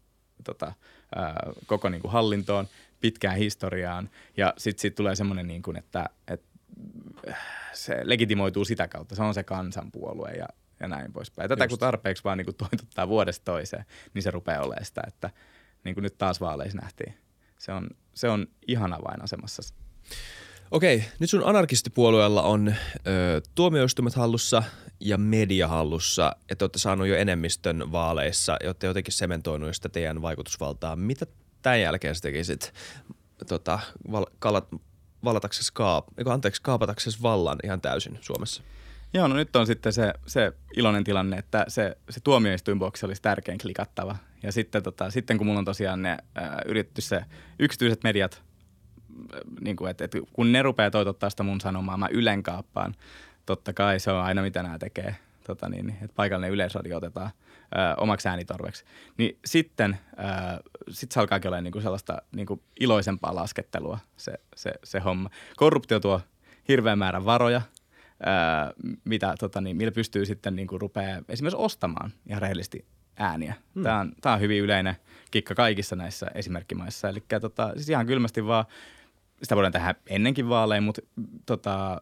tota, 0.45 0.72
ää, 1.14 1.53
koko 1.66 1.89
niin 1.89 2.03
kuin 2.03 2.12
hallintoon, 2.12 2.68
pitkään 3.01 3.37
historiaan, 3.37 4.11
ja 4.37 4.55
sitten 4.59 4.82
sit 4.82 4.95
tulee 4.95 5.16
semmoinen, 5.16 5.47
niin 5.47 5.62
kuin, 5.62 5.76
että, 5.76 6.09
että 6.28 6.47
se 7.72 8.01
legitimoituu 8.03 8.64
sitä 8.64 8.89
kautta, 8.89 9.14
se 9.14 9.22
on 9.22 9.34
se 9.34 9.43
kansanpuolue 9.43 10.30
ja, 10.30 10.49
ja 10.80 10.89
näin 10.89 11.12
poispäin. 11.12 11.49
Tätä 11.49 11.64
Just. 11.64 11.70
kun 11.70 11.78
tarpeeksi 11.78 12.24
vaan 12.24 12.39
niin 12.39 12.45
kuin 12.45 12.57
toitottaa 12.57 13.09
vuodesta 13.09 13.45
toiseen, 13.45 13.84
niin 14.14 14.22
se 14.22 14.30
rupeaa 14.30 14.62
olemaan 14.62 14.84
sitä, 14.84 15.03
että 15.07 15.30
niin 15.84 15.95
kuin 15.95 16.03
nyt 16.03 16.18
taas 16.18 16.41
vaaleissa 16.41 16.78
nähtiin. 16.78 17.14
Se 17.59 17.72
on, 17.72 17.91
se 18.14 18.28
on 18.28 18.47
ihan 18.66 18.93
avainasemassa. 18.93 19.74
Okei, 20.71 21.05
nyt 21.19 21.31
sun 21.31 21.43
anarkistipuolueella 21.45 22.43
on 22.43 22.69
ö, 22.69 22.73
tuomioistuimet 23.55 24.14
hallussa 24.14 24.62
ja 25.01 25.19
media 25.19 25.69
hallussa, 25.69 26.37
ja 26.51 26.57
te 26.57 26.64
olette 26.64 26.79
saanut 26.79 27.07
jo 27.07 27.17
enemmistön 27.17 27.93
vaaleissa, 27.93 28.57
ja 28.62 28.69
olette 28.69 28.87
jotenkin 28.87 29.12
sementoinut 29.12 29.75
sitä 29.75 29.89
teidän 29.89 30.23
vaikutusvaltaa. 30.23 30.97
Mitä 30.97 31.27
tämän 31.62 31.81
jälkeen 31.81 32.14
sä 32.14 32.21
tekisit 32.21 32.73
tota, 33.49 33.79
val, 34.12 34.27
kalat, 34.39 34.69
valataksesi 35.25 35.73
kaap, 35.75 36.07
eikö, 36.19 36.33
anteeksi, 36.33 36.62
kaapataksesi 36.62 37.23
vallan 37.23 37.59
ihan 37.64 37.81
täysin 37.81 38.19
Suomessa? 38.21 38.62
Joo, 39.14 39.29
no 39.29 39.35
nyt 39.35 39.57
on 39.57 39.67
sitten 39.67 39.93
se, 39.93 40.12
se 40.27 40.53
iloinen 40.77 41.05
tilanne, 41.05 41.39
että 41.39 41.64
se, 41.69 41.97
se 42.11 42.21
tuomioistuinboksi 42.21 43.07
olisi 43.07 43.23
tärkein 43.23 43.59
klikattava. 43.59 44.17
Ja 44.43 44.53
sitten, 44.53 44.83
tota, 44.83 45.11
sitten 45.11 45.39
kun 45.39 45.47
mulla 45.47 45.59
on 45.59 45.64
tosiaan 45.64 46.03
ne 46.03 46.17
ää, 46.35 46.62
yritetty 46.67 47.01
se 47.01 47.25
yksityiset 47.59 48.03
mediat, 48.03 48.43
niin 49.61 49.77
kuin, 49.77 49.91
että, 49.91 50.05
että 50.05 50.19
kun 50.33 50.53
ne 50.53 50.62
rupeaa 50.62 50.91
toitottaa 50.91 51.31
sitä 51.31 51.43
mun 51.43 51.61
sanomaa, 51.61 51.97
mä 51.97 52.09
ylenkaappaan. 52.11 52.95
Totta 53.47 53.73
kai 53.73 54.01
se 54.01 54.11
on 54.11 54.25
aina 54.25 54.43
mitä 54.43 54.62
nämä 54.62 54.79
tekee. 54.79 55.17
Tota 55.47 55.69
niin, 55.69 55.91
että 55.91 56.17
paikallinen 56.17 56.51
yleisradio 56.51 56.97
otetaan 56.97 57.31
ää, 57.75 57.95
omaksi 57.97 58.29
äänitorveksi. 58.29 58.85
Niin 59.19 59.39
sitten 59.45 59.99
ää, 60.17 60.61
sit 60.91 61.12
se 61.12 61.21
alkaakin 61.21 61.49
olla 61.49 61.61
niinku 61.61 61.81
sellaista 61.81 62.23
niinku 62.33 62.62
iloisempaa 62.81 63.35
laskettelua 63.35 63.99
se, 64.17 64.33
se, 64.57 64.73
se 64.85 65.01
homma. 65.01 65.31
Korruptio 65.57 66.01
tuo 66.01 66.21
hirveän 66.69 66.99
määrän 66.99 67.25
varoja– 67.25 67.62
ää, 68.21 68.73
mitä, 69.05 69.35
tota, 69.39 69.61
niin, 69.61 69.77
millä 69.77 69.93
pystyy 69.93 70.27
sitten 70.27 70.57
niin 70.57 70.69
kuin 70.69 70.81
rupeaa 70.81 71.23
esimerkiksi 71.29 71.62
ostamaan 71.62 72.12
ihan 72.27 72.43
rehellisesti 72.43 72.85
ääniä. 73.17 73.55
Hmm. 73.75 73.83
Tämä, 73.83 74.01
on, 74.01 74.12
tämä 74.21 74.35
on 74.35 74.41
hyvin 74.41 74.62
yleinen 74.62 74.97
kikka 75.31 75.55
kaikissa 75.55 75.97
näissä 75.97 76.27
esimerkkimaissa. 76.35 77.09
Eli 77.09 77.25
tota, 77.41 77.73
siis 77.75 77.89
ihan 77.89 78.07
kylmästi 78.07 78.47
vaan, 78.47 78.64
sitä 79.43 79.57
voidaan 79.57 79.72
tehdä 79.72 79.95
ennenkin 80.07 80.49
vaaleja, 80.49 80.80
mutta 80.80 81.03
tota, 81.47 81.99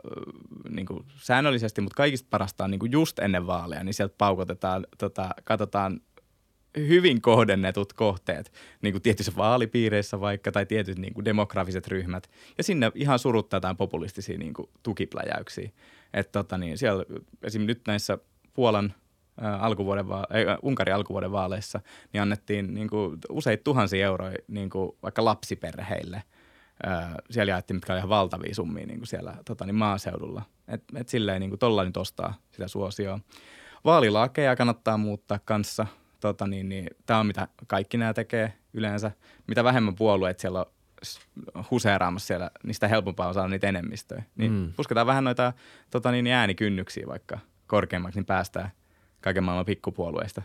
niin 0.68 0.87
kuin 0.87 1.05
säännöllisesti, 1.16 1.80
mutta 1.80 1.97
kaikista 1.97 2.28
parasta 2.30 2.64
on 2.64 2.70
niin 2.70 2.78
kuin 2.78 2.93
just 2.93 3.18
ennen 3.18 3.47
vaaleja, 3.47 3.85
niin 3.85 3.95
sieltä 3.95 4.14
paukotetaan, 4.18 4.87
tota, 4.99 5.30
katsotaan 5.45 6.01
hyvin 6.76 7.20
kohdennetut 7.20 7.93
kohteet, 7.93 8.53
niin 8.82 8.93
kuin 8.93 9.03
tietyissä 9.03 9.32
vaalipiireissä 9.37 10.20
vaikka, 10.20 10.53
tai 10.53 10.66
tietyt 10.66 10.99
niin 10.99 11.14
kuin 11.14 11.24
demografiset 11.24 11.89
ryhmät, 11.89 12.30
ja 12.59 12.64
sinne 12.64 12.93
ihan 12.95 13.18
suruttaa 13.18 13.57
jotain 13.57 13.76
populistisia 13.76 14.39
niin 14.39 14.55
kuin 14.55 14.70
tukipläjäyksiä. 14.82 15.70
Että 16.14 16.32
tota 16.32 16.59
niin, 16.59 16.78
siellä 16.78 17.05
esimerkiksi 17.43 17.59
nyt 17.59 17.87
näissä 17.87 18.18
Puolan 18.55 18.95
ä, 19.45 19.57
alkuvuoden 19.57 20.09
va- 20.09 20.26
äh, 20.51 20.59
Unkarin 20.62 20.95
alkuvuoden 20.95 21.32
vaaleissa, 21.32 21.80
niin 22.12 22.22
annettiin 22.22 22.74
niin 22.74 22.91
kuin, 22.91 23.18
useita 23.30 23.64
tuhansia 23.64 24.07
euroja 24.07 24.37
niin 24.49 24.70
kuin, 24.70 24.93
vaikka 25.03 25.24
lapsiperheille. 25.24 26.22
Siellä 27.31 27.51
jaettiin, 27.51 27.77
mitkä 27.77 27.93
oli 27.93 27.99
ihan 27.99 28.09
valtavia 28.09 28.55
summia 28.55 28.87
niin 28.87 28.99
kuin 28.99 29.07
siellä 29.07 29.37
tota 29.45 29.66
niin, 29.66 29.75
maaseudulla. 29.75 30.43
Että 30.68 31.01
et 31.01 31.09
silleen 31.09 31.41
niin 31.41 31.51
kuin, 31.51 31.59
tolla 31.59 31.85
nyt 31.85 31.97
ostaa 31.97 32.35
sitä 32.51 32.68
suosioa. 32.68 33.20
Vaalilakeja 33.85 34.57
kannattaa 34.57 34.97
muuttaa 34.97 35.39
kanssa. 35.45 35.87
Tota 36.20 36.47
niin, 36.47 36.68
niin, 36.68 36.87
Tämä 37.07 37.20
on 37.20 37.27
mitä 37.27 37.49
kaikki 37.66 37.97
nämä 37.97 38.14
tekee 38.14 38.53
yleensä. 38.72 39.11
Mitä 39.47 39.64
vähemmän 39.64 39.95
puolueet 39.95 40.41
siellä 40.41 40.59
on 41.55 41.64
huseeraamassa 41.70 42.27
siellä, 42.27 42.51
niin 42.64 42.75
sitä 42.75 42.89
helpompaa 42.89 43.29
on 43.29 43.35
saada 43.35 43.49
niitä 43.49 43.68
enemmistöjä. 43.68 44.22
Niin 44.37 44.53
mm. 44.53 44.72
pusketaan 44.77 45.07
vähän 45.07 45.25
noita 45.25 45.53
tota 45.91 46.11
niin, 46.11 46.27
äänikynnyksiä 46.27 47.07
vaikka 47.07 47.39
korkeammaksi, 47.66 48.18
niin 48.18 48.27
päästään 48.27 48.70
kaiken 49.20 49.45
maailman 49.45 49.64
pikkupuolueista 49.64 50.43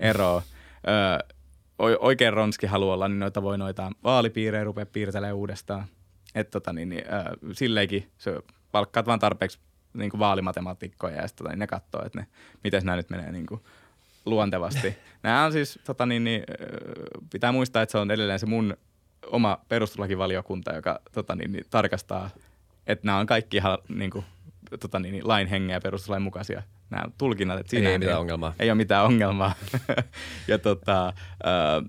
eroon. 0.00 0.42
Öö, 0.88 1.33
oikein 1.78 2.32
ronski 2.32 2.66
haluaa 2.66 2.94
olla, 2.94 3.08
niin 3.08 3.18
noita 3.18 3.42
voi 3.42 3.58
noita 3.58 3.90
vaalipiirejä 4.04 4.64
rupea 4.64 4.86
piirtelemään 4.86 5.36
uudestaan. 5.36 5.84
Että 6.34 6.50
tota, 6.50 6.72
niin, 6.72 6.88
niin, 6.88 7.04
öö, 7.12 7.36
silleenkin 7.52 8.10
se 8.18 8.40
palkkaat 8.72 9.06
vaan 9.06 9.18
tarpeeksi 9.18 9.58
niin 9.94 10.10
kuin 10.10 10.18
vaalimatemaatikkoja 10.18 11.16
ja 11.16 11.28
sitten 11.28 11.44
tota, 11.44 11.50
niin 11.50 11.58
ne 11.58 11.66
katsoo, 11.66 12.06
että 12.06 12.20
ne, 12.20 12.26
miten 12.64 12.84
nämä 12.84 12.96
nyt 12.96 13.10
menee 13.10 13.32
niin 13.32 13.46
kuin 13.46 13.60
luontevasti. 14.26 14.96
nämä 15.22 15.44
on 15.44 15.52
siis, 15.52 15.78
tota, 15.84 16.06
niin, 16.06 16.24
niin, 16.24 16.44
pitää 17.32 17.52
muistaa, 17.52 17.82
että 17.82 17.90
se 17.92 17.98
on 17.98 18.10
edelleen 18.10 18.38
se 18.38 18.46
mun 18.46 18.76
oma 19.26 19.58
perustuslakivaliokunta, 19.68 20.74
joka 20.74 21.00
tota, 21.12 21.34
niin, 21.34 21.52
niin, 21.52 21.64
tarkastaa, 21.70 22.30
että 22.86 23.06
nämä 23.06 23.18
on 23.18 23.26
kaikki 23.26 23.56
ihan 23.56 23.78
niin 23.88 24.10
kuin, 24.10 24.24
tota, 24.80 24.98
niin, 25.00 25.12
niin, 25.12 25.28
lain 25.28 25.46
hengen 25.46 25.74
ja 25.74 25.80
perustuslain 25.80 26.22
mukaisia 26.22 26.62
nämä 26.94 27.04
tulkinnat. 27.18 27.60
Että 27.60 27.70
siinä 27.70 27.86
ei, 27.88 27.92
ei 27.92 27.98
mitään 27.98 28.20
ongelmaa. 28.20 28.54
Ei 28.58 28.70
ole 28.70 28.74
mitään 28.74 29.04
ongelmaa. 29.04 29.54
ja 30.48 30.58
tota, 30.58 31.12
ää, 31.44 31.72
ää, 31.72 31.82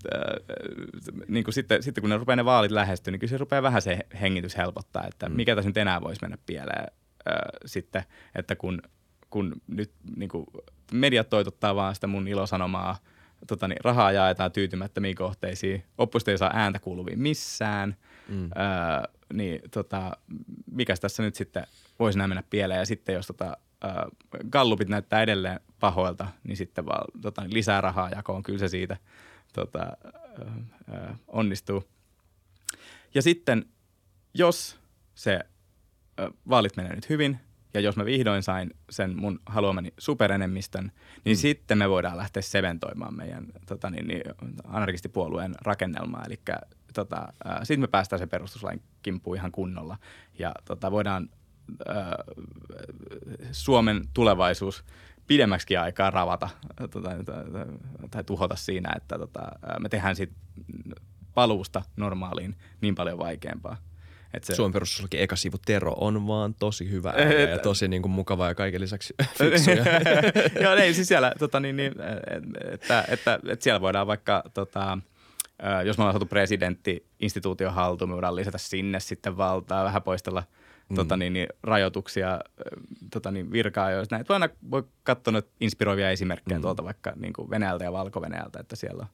niin 1.27 1.43
kuin 1.43 1.53
sitten, 1.53 1.83
sitten 1.83 2.01
kun 2.01 2.09
ne 2.09 2.17
rupeaa 2.17 2.35
ne 2.35 2.45
vaalit 2.45 2.71
lähestyä, 2.71 3.11
niin 3.11 3.19
kyllä 3.19 3.31
se 3.31 3.37
rupeaa 3.37 3.63
vähän 3.63 3.81
se 3.81 3.99
hengitys 4.21 4.57
helpottaa, 4.57 5.07
että 5.07 5.29
mm. 5.29 5.35
mikä 5.35 5.55
tässä 5.55 5.69
nyt 5.69 5.77
enää 5.77 6.01
voisi 6.01 6.21
mennä 6.21 6.37
pieleen 6.45 6.91
ää, 7.25 7.49
sitten, 7.65 8.03
että 8.35 8.55
kun, 8.55 8.81
kun 9.29 9.55
nyt 9.67 9.91
niin 10.15 10.29
kuin, 10.29 10.45
mediat 10.93 11.29
toitottaa 11.29 11.75
vaan 11.75 11.95
sitä 11.95 12.07
mun 12.07 12.27
ilosanomaa– 12.27 12.97
tota 13.47 13.67
niin, 13.67 13.77
rahaa 13.83 14.11
jaetaan 14.11 14.51
tyytymättömiin 14.51 15.15
kohteisiin, 15.15 15.83
oppositio 15.97 16.31
ei 16.31 16.37
saa 16.37 16.51
ääntä 16.53 16.79
kuuluviin 16.79 17.19
missään, 17.19 17.95
mm. 18.27 18.43
öö, 18.43 18.51
niin 19.33 19.61
tota, 19.71 20.17
mikäs 20.71 20.99
tässä 20.99 21.23
nyt 21.23 21.35
sitten 21.35 21.67
voisi 21.99 22.17
nämä 22.17 22.27
mennä 22.27 22.43
pieleen 22.49 22.79
ja 22.79 22.85
sitten 22.85 23.15
jos 23.15 23.27
tota, 23.27 23.57
öö, 23.85 23.91
gallupit 24.49 24.89
näyttää 24.89 25.21
edelleen 25.21 25.59
pahoilta, 25.79 26.27
niin 26.43 26.57
sitten 26.57 26.85
vaan 26.85 27.05
tota, 27.21 27.43
lisää 27.47 27.81
rahaa 27.81 28.09
jakoon, 28.09 28.43
kyllä 28.43 28.59
se 28.59 28.67
siitä 28.67 28.97
tota, 29.53 29.97
öö, 30.93 31.13
onnistuu. 31.27 31.83
Ja 33.13 33.21
sitten 33.21 33.65
jos 34.33 34.79
se 35.15 35.39
öö, 36.19 36.29
vaalit 36.49 36.77
menee 36.77 36.95
nyt 36.95 37.09
hyvin, 37.09 37.39
ja 37.75 37.81
jos 37.81 37.97
mä 37.97 38.05
vihdoin 38.05 38.43
sain 38.43 38.73
sen 38.89 39.17
mun 39.19 39.39
haluamani 39.45 39.93
superenemmistön, 39.97 40.91
niin 41.25 41.37
mm. 41.37 41.39
sitten 41.39 41.77
me 41.77 41.89
voidaan 41.89 42.17
lähteä 42.17 42.41
seventoimaan 42.41 43.15
meidän 43.15 43.45
tota 43.65 43.89
niin, 43.89 44.07
niin, 44.07 44.21
anarkistipuolueen 44.63 45.55
rakennelmaa. 45.61 46.23
Eli 46.25 46.39
tota, 46.93 47.27
äh, 47.47 47.59
sitten 47.63 47.79
me 47.79 47.87
päästään 47.87 48.19
sen 48.19 48.29
perustuslain 48.29 48.81
kimppuun 49.01 49.37
ihan 49.37 49.51
kunnolla 49.51 49.97
ja 50.39 50.51
tota, 50.65 50.91
voidaan 50.91 51.29
äh, 51.89 51.95
Suomen 53.51 54.01
tulevaisuus 54.13 54.83
pidemmäksi 55.27 55.77
aikaa 55.77 56.09
ravata 56.09 56.49
tota, 56.91 57.09
tai 58.11 58.23
tuhota 58.23 58.55
siinä, 58.55 58.93
että 58.95 59.17
tota, 59.17 59.39
me 59.79 59.89
tehdään 59.89 60.15
siitä 60.15 60.33
paluusta 61.33 61.81
normaaliin 61.97 62.55
niin 62.81 62.95
paljon 62.95 63.17
vaikeampaa. 63.17 63.77
Et 64.33 64.43
se... 64.43 64.55
Suomen 64.55 64.73
perustuslaki 64.73 65.21
eka 65.21 65.35
sivu 65.35 65.57
Tero 65.65 65.93
on 65.97 66.27
vaan 66.27 66.53
tosi 66.53 66.89
hyvä 66.89 67.13
et... 67.17 67.49
ja 67.49 67.59
tosi 67.59 67.87
niin 67.87 68.01
kuin 68.01 68.11
mukava 68.11 68.47
ja 68.47 68.55
kaiken 68.55 68.81
lisäksi. 68.81 69.15
Joo, 70.63 70.73
ei 70.73 70.93
siis 70.93 71.07
siellä, 71.07 71.33
tota, 71.39 71.59
niin, 71.59 71.75
niin, 71.77 71.91
että, 71.91 72.21
että, 72.71 73.05
että, 73.07 73.39
että, 73.47 73.63
siellä 73.63 73.81
voidaan 73.81 74.07
vaikka, 74.07 74.43
tota, 74.53 74.97
jos 75.85 75.97
me 75.97 76.01
ollaan 76.01 76.13
saatu 76.13 76.25
presidentti 76.25 77.05
instituution 77.19 77.73
haltuun, 77.73 78.09
me 78.09 78.13
voidaan 78.13 78.35
lisätä 78.35 78.57
sinne 78.57 78.99
sitten 78.99 79.37
valtaa, 79.37 79.83
vähän 79.83 80.03
poistella 80.03 80.43
mm. 80.89 80.95
tota, 80.95 81.17
niin, 81.17 81.33
niin, 81.33 81.47
rajoituksia 81.63 82.39
tota, 83.13 83.31
niin, 83.31 83.51
virkaa, 83.51 83.91
jos 83.91 84.11
näin. 84.11 84.25
Voi, 84.29 84.35
aina, 84.35 84.49
voi 84.71 84.83
katsoa 85.03 85.31
nyt 85.31 85.47
inspiroivia 85.61 86.11
esimerkkejä 86.11 86.57
mm. 86.57 86.61
tuolta 86.61 86.83
vaikka 86.83 87.13
niin 87.15 87.33
kuin 87.33 87.49
Venäjältä 87.49 87.83
ja 87.83 87.93
Valko-Venäjältä, 87.93 88.59
että 88.59 88.75
siellä 88.75 89.01
on 89.01 89.09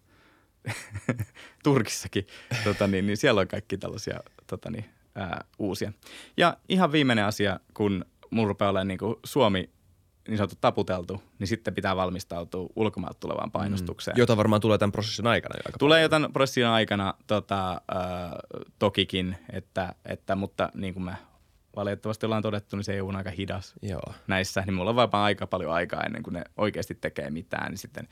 Turkissakin, 1.63 2.28
tota, 2.63 2.88
niin, 2.88 3.05
niin 3.05 3.17
siellä 3.17 3.41
on 3.41 3.47
kaikki 3.47 3.78
tällaisia 3.78 4.19
tota, 4.47 4.72
niin, 4.72 4.86
ää, 5.15 5.45
uusia. 5.59 5.93
Ja 6.38 6.57
ihan 6.69 6.91
viimeinen 6.91 7.26
asia, 7.26 7.59
kun 7.74 8.05
mun 8.30 8.47
rupeaa 8.47 8.69
olemaan 8.69 8.88
niin 8.88 8.97
kuin 8.97 9.15
Suomi 9.26 9.69
niin 10.28 10.38
sanottu 10.38 10.55
taputeltu, 10.61 11.24
niin 11.39 11.47
sitten 11.47 11.76
pitää 11.76 11.95
valmistautua 11.95 12.69
ulkomailta 12.76 13.19
tulevaan 13.19 13.51
painostukseen. 13.51 14.15
Mm. 14.15 14.19
Jota 14.19 14.38
varmaan 14.38 14.61
tulee 14.61 14.78
tämän 14.78 14.91
prosessin 14.91 15.28
aikana 15.28 15.55
jo 15.57 15.61
aika 15.65 15.78
Tulee 15.78 16.01
jo 16.01 16.09
tämän 16.09 16.34
prosessin 16.34 16.65
aikana 16.65 17.13
tota, 17.28 17.72
äh, 17.72 17.80
tokikin, 18.80 19.38
että, 19.53 19.95
että, 20.05 20.36
mutta 20.36 20.69
niin 20.74 20.93
kuin 20.93 21.03
me 21.03 21.15
valitettavasti 21.76 22.26
ollaan 22.26 22.43
todettu, 22.43 22.76
niin 22.76 22.84
se 22.84 22.97
EU 22.97 23.07
on 23.07 23.15
aika 23.15 23.30
hidas 23.30 23.74
Joo. 23.82 24.13
näissä. 24.28 24.63
Niin 24.65 24.74
mulla 24.74 24.89
on 24.89 24.95
vaan 24.95 25.09
aika 25.13 25.47
paljon 25.47 25.74
aikaa 25.74 26.03
ennen 26.03 26.24
kuin 26.24 26.34
ne 26.34 26.43
oikeasti 26.57 26.95
tekee 26.95 27.30
mitään, 27.30 27.72
niin 27.72 27.78
sitten 27.78 28.07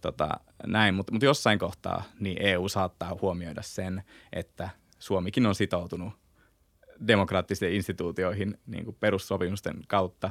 tota, 0.00 0.40
näin. 0.66 0.94
Mutta 0.94 1.12
mut 1.12 1.22
jossain 1.22 1.58
kohtaa 1.58 2.02
niin 2.20 2.42
EU 2.42 2.68
saattaa 2.68 3.18
huomioida 3.20 3.62
sen, 3.62 4.02
että 4.32 4.70
Suomikin 4.98 5.46
on 5.46 5.54
sitoutunut 5.54 6.12
demokraattisiin 7.08 7.72
instituutioihin 7.72 8.58
niin 8.66 8.84
kuin 8.84 8.96
perussopimusten 9.00 9.76
kautta. 9.88 10.30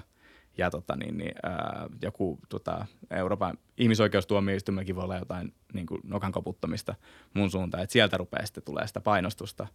Ja 0.58 0.70
tota, 0.70 0.96
niin, 0.96 1.18
niin, 1.18 1.36
ää, 1.44 1.88
joku 2.02 2.40
tota, 2.50 2.86
Euroopan 3.12 3.58
ihmisoikeustuomioistuimellakin 3.78 4.96
voi 4.96 5.04
olla 5.04 5.18
jotain 5.18 5.54
niin 5.74 5.86
kuin 5.86 6.02
nokan 6.04 6.32
koputtamista 6.32 6.96
mun 7.34 7.52
suuntaan, 7.52 7.84
että 7.84 7.94
sieltä 7.94 8.18
rupeaa 8.18 8.46
sitten 8.46 8.64
tulee 8.64 8.88
sitä 8.88 9.02
painostusta. 9.02 9.68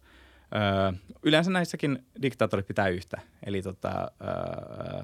Öö, 0.55 0.91
yleensä 1.23 1.51
näissäkin 1.51 2.05
diktaattorit 2.21 2.67
pitää 2.67 2.87
yhtä. 2.87 3.21
Eli 3.45 3.61
tota, 3.61 4.11
öö, 4.21 5.03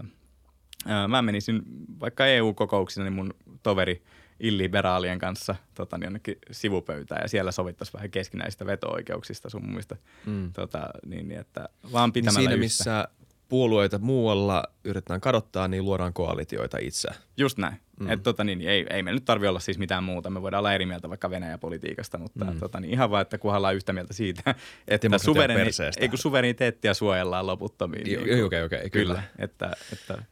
öö, 0.90 1.08
mä 1.08 1.22
menisin 1.22 1.62
vaikka 2.00 2.26
EU-kokouksina, 2.26 3.04
niin 3.04 3.14
mun 3.14 3.34
toveri– 3.64 4.04
illiberaalien 4.40 5.20
kanssa 5.20 5.56
tota, 5.74 5.98
niin 5.98 6.06
jonnekin 6.06 6.38
sivupöytään 6.52 7.22
ja 7.22 7.28
siellä 7.28 7.52
sovittaisiin 7.52 7.94
vähän 7.94 8.12
keskinäisistä 8.12 8.66
veto-oikeuksista 8.66 9.50
sun 9.50 9.70
muista. 9.70 9.96
Mm. 10.26 10.54
Tota, 10.54 10.90
niin, 11.06 11.28
niin, 11.28 11.40
että 11.40 11.70
vaan 11.92 12.14
pitämällä 12.14 12.40
niin 12.40 12.50
siinä, 12.50 12.60
missä 12.60 13.08
puolueita 13.50 14.00
muualla 14.00 14.64
yritetään 14.84 15.22
kadottaa, 15.22 15.68
niin 15.68 15.86
luodaan 15.86 16.14
koalitioita 16.14 16.78
itse. 16.78 17.10
Just 17.38 17.58
näin. 17.58 17.80
Mm. 18.00 18.10
Et, 18.10 18.24
tota, 18.24 18.44
niin, 18.44 18.62
ei, 18.62 18.86
ei 18.90 19.04
me 19.04 19.12
nyt 19.12 19.26
tarvitse 19.26 19.50
olla 19.50 19.60
siis 19.60 19.78
mitään 19.78 20.04
muuta. 20.04 20.30
Me 20.30 20.42
voidaan 20.42 20.60
olla 20.60 20.74
eri 20.74 20.86
mieltä 20.86 21.10
vaikka 21.10 21.30
Venäjä-politiikasta, 21.30 22.18
mutta 22.18 22.46
mm. 22.46 22.60
tota, 22.60 22.80
niin, 22.80 22.94
ihan 22.94 23.12
vaan, 23.12 23.22
että 23.22 23.38
kunhan 23.38 23.58
ollaan 23.58 23.76
yhtä 23.76 23.94
mieltä 23.94 24.14
siitä, 24.14 24.56
että 24.88 25.18
suvereni, 25.18 25.72
ei 26.00 26.10
kun 26.10 26.18
suvereniteettia 26.18 26.94
suojellaan 26.94 27.48
loputtomiin. 27.48 28.04
Niin, 28.04 28.46
okei, 28.46 28.64
okei. 28.64 28.90
Kyllä. 28.90 29.24
Että, 29.40 29.72
että 29.94 30.24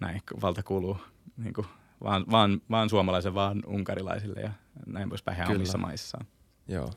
näin 0.00 0.22
valta 0.42 0.62
kuuluu 0.62 0.96
niin 1.36 1.54
kuin, 1.54 1.66
vaan, 2.02 2.24
vaan, 2.30 2.60
vaan 2.70 2.90
suomalaisen, 2.90 3.34
vaan 3.34 3.62
unkarilaisille 3.66 4.40
ja 4.40 4.52
näin 4.86 5.08
poispäin 5.08 5.36
Kyllä. 5.36 5.56
omissa 5.56 5.78
maissaan. 5.78 6.26
Joo. 6.68 6.92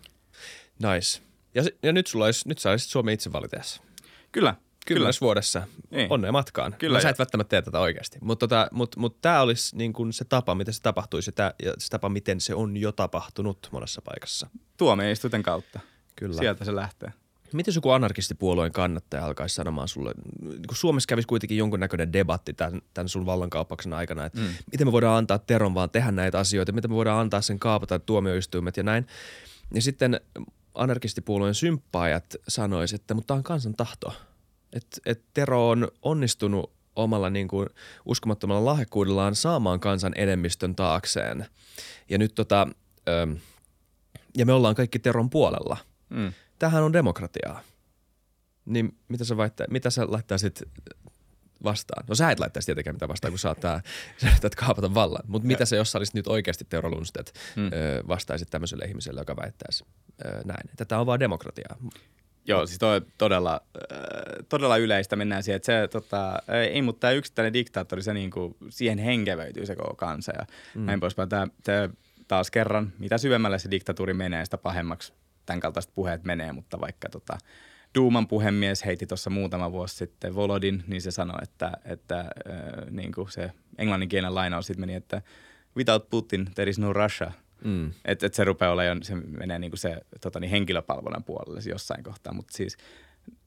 Nice. 0.80 1.22
Ja, 1.56 1.64
ja 1.84 1.94
nyt 1.94 2.08
sulla 2.08 2.26
olisi, 2.26 2.48
nyt 2.48 2.58
sä 2.58 2.72
olisit 2.72 2.90
Suomen 2.90 3.14
itsevaliteessa. 3.14 3.82
Kyllä, 4.32 4.52
kyllä. 4.52 4.65
Kymmenessä 4.86 5.22
vuodessa. 5.22 5.68
Niin. 5.90 6.08
Onnea 6.12 6.32
matkaan. 6.32 6.76
Kyllä, 6.80 6.98
no, 6.98 7.02
sä 7.02 7.10
et 7.10 7.20
välttämättä 7.20 7.50
tee 7.50 7.62
tätä 7.62 7.80
oikeasti. 7.80 8.18
Mutta 8.22 8.48
tota, 8.48 8.68
mut, 8.72 8.96
mut 8.96 9.22
tämä 9.22 9.42
olisi 9.42 9.78
niin 9.78 9.94
kuin 9.94 10.14
se 10.14 10.26
tapa, 10.26 10.56
miten 10.56 10.74
se 10.74 10.82
tapahtuisi 10.82 11.30
ja, 11.30 11.34
tää, 11.34 11.54
ja 11.64 11.74
se 11.78 11.90
tapa, 11.90 12.10
miten 12.10 12.42
se 12.42 12.56
on 12.56 12.78
jo 12.78 12.92
tapahtunut 12.92 13.70
monessa 13.72 14.02
paikassa. 14.02 14.48
Tuomioistuinten 14.78 15.44
kautta. 15.44 15.80
Kyllä. 16.16 16.38
Sieltä 16.38 16.66
se 16.66 16.76
lähtee. 16.76 17.14
Miten 17.54 17.76
joku 17.76 17.90
anarkistipuolueen 17.90 18.72
kannattaja 18.72 19.26
alkaisi 19.26 19.56
sanomaan 19.56 19.88
sulle, 19.88 20.14
kun 20.68 20.76
Suomessa 20.78 21.08
kävisi 21.08 21.28
kuitenkin 21.28 21.58
jonkunnäköinen 21.58 22.14
debatti 22.14 22.54
tämän, 22.54 22.82
tämän 22.94 23.10
sun 23.10 23.26
vallankaappauksen 23.26 23.94
aikana, 23.94 24.26
että 24.26 24.40
mm. 24.40 24.48
miten 24.72 24.88
me 24.88 24.92
voidaan 24.92 25.18
antaa 25.18 25.40
Teron 25.40 25.74
vaan 25.74 25.90
tehdä 25.90 26.12
näitä 26.12 26.40
asioita, 26.40 26.72
miten 26.72 26.92
me 26.92 26.96
voidaan 26.96 27.20
antaa 27.20 27.42
sen 27.42 27.60
kaapata 27.60 28.00
tuomioistuimet 28.00 28.78
ja 28.78 28.84
näin. 28.84 29.08
Ja 29.74 29.82
sitten 29.82 30.22
anarkistipuolueen 30.74 31.56
symppaajat 31.56 32.36
sanoisivat, 32.48 33.02
että 33.02 33.14
mutta 33.14 33.28
tämä 33.28 33.38
on 33.38 33.44
kansan 33.44 33.76
tahto. 33.76 34.14
Että 34.76 34.98
et 35.06 35.24
Tero 35.34 35.70
on 35.70 35.88
onnistunut 36.02 36.72
omalla 36.96 37.30
niin 37.30 37.48
kuin 37.48 37.70
uskomattomalla 38.06 38.66
lahjakkuudellaan 38.66 39.36
saamaan 39.36 39.80
kansan 39.80 40.14
enemmistön 40.16 40.76
taakseen. 40.76 41.46
Ja 42.10 42.18
nyt 42.18 42.36
tota, 42.36 42.68
ö, 43.10 43.28
ja 44.38 44.46
me 44.46 44.54
ollaan 44.54 44.76
kaikki 44.76 45.00
Teron 45.00 45.30
puolella– 45.30 45.78
Mm. 46.10 46.34
tämähän 46.60 46.84
on 46.84 46.94
demokratiaa. 46.94 47.62
Niin 48.66 48.98
mitä 49.08 49.24
sä, 49.24 49.38
väittää, 49.38 49.68
mitä 49.70 49.90
sä 49.90 50.06
laittaisit 50.12 50.64
vastaan? 51.64 52.06
No 52.08 52.16
sä 52.16 52.32
et 52.32 52.40
laittaisi 52.40 52.66
tietenkään 52.66 52.96
mitään 52.96 53.10
vastaan, 53.10 53.32
kun 53.32 53.40
sä 53.40 53.50
oot 53.50 53.60
tää, 53.60 53.82
sä 54.22 54.28
yrität 54.28 54.56
kaapata 54.56 54.94
vallan. 54.94 55.24
Mutta 55.28 55.48
mitä 55.48 55.66
se, 55.66 55.76
jos 55.76 55.92
sä 55.92 55.98
olisit 55.98 56.16
nyt 56.16 56.28
oikeasti 56.28 56.66
Teoro 56.70 56.90
Lundstedt, 56.90 57.34
Hmm. 57.56 57.66
ö, 57.66 58.04
vastaisit 58.08 58.50
tämmöiselle 58.50 58.86
ihmiselle, 58.86 59.22
joka 59.22 59.36
väittäisi 59.36 59.86
ö, 60.26 60.42
näin. 60.46 60.70
Tätä 60.78 61.00
on 61.00 61.06
vaan 61.06 61.20
demokratiaa. 61.20 61.78
Joo, 62.48 62.68
siis 62.68 62.80
toi 62.80 62.96
on 62.96 63.06
todella, 63.18 63.62
äh, 63.92 64.00
todella 64.50 64.78
yleistä. 64.78 65.16
Mennään 65.16 65.44
siihen, 65.44 65.56
että 65.56 65.66
se, 65.66 65.88
tota, 65.88 66.40
ei, 66.72 66.82
mutta 66.82 67.00
tämä 67.00 67.14
yksittäinen 67.14 67.54
diktaattori, 67.54 68.04
se 68.04 68.14
niinku, 68.14 68.58
siihen 68.70 68.98
henkevöityy 68.98 69.66
se 69.66 69.76
koko 69.76 69.96
kansa 69.96 70.32
ja 70.40 70.46
mm. 70.76 70.86
näin 70.86 71.00
poispäin. 71.00 71.30
Tämä, 71.30 71.48
tämä 71.64 71.90
taas 72.28 72.52
kerran, 72.52 72.94
mitä 73.00 73.18
syvemmälle 73.18 73.60
se 73.60 73.72
diktatuuri 73.72 74.14
menee, 74.14 74.46
sitä 74.46 74.58
pahemmaksi 74.58 75.14
tämän 75.46 75.60
kaltaiset 75.60 75.92
puheet 75.96 76.24
menee, 76.24 76.52
mutta 76.52 76.82
vaikka 76.82 77.10
tota, 77.10 77.38
Duuman 77.96 78.28
puhemies 78.28 78.86
heiti 78.86 79.08
tuossa 79.08 79.30
muutama 79.30 79.72
vuosi 79.72 79.96
sitten 79.96 80.36
Volodin, 80.36 80.84
niin 80.88 81.02
se 81.02 81.12
sanoi, 81.12 81.40
että, 81.44 81.72
että 81.86 82.20
äh, 82.20 82.28
niin 82.90 83.12
kuin 83.12 83.32
se 83.32 83.52
englanninkielinen 83.78 84.36
lainaus 84.36 84.68
sitten 84.68 84.82
meni, 84.82 84.94
että 84.94 85.22
without 85.78 86.10
Putin 86.10 86.50
there 86.56 86.70
is 86.70 86.80
no 86.80 86.94
Russia. 86.94 87.32
Mm. 87.66 87.92
Että 88.06 88.26
et 88.26 88.34
se 88.34 88.44
rupeaa 88.44 88.72
olemaan, 88.72 89.04
se 89.04 89.16
menee 89.16 89.60
niinku 89.60 89.78
se 89.78 90.02
tota, 90.22 90.40
niin 90.40 90.52
henkilöpalvelun 90.52 91.24
puolelle 91.24 91.62
jossain 91.70 92.04
kohtaa, 92.04 92.34
mutta 92.34 92.58
siis 92.58 92.78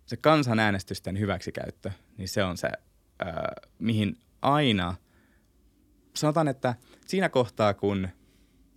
se 0.06 0.16
kansanäänestysten 0.16 1.18
hyväksikäyttö, 1.18 1.90
niin 2.16 2.28
se 2.28 2.44
on 2.44 2.56
se, 2.56 2.68
ää, 3.18 3.52
mihin 3.78 4.16
aina, 4.42 4.94
sanotaan, 6.14 6.48
että 6.48 6.74
siinä 7.06 7.28
kohtaa, 7.28 7.74
kun 7.74 8.08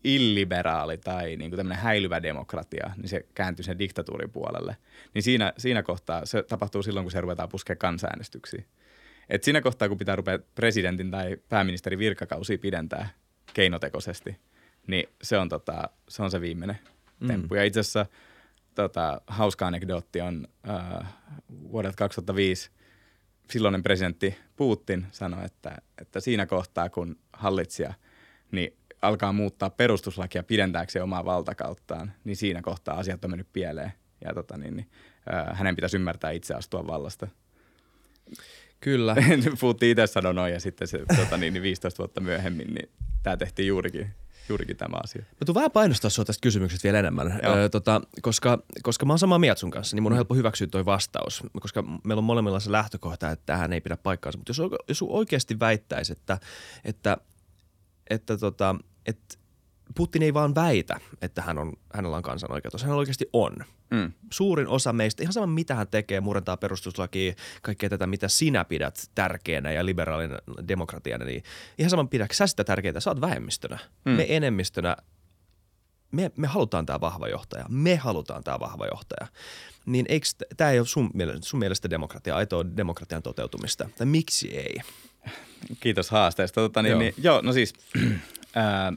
illiberaali 0.04 0.98
tai 0.98 1.36
niin 1.36 1.52
kuin 1.52 1.58
tämmöinen 1.58 1.84
häilyvä 1.84 2.24
demokratia, 2.24 2.92
niin 2.98 3.10
se 3.10 3.26
kääntyy 3.34 3.64
sen 3.64 3.80
diktatuurin 3.80 4.32
puolelle. 4.32 4.78
Niin 5.14 5.24
siinä, 5.24 5.54
siinä 5.58 5.84
kohtaa 5.84 6.26
se 6.26 6.44
tapahtuu 6.44 6.84
silloin, 6.84 7.04
kun 7.04 7.12
se 7.12 7.22
ruvetaan 7.22 7.50
puskea 7.50 7.76
kansanäänestyksiä. 7.76 8.64
Et 9.30 9.44
siinä 9.44 9.62
kohtaa, 9.62 9.88
kun 9.88 9.98
pitää 9.98 10.16
rupea 10.16 10.40
presidentin 10.56 11.12
tai 11.12 11.38
pääministerin 11.50 12.00
virkakausia 12.00 12.58
pidentää 12.58 13.10
keinotekoisesti, 13.54 14.38
niin 14.88 15.10
se 15.24 15.38
on, 15.38 15.50
tota, 15.50 15.90
se, 16.10 16.24
on 16.24 16.32
se 16.32 16.42
viimeinen 16.42 16.78
Mm. 17.22 17.28
temppu. 17.28 17.56
Ja 17.56 17.64
itse 17.64 17.80
asiassa 17.80 18.06
tota, 18.76 19.22
hauska 19.28 19.68
anekdootti 19.68 20.22
on 20.22 20.48
äh, 20.70 21.08
vuodelta 21.72 21.96
2005 21.98 22.72
silloinen 23.50 23.84
presidentti 23.84 24.38
Putin 24.56 25.08
sanoi, 25.12 25.46
että, 25.46 25.78
että 26.02 26.20
siinä 26.20 26.46
kohtaa, 26.46 26.90
kun 26.90 27.20
hallitsija 27.34 27.94
niin 28.52 28.78
alkaa 29.02 29.34
muuttaa 29.34 29.70
perustuslakia 29.70 30.44
pidentääkseen 30.44 31.04
omaa 31.04 31.26
valtakauttaan, 31.26 32.12
niin 32.24 32.36
siinä 32.36 32.62
kohtaa 32.62 32.98
asiat 32.98 33.26
on 33.26 33.32
mennyt 33.32 33.48
pieleen. 33.54 33.94
Ja 34.26 34.34
tota, 34.34 34.58
niin, 34.58 34.76
niin, 34.76 34.90
äh, 35.34 35.58
hänen 35.58 35.76
pitäisi 35.76 35.98
ymmärtää 35.98 36.32
itse 36.32 36.54
astua 36.54 36.88
vallasta. 36.88 37.28
Kyllä. 38.80 39.16
Putin 39.62 39.90
itse 39.90 40.08
sanoi 40.08 40.34
noin 40.34 40.54
ja 40.54 40.60
sitten 40.60 40.88
se, 40.88 41.06
tota, 41.16 41.38
niin, 41.38 41.54
niin 41.54 41.64
15 41.64 41.98
vuotta 41.98 42.22
myöhemmin, 42.22 42.74
niin 42.74 42.90
tämä 43.24 43.38
tehtiin 43.38 43.68
juurikin, 43.68 44.14
juurikin 44.52 44.78
tämä 44.78 44.98
asia. 45.04 45.22
Mä 45.22 45.46
tuun 45.46 45.56
vähän 45.56 45.72
painostaa 45.72 46.10
sua 46.10 46.26
tästä 46.26 46.42
kysymyksestä 46.42 46.84
vielä 46.84 47.00
enemmän, 47.00 47.40
Joo. 47.44 47.56
öö, 47.56 47.70
tota, 47.70 48.02
koska, 48.22 48.60
koska 48.84 49.06
mä 49.06 49.14
oon 49.14 49.20
samaa 49.20 49.40
mieltä 49.40 49.60
sun 49.60 49.72
kanssa, 49.72 49.96
niin 49.96 50.04
mun 50.04 50.12
on 50.12 50.16
helppo 50.16 50.36
hyväksyä 50.36 50.68
toi 50.68 50.86
vastaus, 50.86 51.44
koska 51.62 51.84
meillä 52.04 52.20
on 52.20 52.24
molemmilla 52.24 52.60
se 52.60 52.72
lähtökohta, 52.72 53.32
että 53.32 53.46
tähän 53.46 53.74
ei 53.74 53.82
pidä 53.82 53.98
paikkaansa. 53.98 54.40
Mutta 54.40 54.50
jos, 54.50 54.62
jos 54.88 55.02
oikeasti 55.02 55.60
väittäisi, 55.60 56.12
että, 56.12 56.40
että, 56.86 57.18
että, 58.10 58.38
tota, 58.38 58.76
että 59.06 59.38
Putin 59.96 60.24
ei 60.24 60.34
vaan 60.34 60.56
väitä, 60.56 61.00
että 61.22 61.42
hän 61.42 61.58
on, 61.58 61.74
hänellä 61.94 62.18
on 62.18 62.24
kansanoikeutus, 62.24 62.84
hän 62.84 62.96
oikeasti 62.96 63.30
on. 63.34 63.56
Mm. 63.92 64.12
Suurin 64.32 64.68
osa 64.68 64.94
meistä, 64.94 65.24
ihan 65.24 65.34
sama 65.34 65.48
mitä 65.48 65.76
hän 65.76 65.88
tekee, 65.88 66.22
murentaa 66.22 66.58
perustuslakia, 66.58 67.34
kaikkea 67.62 67.90
tätä, 67.90 68.08
mitä 68.08 68.28
sinä 68.28 68.66
pidät 68.66 69.10
tärkeänä 69.16 69.72
ja 69.72 69.86
liberaalina 69.86 70.38
demokratiana, 70.68 71.26
niin 71.26 71.44
ihan 71.78 71.90
sama 71.90 72.06
pidätkö 72.06 72.36
sä 72.36 72.48
sitä 72.48 72.64
tärkeää, 72.64 73.00
sä 73.00 73.10
oot 73.10 73.22
vähemmistönä. 73.22 73.80
Mm. 74.06 74.12
Me 74.12 74.26
enemmistönä 74.30 74.98
me, 76.12 76.32
me 76.38 76.48
halutaan 76.48 76.86
tämä 76.86 77.02
vahva 77.02 77.28
johtaja. 77.28 77.66
Me 77.70 77.96
halutaan 77.96 78.44
tämä 78.44 78.60
vahva 78.60 78.88
johtaja. 78.88 79.28
Niin 79.86 80.06
eikö 80.10 80.28
tämä 80.58 80.72
ei 80.72 80.80
ole 80.80 80.88
sun 80.88 81.10
mielestä, 81.14 81.46
sun 81.46 81.60
mielestä 81.60 81.90
demokratia, 81.90 82.36
aitoa 82.36 82.66
demokratian 82.78 83.24
toteutumista? 83.24 83.90
Tai 83.98 84.06
miksi 84.06 84.58
ei? 84.58 84.76
Kiitos 85.80 86.10
haasteesta. 86.10 86.62
Tota, 86.62 86.82
niin, 86.82 86.92
Joo. 86.92 87.00
Niin, 87.00 87.14
joo, 87.18 87.42
no 87.42 87.54
siis 87.54 87.74
ää, 88.56 88.94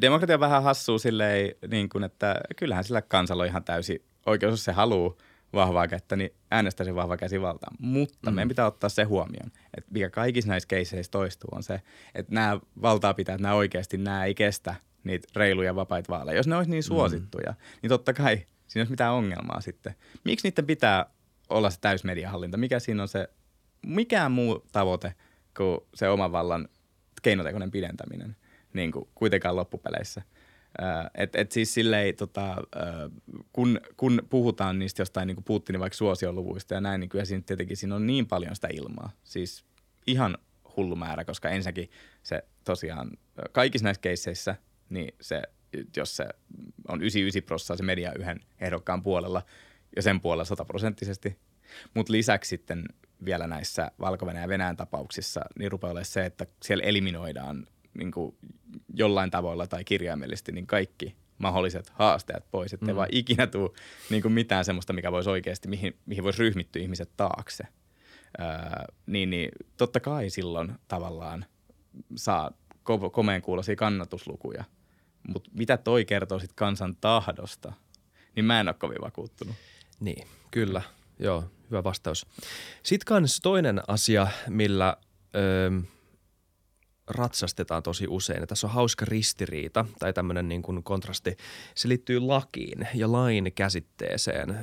demokratia 0.00 0.36
on 0.36 0.40
vähän 0.40 0.62
hassua 0.62 0.98
silleen, 0.98 1.54
niin 1.70 1.88
kuin, 1.88 2.04
että 2.04 2.40
kyllähän 2.56 2.84
sillä 2.84 3.02
kansalla 3.02 3.42
on 3.42 3.48
ihan 3.48 3.64
täysi 3.64 4.04
oikeus, 4.26 4.52
jos 4.52 4.64
se 4.64 4.72
haluaa 4.72 5.14
vahvaa 5.52 5.88
kättä, 5.88 6.16
niin 6.16 6.30
äänestää 6.50 6.84
se 6.84 6.94
vahva 6.94 7.16
käsi 7.16 7.40
valtaan. 7.40 7.76
Mutta 7.78 8.30
mm. 8.30 8.34
meidän 8.34 8.48
pitää 8.48 8.66
ottaa 8.66 8.90
se 8.90 9.02
huomioon, 9.02 9.50
että 9.76 9.90
mikä 9.92 10.10
kaikissa 10.10 10.50
näissä 10.50 10.66
keisseissä 10.66 11.10
toistuu 11.10 11.48
on 11.52 11.62
se, 11.62 11.82
että 12.14 12.34
nämä 12.34 12.60
valtaa 12.82 13.14
pitää, 13.14 13.34
että 13.34 13.42
nämä 13.42 13.54
oikeasti 13.54 13.98
nämä 13.98 14.24
ei 14.24 14.34
kestä 14.34 14.74
niitä 15.04 15.28
reiluja 15.36 15.74
vapaita 15.74 16.12
vaaleja. 16.12 16.36
Jos 16.36 16.46
ne 16.46 16.56
olisi 16.56 16.70
niin 16.70 16.82
suosittuja, 16.82 17.50
mm. 17.50 17.56
niin 17.82 17.88
totta 17.88 18.12
kai 18.12 18.36
siinä 18.66 18.80
olisi 18.80 18.92
mitään 18.92 19.12
ongelmaa 19.12 19.60
sitten. 19.60 19.94
Miksi 20.24 20.48
niiden 20.48 20.66
pitää 20.66 21.06
olla 21.48 21.70
se 21.70 21.80
täysmediahallinta? 21.80 22.56
Mikä 22.56 22.78
siinä 22.78 23.02
on 23.02 23.08
se, 23.08 23.28
mikään 23.86 24.32
muu 24.32 24.66
tavoite 24.72 25.14
kuin 25.56 25.80
se 25.94 26.08
oman 26.08 26.32
vallan 26.32 26.68
keinotekoinen 27.22 27.70
pidentäminen 27.70 28.36
niin 28.72 28.92
kuin 28.92 29.08
kuitenkaan 29.14 29.56
loppupeleissä. 29.56 30.22
Ää, 30.78 31.10
et, 31.14 31.36
et 31.36 31.52
siis 31.52 31.74
silleen, 31.74 32.16
tota, 32.16 32.46
ää, 32.48 33.10
kun, 33.52 33.80
kun 33.96 34.22
puhutaan 34.30 34.78
niistä 34.78 35.00
jostain 35.00 35.26
niin 35.26 35.36
kuin 35.36 35.44
Putinin 35.44 35.80
vaikka 35.80 35.96
suosioluvuista 35.96 36.74
ja 36.74 36.80
näin, 36.80 37.00
niin 37.00 37.08
kyllä 37.08 37.24
siinä 37.24 37.42
tietenkin 37.46 37.76
siinä 37.76 37.94
on 37.94 38.06
niin 38.06 38.26
paljon 38.26 38.54
sitä 38.54 38.68
ilmaa. 38.72 39.10
Siis 39.24 39.64
ihan 40.06 40.38
hullu 40.76 40.96
määrä, 40.96 41.24
koska 41.24 41.48
ensinnäkin 41.48 41.90
se 42.22 42.44
tosiaan 42.64 43.10
kaikissa 43.52 43.84
näissä 43.84 44.00
keisseissä, 44.00 44.56
niin 44.88 45.14
se, 45.20 45.42
jos 45.96 46.16
se 46.16 46.28
on 46.88 47.02
99 47.02 47.46
prosenttia 47.46 47.76
se 47.76 47.82
media 47.82 48.12
yhden 48.18 48.40
ehdokkaan 48.60 49.02
puolella 49.02 49.42
ja 49.96 50.02
sen 50.02 50.20
puolella 50.20 50.44
sataprosenttisesti, 50.44 51.38
mutta 51.94 52.12
lisäksi 52.12 52.48
sitten 52.48 52.84
vielä 53.24 53.46
näissä 53.46 53.90
valko 54.00 54.30
ja 54.30 54.48
Venäjän 54.48 54.76
tapauksissa 54.76 55.40
niin 55.58 55.72
rupeaa 55.72 55.90
olemaan 55.90 56.04
se, 56.04 56.26
että 56.26 56.46
siellä 56.62 56.84
eliminoidaan 56.84 57.66
niin 57.94 58.10
kuin 58.12 58.36
jollain 58.94 59.30
tavoilla 59.30 59.66
tai 59.66 59.84
kirjaimellisesti 59.84 60.52
niin 60.52 60.66
kaikki 60.66 61.16
mahdolliset 61.38 61.90
haasteet 61.94 62.44
pois, 62.50 62.72
ettei 62.72 62.94
mm. 62.94 62.96
vaan 62.96 63.08
ikinä 63.12 63.46
tule 63.46 63.70
niin 64.10 64.22
kuin 64.22 64.32
mitään 64.32 64.64
semmoista, 64.64 64.92
mikä 64.92 65.12
voisi 65.12 65.30
oikeasti, 65.30 65.68
mihin, 65.68 65.96
mihin 66.06 66.24
voisi 66.24 66.38
ryhmittyä 66.38 66.82
ihmiset 66.82 67.10
taakse. 67.16 67.64
Öö, 68.40 68.46
niin, 69.06 69.30
niin 69.30 69.50
totta 69.76 70.00
kai 70.00 70.30
silloin 70.30 70.72
tavallaan 70.88 71.44
saa 72.16 72.50
ko- 72.90 73.10
komeen 73.10 73.42
kuulosia 73.42 73.76
kannatuslukuja, 73.76 74.64
mutta 75.28 75.50
mitä 75.52 75.76
toi 75.76 76.04
kertoo 76.04 76.38
sitten 76.38 76.56
kansan 76.56 76.96
tahdosta, 77.00 77.72
niin 78.36 78.44
mä 78.44 78.60
en 78.60 78.68
ole 78.68 78.74
kovin 78.74 79.00
vakuuttunut. 79.00 79.54
Niin, 80.00 80.28
kyllä. 80.50 80.82
Joo, 81.18 81.44
hyvä 81.70 81.84
vastaus. 81.84 82.26
Sitten 82.82 83.06
kans 83.06 83.40
toinen 83.42 83.82
asia, 83.88 84.26
millä 84.48 84.96
öö, 85.34 85.70
ratsastetaan 87.10 87.82
tosi 87.82 88.06
usein. 88.08 88.40
Ja 88.40 88.46
tässä 88.46 88.66
on 88.66 88.72
hauska 88.72 89.04
ristiriita 89.04 89.84
tai 89.98 90.12
tämmöinen 90.12 90.48
niin 90.48 90.62
kuin 90.62 90.82
kontrasti. 90.82 91.36
Se 91.74 91.88
liittyy 91.88 92.20
lakiin 92.20 92.88
ja 92.94 93.12
lain 93.12 93.52
käsitteeseen. 93.54 94.58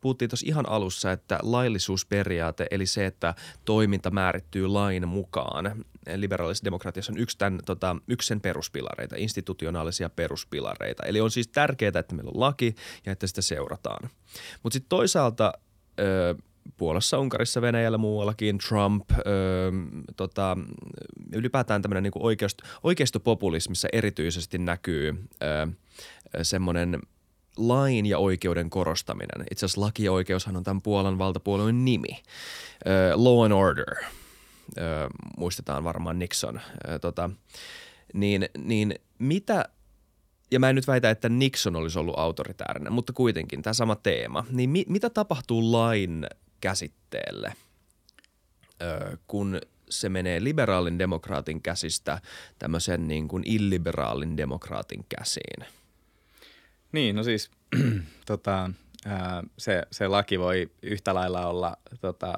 Puhuttiin 0.00 0.30
tuossa 0.30 0.46
ihan 0.48 0.68
alussa, 0.68 1.12
että 1.12 1.38
laillisuusperiaate 1.42 2.66
eli 2.70 2.86
se, 2.86 3.06
että 3.06 3.34
toiminta 3.64 4.10
määrittyy 4.10 4.66
lain 4.66 5.08
mukaan. 5.08 5.84
Liberaalisessa 6.16 6.64
demokratiassa 6.64 7.12
on 7.12 7.18
yksi, 7.18 7.38
tämän, 7.38 7.60
tota, 7.66 7.96
yksi 8.08 8.26
sen 8.26 8.40
peruspilareita, 8.40 9.16
institutionaalisia 9.18 10.10
peruspilareita. 10.10 11.02
Eli 11.06 11.20
on 11.20 11.30
siis 11.30 11.48
tärkeää, 11.48 11.92
että 11.98 12.14
meillä 12.14 12.30
on 12.34 12.40
laki 12.40 12.74
ja 13.06 13.12
että 13.12 13.26
sitä 13.26 13.42
seurataan. 13.42 14.10
Mutta 14.62 14.74
sitten 14.74 14.88
toisaalta– 14.88 15.52
Puolassa, 16.76 17.18
Unkarissa, 17.18 17.62
Venäjällä, 17.62 17.98
muuallakin, 17.98 18.58
Trump, 18.58 19.10
öö, 19.10 19.72
tota, 20.16 20.56
ylipäätään 21.32 21.82
tämmöinen 21.82 22.02
niin 22.02 22.12
oikeist, 22.14 22.58
oikeistopopulismissa 22.82 23.88
erityisesti 23.92 24.58
näkyy 24.58 25.28
öö, 25.42 25.66
semmoinen 26.42 26.98
lain 27.56 28.06
ja 28.06 28.18
oikeuden 28.18 28.70
korostaminen. 28.70 29.46
Itse 29.50 29.66
asiassa 29.66 29.80
laki 29.80 30.04
ja 30.04 30.12
oikeushan 30.12 30.56
on 30.56 30.64
tämän 30.64 30.82
Puolan 30.82 31.18
valtapuolueen 31.18 31.84
nimi. 31.84 32.22
Öö, 32.86 33.12
law 33.14 33.44
and 33.44 33.52
Order, 33.52 33.94
öö, 34.78 35.08
muistetaan 35.38 35.84
varmaan 35.84 36.18
Nixon. 36.18 36.60
Öö, 36.88 36.98
tota, 36.98 37.30
niin, 38.14 38.48
niin 38.58 38.94
mitä 39.18 39.64
ja 40.50 40.60
mä 40.60 40.68
en 40.68 40.74
nyt 40.74 40.86
väitä, 40.86 41.10
että 41.10 41.28
Nixon 41.28 41.76
olisi 41.76 41.98
ollut 41.98 42.18
autoritäärinen, 42.18 42.92
mutta 42.92 43.12
kuitenkin 43.12 43.62
tämä 43.62 43.74
sama 43.74 43.96
teema. 43.96 44.44
Niin 44.50 44.70
mi- 44.70 44.84
mitä 44.88 45.10
tapahtuu 45.10 45.72
lain 45.72 46.26
käsitteelle, 46.60 47.52
öö, 48.82 49.16
kun 49.26 49.60
se 49.90 50.08
menee 50.08 50.44
liberaalin 50.44 50.98
demokraatin 50.98 51.62
käsistä 51.62 52.20
tämmöisen 52.58 53.08
niin 53.08 53.28
kuin 53.28 53.42
illiberaalin 53.46 54.36
demokraatin 54.36 55.04
käsiin? 55.08 55.66
Niin, 56.92 57.16
no 57.16 57.22
siis 57.22 57.50
tota, 58.26 58.70
se, 59.58 59.82
se 59.90 60.08
laki 60.08 60.38
voi 60.38 60.70
yhtä 60.82 61.14
lailla 61.14 61.46
olla 61.46 61.76
tota, 62.00 62.34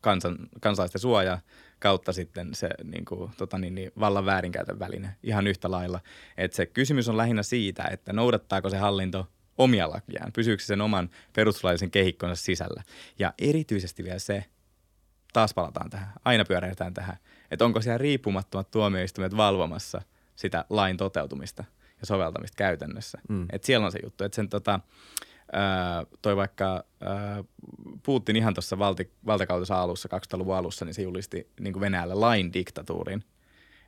kansan, 0.00 0.38
kansalaisten 0.60 1.00
suoja 1.00 1.38
kautta 1.78 2.12
sitten 2.12 2.54
se 2.54 2.68
niin 2.84 3.04
kuin, 3.04 3.30
tota 3.36 3.58
niin, 3.58 3.74
niin, 3.74 3.92
vallan 4.00 4.26
väärinkäytön 4.26 4.78
väline 4.78 5.16
ihan 5.22 5.46
yhtä 5.46 5.70
lailla. 5.70 6.00
Et 6.36 6.52
se 6.52 6.66
kysymys 6.66 7.08
on 7.08 7.16
lähinnä 7.16 7.42
siitä, 7.42 7.84
että 7.90 8.12
noudattaako 8.12 8.70
se 8.70 8.76
hallinto 8.76 9.26
omia 9.58 9.90
lakiaan, 9.90 10.32
pysyykö 10.32 10.62
sen 10.62 10.80
oman 10.80 11.10
perustuslaillisen 11.32 11.90
kehikkonsa 11.90 12.44
sisällä. 12.44 12.82
Ja 13.18 13.34
erityisesti 13.38 14.04
vielä 14.04 14.18
se, 14.18 14.44
taas 15.32 15.54
palataan 15.54 15.90
tähän, 15.90 16.12
aina 16.24 16.44
pyöräytetään 16.44 16.94
tähän, 16.94 17.16
että 17.50 17.64
onko 17.64 17.80
siellä 17.80 17.98
riippumattomat 17.98 18.70
tuomioistuimet 18.70 19.36
valvomassa 19.36 20.02
sitä 20.36 20.64
lain 20.70 20.96
toteutumista 20.96 21.64
ja 22.00 22.06
soveltamista 22.06 22.56
käytännössä. 22.56 23.18
Mm. 23.28 23.46
Et 23.52 23.64
siellä 23.64 23.86
on 23.86 23.92
se 23.92 23.98
juttu, 24.02 24.24
että 24.24 24.36
sen 24.36 24.48
tota, 24.48 24.80
toi 26.22 26.36
vaikka 26.36 26.84
Putin 28.02 28.36
ihan 28.36 28.54
tuossa 28.54 28.78
valti, 28.78 29.12
valtakautensa 29.26 29.82
alussa, 29.82 30.08
2000-luvun 30.12 30.56
alussa, 30.56 30.84
niin 30.84 30.94
se 30.94 31.02
julisti 31.02 31.50
niin 31.60 31.72
kuin 31.72 31.80
Venäjälle 31.80 32.14
lain 32.14 32.52
diktatuurin. 32.52 33.24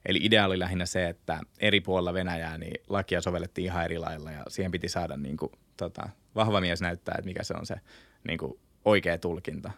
Eli 0.07 0.19
idea 0.23 0.47
oli 0.47 0.59
lähinnä 0.59 0.87
se, 0.87 1.09
että 1.09 1.41
eri 1.59 1.81
puolilla 1.81 2.15
Venäjää 2.15 2.59
niin 2.59 2.81
lakia 2.89 3.21
sovellettiin 3.21 3.65
ihan 3.65 3.85
eri 3.85 3.99
lailla 3.99 4.33
ja 4.33 4.45
siihen 4.49 4.71
piti 4.73 4.89
saada 4.89 5.17
niin 5.17 5.37
kuin, 5.37 5.53
tota, 5.77 6.09
vahva 6.35 6.61
mies 6.61 6.81
näyttää, 6.81 7.15
että 7.19 7.29
mikä 7.29 7.45
se 7.45 7.55
on 7.55 7.67
se 7.67 7.75
niin 8.29 8.39
kuin, 8.39 8.59
oikea 8.85 9.19
tulkinta. 9.19 9.71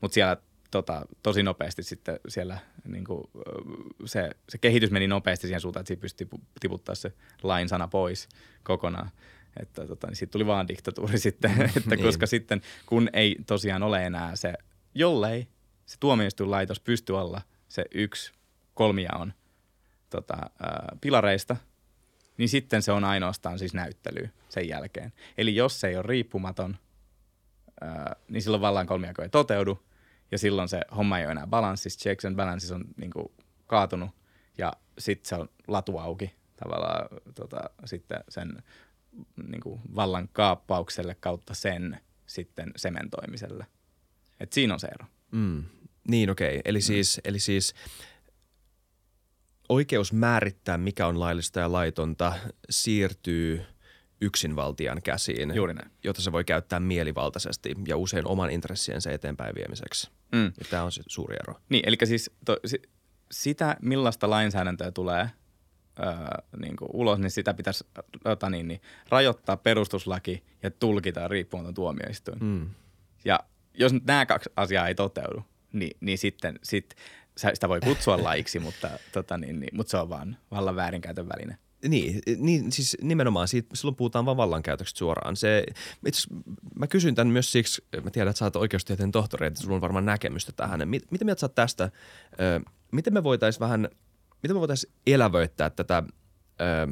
Mutta 0.00 0.14
siellä 0.14 0.36
tota, 0.70 1.06
tosi 1.22 1.42
nopeasti 1.42 1.82
sitten 1.82 2.20
siellä 2.28 2.58
niin 2.88 3.04
kuin, 3.04 3.24
se, 4.04 4.30
se 4.48 4.58
kehitys 4.58 4.90
meni 4.90 5.06
nopeasti 5.06 5.46
siihen 5.46 5.60
suuntaan, 5.60 5.80
että 5.80 6.00
pystyi 6.00 6.28
tiputtaa 6.60 6.94
se 6.94 7.12
lain 7.42 7.68
sana 7.68 7.88
pois 7.88 8.28
kokonaan. 8.62 9.10
Että 9.60 9.86
tota, 9.86 10.06
niin 10.06 10.16
siitä 10.16 10.32
tuli 10.32 10.46
vaan 10.46 10.68
diktatuuri 10.68 11.18
sitten, 11.28 11.62
että 11.76 11.96
niin. 11.96 12.02
koska 12.02 12.26
sitten 12.26 12.60
kun 12.86 13.10
ei 13.12 13.36
tosiaan 13.46 13.82
ole 13.82 14.06
enää 14.06 14.36
se, 14.36 14.52
jollei 14.94 15.46
se 15.86 15.96
tuomioistuinlaitos 16.00 16.80
pysty 16.80 17.12
olla 17.12 17.40
se 17.68 17.84
yksi 17.94 18.32
kolmijaon 18.74 19.32
tota, 20.12 20.36
pilareista, 21.00 21.56
niin 22.36 22.48
sitten 22.48 22.82
se 22.82 22.92
on 22.92 23.04
ainoastaan 23.04 23.58
siis 23.58 23.74
näyttely 23.74 24.30
sen 24.48 24.68
jälkeen. 24.68 25.12
Eli 25.38 25.56
jos 25.56 25.80
se 25.80 25.88
ei 25.88 25.96
ole 25.96 26.04
riippumaton, 26.06 26.76
niin 28.28 28.42
silloin 28.42 28.60
vallan 28.60 28.86
kolmijako 28.86 29.22
ei 29.22 29.28
toteudu, 29.28 29.82
ja 30.30 30.38
silloin 30.38 30.68
se 30.68 30.80
homma 30.96 31.18
ei 31.18 31.24
ole 31.24 31.32
enää 31.32 31.46
balanssissa, 31.46 32.00
checks 32.00 32.24
and 32.24 32.36
balances 32.36 32.72
on 32.72 32.84
niin 32.96 33.10
kuin, 33.10 33.32
kaatunut, 33.66 34.10
ja 34.58 34.72
sitten 34.98 35.28
se 35.28 35.34
on 35.34 35.48
latu 35.68 35.98
auki 35.98 36.34
tavallaan 36.56 37.08
tota, 37.34 37.70
sitten 37.84 38.24
sen 38.28 38.62
niin 39.48 39.60
kuin 39.60 39.80
vallan 39.94 40.28
kaappaukselle 40.32 41.14
kautta 41.14 41.54
sen 41.54 42.00
sitten 42.26 42.72
sementoimiselle. 42.76 43.66
Et 44.40 44.52
siinä 44.52 44.74
on 44.74 44.80
se 44.80 44.86
ero. 44.86 45.06
Mm. 45.30 45.64
Niin, 46.08 46.30
okei. 46.30 46.48
Okay. 46.48 46.62
Eli, 46.64 46.78
mm. 46.78 46.82
siis, 46.82 47.20
eli 47.24 47.38
siis 47.38 47.74
oikeus 49.72 50.12
määrittää, 50.12 50.78
mikä 50.78 51.06
on 51.06 51.20
laillista 51.20 51.60
ja 51.60 51.72
laitonta, 51.72 52.32
siirtyy 52.70 53.62
yksinvaltian 54.20 55.02
käsiin, 55.04 55.54
Juuri 55.54 55.74
näin. 55.74 55.90
jota 56.04 56.22
se 56.22 56.32
voi 56.32 56.44
käyttää 56.44 56.80
mielivaltaisesti 56.80 57.74
ja 57.88 57.96
usein 57.96 58.26
oman 58.26 58.50
intressiensä 58.50 59.10
eteenpäin 59.10 59.54
viemiseksi. 59.54 60.10
Mm. 60.32 60.44
Ja 60.44 60.64
tämä 60.70 60.82
on 60.82 60.92
se 60.92 61.02
suuri 61.06 61.36
ero. 61.42 61.54
Niin, 61.68 61.82
eli 61.86 61.96
siis 62.04 62.30
to, 62.44 62.56
si, 62.64 62.82
sitä, 63.30 63.76
millaista 63.82 64.30
lainsäädäntöä 64.30 64.90
tulee– 64.90 65.30
öö, 65.98 66.14
niin 66.60 66.76
kuin 66.76 66.88
ulos, 66.92 67.18
niin 67.18 67.30
sitä 67.30 67.54
pitäisi 67.54 67.84
ota, 68.24 68.50
niin, 68.50 68.68
niin, 68.68 68.80
rajoittaa 69.08 69.56
perustuslaki 69.56 70.44
ja 70.62 70.70
tulkita 70.70 71.28
riippumaton 71.28 71.74
tuomioistuin. 71.74 72.38
Mm. 72.40 72.70
Ja 73.24 73.40
jos 73.74 73.92
nämä 74.06 74.26
kaksi 74.26 74.50
asiaa 74.56 74.88
ei 74.88 74.94
toteudu, 74.94 75.44
niin, 75.72 75.96
niin 76.00 76.18
sitten 76.18 76.58
sit, 76.62 76.94
sitä 77.36 77.68
voi 77.68 77.80
kutsua 77.80 78.22
laiksi, 78.22 78.58
mutta, 78.58 78.90
tota, 79.12 79.38
niin, 79.38 79.60
niin, 79.60 79.76
mutta 79.76 79.90
se 79.90 79.96
on 79.96 80.08
vaan 80.08 80.36
vallan 80.50 80.76
väärinkäytön 80.76 81.28
väline. 81.28 81.56
Niin, 81.88 82.20
niin, 82.36 82.72
siis 82.72 82.96
nimenomaan 83.00 83.48
siitä, 83.48 83.68
silloin 83.74 83.96
puhutaan 83.96 84.24
vaan 84.24 84.36
vallankäytöksestä 84.36 84.98
suoraan. 84.98 85.36
Se, 85.36 85.64
itse, 86.06 86.28
mä 86.78 86.86
kysyn 86.86 87.14
tämän 87.14 87.32
myös 87.32 87.52
siksi, 87.52 87.84
mä 88.04 88.10
tiedän, 88.10 88.30
että 88.30 88.38
sä 88.38 88.44
oot 88.44 88.56
oikeustieteen 88.56 89.12
tohtori, 89.12 89.46
että 89.46 89.60
sulla 89.60 89.74
on 89.74 89.80
varmaan 89.80 90.06
näkemystä 90.06 90.52
tähän. 90.52 90.88
Mit, 90.88 91.10
mitä 91.10 91.24
mieltä 91.24 91.40
sä 91.40 91.46
oot 91.46 91.54
tästä? 91.54 91.90
Miten 92.92 93.14
me 93.14 93.22
voitaisiin 93.22 93.60
vähän– 93.60 93.88
miten 94.42 94.56
me 94.56 94.60
voitaisiin 94.60 94.92
elävöittää 95.06 95.70
tätä 95.70 96.02
ö, 96.60 96.88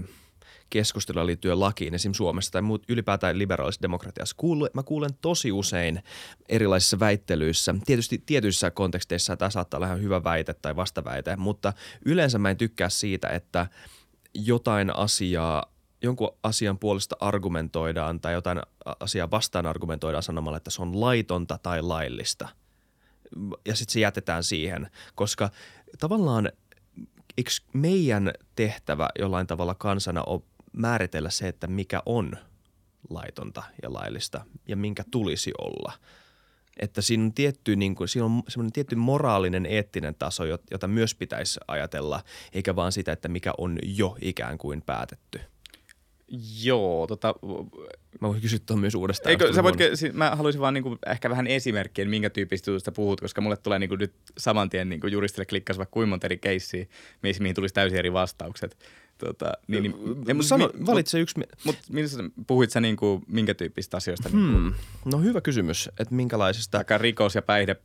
keskustelua 0.71 1.27
liittyen 1.27 1.61
lakiin 1.61 1.95
esim. 1.95 2.13
Suomessa 2.13 2.53
tai 2.53 2.63
muut, 2.63 2.83
ylipäätään 2.89 3.39
liberaalisessa 3.39 3.83
demokratiassa. 3.83 4.37
Kuulu, 4.39 4.69
mä 4.75 4.83
kuulen 4.83 5.11
tosi 5.21 5.53
usein 5.53 6.03
erilaisissa 6.49 7.01
väittelyissä, 7.01 7.75
tietysti 7.87 8.23
tietyissä 8.27 8.71
konteksteissa 8.71 9.37
tämä 9.37 9.51
saattaa 9.51 9.79
olla 9.79 9.87
ihan 9.87 10.03
hyvä 10.03 10.25
väite 10.25 10.55
tai 10.55 10.77
vastaväite, 10.77 11.37
mutta 11.37 11.73
yleensä 12.05 12.39
mä 12.39 12.51
en 12.51 12.57
tykkää 12.57 12.89
siitä, 12.89 13.29
että 13.29 13.67
jotain 14.35 14.97
asiaa 14.97 15.65
jonkun 16.03 16.37
asian 16.43 16.79
puolesta 16.79 17.17
argumentoidaan 17.21 18.21
tai 18.21 18.33
jotain 18.33 18.61
asiaa 19.01 19.31
vastaan 19.31 19.67
argumentoidaan 19.67 20.23
sanomalla, 20.23 20.57
että 20.57 20.71
se 20.71 20.83
on 20.83 21.01
laitonta 21.01 21.59
tai 21.63 21.83
laillista. 21.83 22.49
Ja 23.67 23.77
sitten 23.77 23.93
se 23.93 24.01
jätetään 24.01 24.45
siihen, 24.45 24.91
koska 25.15 25.51
tavallaan 25.99 26.53
eikö 27.39 27.51
meidän 27.73 28.33
tehtävä 28.57 29.09
jollain 29.19 29.47
tavalla 29.47 29.75
kansana 29.75 30.23
ole 30.23 30.43
määritellä 30.73 31.31
se, 31.31 31.49
että 31.49 31.67
mikä 31.67 32.03
on 32.07 32.33
laitonta 33.11 33.63
ja 33.83 33.93
laillista 33.93 34.45
ja 34.69 34.77
minkä 34.77 35.05
tulisi 35.11 35.53
olla. 35.59 35.93
Että 36.81 37.03
siinä 37.03 37.25
on 37.25 37.33
tietty, 37.33 37.77
niin 37.77 37.95
kuin, 37.95 38.09
siinä 38.09 38.25
on 38.25 38.43
semmoinen 38.49 38.73
tietty 38.73 38.97
moraalinen, 38.97 39.67
eettinen 39.67 40.15
taso, 40.15 40.45
jota 40.71 40.89
myös 40.89 41.15
pitäisi 41.15 41.61
ajatella, 41.69 42.23
eikä 42.53 42.77
vaan 42.77 42.93
sitä, 42.93 43.13
että 43.13 43.29
mikä 43.29 43.53
on 43.59 43.79
jo 43.83 44.17
ikään 44.21 44.59
kuin 44.59 44.83
päätetty. 44.83 45.41
Joo, 46.63 47.07
tota... 47.07 47.35
Mä 48.21 48.29
voin 48.29 48.41
kysyä 48.41 48.59
tuon 48.67 48.81
myös 48.81 48.95
uudestaan. 48.95 49.31
Eikö, 49.31 49.53
sä 49.53 49.63
voit, 49.63 49.77
mä 50.13 50.37
haluaisin 50.37 50.61
vaan 50.61 50.75
niinku 50.75 50.99
ehkä 51.07 51.31
vähän 51.31 51.47
esimerkkiä, 51.47 52.05
minkä 52.05 52.31
tyyppistä 52.31 52.71
jutusta 52.71 52.93
puhut, 52.93 53.21
koska 53.21 53.41
mulle 53.41 53.57
tulee 53.57 53.79
niinku 53.79 53.97
nyt 53.97 54.13
saman 54.39 54.71
tien 54.71 54.89
niinku 54.89 55.07
juristille 55.07 55.47
klikkas 55.47 55.79
vaikka 55.79 55.93
kuinka 55.93 56.11
monta 56.11 56.27
eri 56.27 56.39
keissiä, 56.39 56.87
mihin 57.23 57.55
tulisi 57.55 57.75
täysin 57.75 57.99
eri 57.99 58.13
vastaukset. 58.13 58.79
Tota, 59.21 59.53
niin, 59.69 59.83
niin, 59.83 59.95
niin, 60.27 60.45
Sano, 60.45 60.71
mi, 60.75 60.87
valitse 60.87 61.21
yksi. 61.21 61.41
Mutta 61.65 61.83
mut, 61.93 62.47
puhuit 62.47 62.71
sä 62.71 62.81
niinku, 62.81 63.23
minkä 63.27 63.55
tyyppistä 63.55 63.97
asioista? 63.97 64.29
Niinku? 64.29 64.59
Hmm. 64.59 64.75
No 65.05 65.19
hyvä 65.19 65.41
kysymys, 65.41 65.91
että 66.01 66.15
minkälaisista. 66.15 66.79
Vaikka 66.79 66.99
rikos 66.99 67.35
ja 67.35 67.43
päihde 67.43 67.77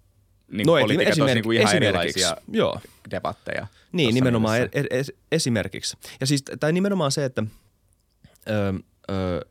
niin 0.51 0.67
no, 0.67 0.73
politiikat 0.73 1.13
esimerk- 1.13 1.33
niinku 1.33 1.51
ihan 1.51 1.75
erilaisia 1.75 2.38
joo. 2.47 2.79
debatteja. 3.11 3.67
Niin, 3.91 4.15
nimenomaan 4.15 4.61
e- 4.61 4.69
e- 4.73 5.03
esimerkiksi. 5.31 5.97
Ja 6.19 6.27
siis, 6.27 6.43
tai 6.59 6.73
nimenomaan 6.73 7.11
se, 7.11 7.25
että– 7.25 7.43
öö, 8.49 8.73
öö, 9.09 9.41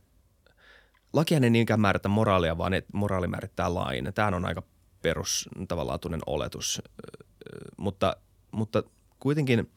lakihan 1.12 1.44
ei 1.44 1.50
niinkään 1.50 1.80
määritä 1.80 2.08
moraalia, 2.08 2.58
vaan 2.58 2.74
että 2.74 2.90
moraali 2.94 3.26
määrittää 3.26 3.74
lain. 3.74 4.12
Tämä 4.14 4.28
on 4.28 4.44
aika 4.44 4.62
perus 5.02 5.48
tavallaan 5.68 5.98
oletus, 6.26 6.82
öö, 6.84 7.70
mutta, 7.76 8.16
mutta 8.50 8.82
kuitenkin 9.18 9.70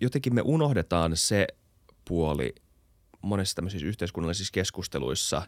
jotenkin 0.00 0.34
me 0.34 0.42
unohdetaan 0.44 1.16
se 1.16 1.46
puoli 2.04 2.54
monissa 3.22 3.54
tämmöisissä 3.54 3.86
yhteiskunnallisissa 3.86 4.52
keskusteluissa, 4.52 5.42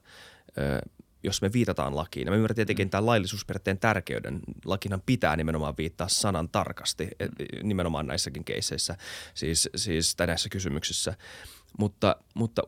jos 1.23 1.43
me 1.43 1.53
viitataan 1.53 1.97
lakiin. 1.97 2.27
Ja 2.27 2.31
mä 2.31 2.37
ymmärrän 2.37 2.55
tietenkin 2.55 2.91
tämän 2.91 3.07
laillisuusperiaatteen 3.07 3.79
tärkeyden. 3.79 4.41
Lakinhan 4.65 5.03
pitää 5.07 5.37
nimenomaan 5.37 5.75
viittaa 5.79 6.09
sanan 6.09 6.49
tarkasti, 6.49 7.09
et, 7.21 7.31
nimenomaan 7.63 8.07
näissäkin 8.07 8.45
keisseissä, 8.45 8.97
siis, 9.35 9.69
siis 9.77 10.17
näissä 10.27 10.49
kysymyksissä. 10.49 11.15
Mutta, 11.79 12.17
mutta 12.35 12.63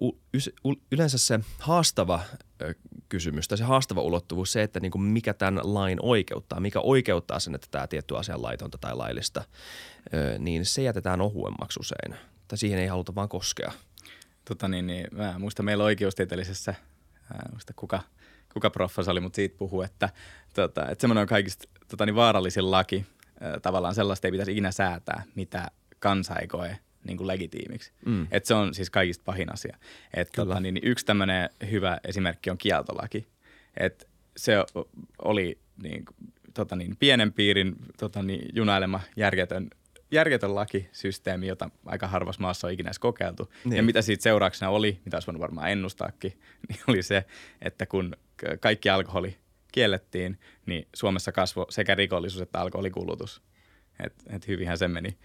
yleensä 0.92 1.18
se 1.18 1.40
haastava 1.58 2.20
kysymys 3.08 3.48
tai 3.48 3.58
se 3.58 3.64
haastava 3.64 4.00
ulottuvuus, 4.00 4.52
se, 4.52 4.62
että 4.62 4.80
niin 4.80 4.92
kuin 4.92 5.02
mikä 5.02 5.34
tämän 5.34 5.74
lain 5.74 5.98
oikeuttaa, 6.02 6.60
mikä 6.60 6.80
oikeuttaa 6.80 7.40
sen, 7.40 7.54
että 7.54 7.68
tämä 7.70 7.86
tietty 7.86 8.16
asia 8.16 8.34
on 8.34 8.42
laitonta 8.42 8.78
tai 8.78 8.96
laillista, 8.96 9.44
niin 10.38 10.66
se 10.66 10.82
jätetään 10.82 11.20
ohuemmaksi 11.20 11.80
usein. 11.80 12.14
Tai 12.48 12.58
siihen 12.58 12.78
ei 12.78 12.86
haluta 12.86 13.14
vaan 13.14 13.28
koskea. 13.28 13.72
Tota 14.44 14.68
niin, 14.68 14.86
niin 14.86 15.06
mä 15.12 15.34
muistan 15.38 15.66
meillä 15.66 15.84
oikeustieteellisessä, 15.84 16.74
ää, 17.32 17.48
muista 17.52 17.72
kuka, 17.76 18.00
kuka 18.52 18.70
proffa 18.70 19.02
oli, 19.08 19.20
mutta 19.20 19.36
siitä 19.36 19.58
puhuu, 19.58 19.82
että, 19.82 20.08
tota, 20.54 20.88
että 20.88 21.00
semmoinen 21.00 21.22
on 21.22 21.28
kaikista 21.28 21.68
tota 21.88 22.06
niin, 22.06 22.16
vaarallisin 22.16 22.70
laki. 22.70 23.06
Tavallaan 23.62 23.94
sellaista 23.94 24.26
ei 24.26 24.32
pitäisi 24.32 24.52
ikinä 24.52 24.72
säätää, 24.72 25.22
mitä 25.34 25.70
kansa 25.98 26.36
ei 26.36 26.46
koe 26.46 26.78
niin 27.04 27.16
kuin 27.16 27.26
legitiimiksi. 27.26 27.92
Mm. 28.06 28.26
Et 28.30 28.44
se 28.44 28.54
on 28.54 28.74
siis 28.74 28.90
kaikista 28.90 29.22
pahin 29.24 29.52
asia. 29.52 29.76
Et, 30.14 30.28
tota, 30.36 30.60
niin, 30.60 30.74
niin 30.74 30.88
yksi 30.88 31.06
tämmöinen 31.06 31.50
hyvä 31.70 31.98
esimerkki 32.04 32.50
on 32.50 32.58
kieltolaki. 32.58 33.26
Et 33.76 34.08
se 34.36 34.56
oli 35.22 35.58
niin, 35.82 36.04
tota 36.54 36.76
niin, 36.76 36.96
pienen 36.96 37.32
piirin 37.32 37.76
tota 37.98 38.22
niin, 38.22 38.48
junailema 38.52 39.00
järjetön 39.16 39.70
järjetön 40.10 40.54
lakisysteemi, 40.54 41.46
jota 41.46 41.70
aika 41.86 42.06
harvassa 42.06 42.42
maassa 42.42 42.66
on 42.66 42.72
ikinä 42.72 42.88
edes 42.88 42.98
kokeiltu. 42.98 43.52
Niin. 43.64 43.76
Ja 43.76 43.82
mitä 43.82 44.02
siitä 44.02 44.22
seurauksena 44.22 44.70
oli, 44.70 45.00
mitä 45.04 45.16
olisi 45.16 45.26
voinut 45.26 45.40
varmaan 45.40 45.70
ennustaakin, 45.70 46.32
niin 46.68 46.80
oli 46.88 47.02
se, 47.02 47.24
että 47.62 47.86
kun 47.86 48.16
kaikki 48.60 48.88
alkoholi 48.88 49.36
kiellettiin, 49.72 50.38
niin 50.66 50.88
Suomessa 50.94 51.32
kasvoi 51.32 51.66
sekä 51.70 51.94
rikollisuus 51.94 52.42
että 52.42 52.60
alkoholikulutus. 52.60 53.42
Että 54.04 54.24
et 54.36 54.48
hyvinhän 54.48 54.78
se 54.78 54.88
meni. 54.88 55.18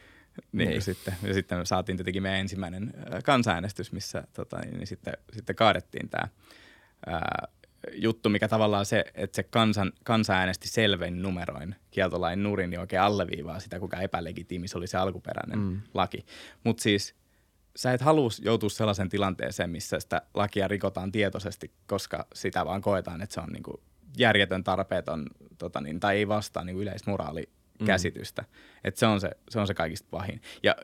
Niin, 0.51 0.69
niin. 0.69 0.81
Sitten, 0.81 1.13
ja 1.23 1.33
sitten 1.33 1.65
saatiin 1.65 1.97
tietenkin 1.97 2.23
meidän 2.23 2.39
ensimmäinen 2.39 2.93
kansanäänestys, 3.25 3.91
missä 3.91 4.23
tota, 4.33 4.59
niin, 4.59 4.87
sitten, 4.87 5.13
sitten 5.33 5.55
kaadettiin 5.55 6.09
tämä 6.09 6.27
juttu, 7.93 8.29
mikä 8.29 8.47
tavallaan 8.47 8.85
se, 8.85 9.05
että 9.15 9.35
se 9.35 9.43
kansan, 9.43 9.91
kansa 10.03 10.33
äänesti 10.33 10.67
selvein 10.67 11.21
numeroin 11.21 11.75
kieltolain 11.91 12.43
nurin, 12.43 12.69
niin 12.69 12.79
oikein 12.79 13.01
alleviivaa 13.01 13.59
sitä, 13.59 13.79
kuinka 13.79 14.01
epälegitiimis 14.01 14.75
oli 14.75 14.87
se 14.87 14.97
alkuperäinen 14.97 15.59
mm. 15.59 15.81
laki. 15.93 16.25
Mutta 16.63 16.83
siis 16.83 17.15
sä 17.75 17.93
et 17.93 18.01
halua 18.01 18.29
joutua 18.41 18.69
sellaisen 18.69 19.09
tilanteeseen, 19.09 19.69
missä 19.69 19.99
sitä 19.99 20.21
lakia 20.33 20.67
rikotaan 20.67 21.11
tietoisesti, 21.11 21.71
koska 21.87 22.27
sitä 22.33 22.65
vaan 22.65 22.81
koetaan, 22.81 23.21
että 23.21 23.33
se 23.33 23.41
on 23.41 23.49
niinku 23.49 23.83
järjetön, 24.17 24.63
tarpeeton 24.63 25.25
tota 25.57 25.81
niin, 25.81 25.99
tai 25.99 26.17
ei 26.17 26.27
vastaa 26.27 26.63
niinku 26.63 26.81
yleismoraali 26.81 27.49
käsitystä. 27.85 28.41
Mm. 28.41 28.47
Että 28.83 28.99
se, 28.99 29.05
on 29.05 29.21
se, 29.21 29.29
se 29.49 29.59
on 29.59 29.67
se 29.67 29.73
kaikista 29.73 30.07
pahin. 30.11 30.41
Ja 30.63 30.75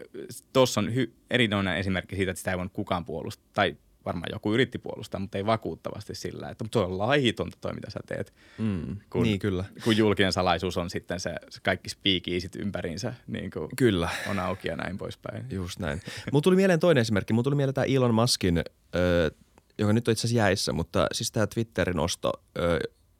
tuossa 0.53 0.81
on 0.81 0.95
hy, 0.95 1.13
erinomainen 1.29 1.77
esimerkki 1.77 2.15
siitä, 2.15 2.31
että 2.31 2.39
sitä 2.39 2.51
ei 2.51 2.57
voinut 2.57 2.73
kukaan 2.73 3.05
puolustaa, 3.05 3.49
tai 3.53 3.77
varmaan 4.05 4.29
joku 4.31 4.53
yritti 4.53 4.77
puolustaa, 4.77 5.19
mutta 5.19 5.37
ei 5.37 5.45
vakuuttavasti 5.45 6.15
sillä, 6.15 6.49
että 6.49 6.65
tuo 6.71 6.83
on 6.83 6.97
laitonta 6.97 7.57
toi, 7.61 7.73
mitä 7.73 7.89
sä 7.89 7.99
teet. 8.05 8.33
Mm, 8.57 8.97
kun, 9.09 9.23
niin 9.23 9.39
kyllä. 9.39 9.65
Kun 9.83 9.97
julkinen 9.97 10.33
salaisuus 10.33 10.77
on 10.77 10.89
sitten 10.89 11.19
se, 11.19 11.35
se 11.49 11.59
kaikki 11.63 11.89
spiikiisit 11.89 12.55
ympäriinsä 12.55 13.13
niin 13.27 13.51
kuin 13.51 13.69
kyllä. 13.77 14.09
on 14.29 14.39
auki 14.39 14.67
ja 14.67 14.75
näin 14.75 14.97
poispäin. 14.97 15.45
Just 15.49 15.79
näin. 15.79 16.01
Mulla 16.31 16.41
tuli 16.41 16.55
mieleen 16.55 16.79
toinen 16.79 17.01
esimerkki. 17.01 17.33
Mulla 17.33 17.43
tuli 17.43 17.55
mieleen 17.55 17.73
tämä 17.73 17.85
Elon 17.85 18.15
Muskin, 18.15 18.63
ö, 18.95 19.31
joka 19.77 19.93
nyt 19.93 20.07
on 20.07 20.11
itse 20.11 20.27
asiassa 20.27 20.37
jäissä, 20.37 20.73
mutta 20.73 21.07
siis 21.11 21.31
tämä 21.31 21.47
Twitterin 21.47 21.99
osto, 21.99 22.31
ö, 22.57 22.79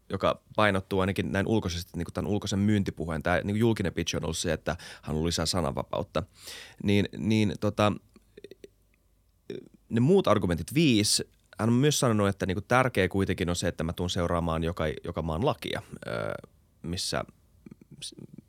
joka 0.09 0.41
painottuu 0.55 0.99
ainakin 0.99 1.31
näin 1.31 1.47
ulkoisesti 1.47 1.91
niin 1.95 2.05
kuin 2.05 2.13
tämän 2.13 2.31
ulkoisen 2.31 2.59
myyntipuheen. 2.59 3.23
Tämä 3.23 3.41
niin 3.43 3.57
julkinen 3.57 3.93
pitch 3.93 4.15
on 4.15 4.23
ollut 4.23 4.37
se, 4.37 4.53
että 4.53 4.77
hän 5.01 5.15
on 5.15 5.25
lisää 5.25 5.45
sananvapautta. 5.45 6.23
Niin, 6.83 7.09
niin 7.17 7.53
tota, 7.59 7.91
ne 9.89 9.99
muut 9.99 10.27
argumentit 10.27 10.73
viisi, 10.73 11.29
hän 11.59 11.69
on 11.69 11.75
myös 11.75 11.99
sanonut, 11.99 12.27
että 12.27 12.45
niin 12.45 12.55
kuin 12.55 12.65
tärkeä 12.67 13.09
kuitenkin 13.09 13.49
on 13.49 13.55
se, 13.55 13.67
että 13.67 13.83
mä 13.83 13.93
tuun 13.93 14.09
seuraamaan 14.09 14.63
joka, 14.63 14.83
joka 15.03 15.21
maan 15.21 15.45
lakia, 15.45 15.81
missä 16.81 17.23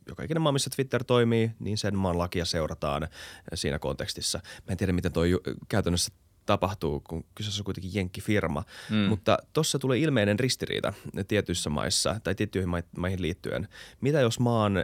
joka 0.09 0.23
ikinen 0.23 0.43
maa, 0.43 0.53
missä 0.53 0.71
Twitter 0.77 1.05
toimii, 1.05 1.51
niin 1.59 1.79
sen 1.79 1.99
maan 1.99 2.19
lakia 2.19 2.45
seurataan 2.45 3.09
siinä 3.55 3.79
kontekstissa. 3.79 4.41
Mä 4.45 4.73
en 4.73 4.77
tiedä, 4.77 4.93
miten 4.93 5.13
toi 5.13 5.41
käytännössä 5.69 6.13
tapahtuu, 6.47 7.01
kun 7.01 7.25
kyseessä 7.35 7.61
on 7.61 7.65
kuitenkin 7.65 7.95
jenkkifirma. 7.95 8.65
Mm. 8.91 8.97
Mutta 8.97 9.39
tuossa 9.53 9.79
tulee 9.79 9.99
ilmeinen 9.99 10.39
ristiriita 10.39 10.93
tietyissä 11.29 11.71
maissa 11.71 12.21
tai 12.25 12.35
tiettyihin 12.35 12.69
maihin 12.97 13.23
liittyen. 13.23 13.69
Mitä 14.01 14.21
jos 14.21 14.41
maan 14.41 14.77
ö, 14.77 14.83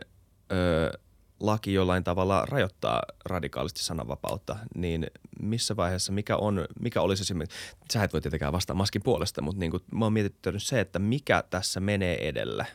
laki 1.41 1.75
jollain 1.75 2.05
tavalla 2.05 2.47
rajoittaa 2.49 3.03
radikaalisti 3.25 3.85
sananvapautta, 3.85 4.57
niin 4.75 5.07
missä 5.41 5.77
vaiheessa, 5.77 6.13
mikä, 6.13 6.37
on, 6.37 6.65
mikä 6.81 7.01
olisi 7.01 7.23
esimerkiksi, 7.23 7.59
sä 7.93 8.05
et 8.05 8.13
voi 8.13 8.21
tietenkään 8.21 8.53
vastaa 8.53 8.77
maskin 8.77 9.03
puolesta, 9.03 9.43
mutta 9.43 9.61
niin 9.61 9.71
kuin, 9.71 9.83
mä 9.93 10.05
oon 10.05 10.13
mietittänyt 10.13 10.63
se, 10.63 10.81
että 10.81 10.99
mikä 10.99 11.45
tässä 11.51 11.81
menee 11.81 12.29
edellä 12.29 12.67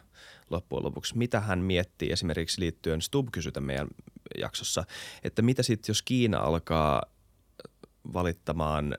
loppujen 0.50 0.86
lopuksi. 0.86 1.18
Mitä 1.18 1.40
hän 1.40 1.60
miettii 1.60 2.12
esimerkiksi 2.12 2.62
liittyen 2.62 3.02
Stub 3.02 3.28
kysytä 3.32 3.62
meidän 3.62 3.88
jaksossa, 4.38 4.84
että 5.24 5.42
mitä 5.42 5.64
sitten 5.64 5.90
jos 5.90 6.02
Kiina 6.02 6.40
alkaa 6.40 7.04
valittamaan 8.14 8.98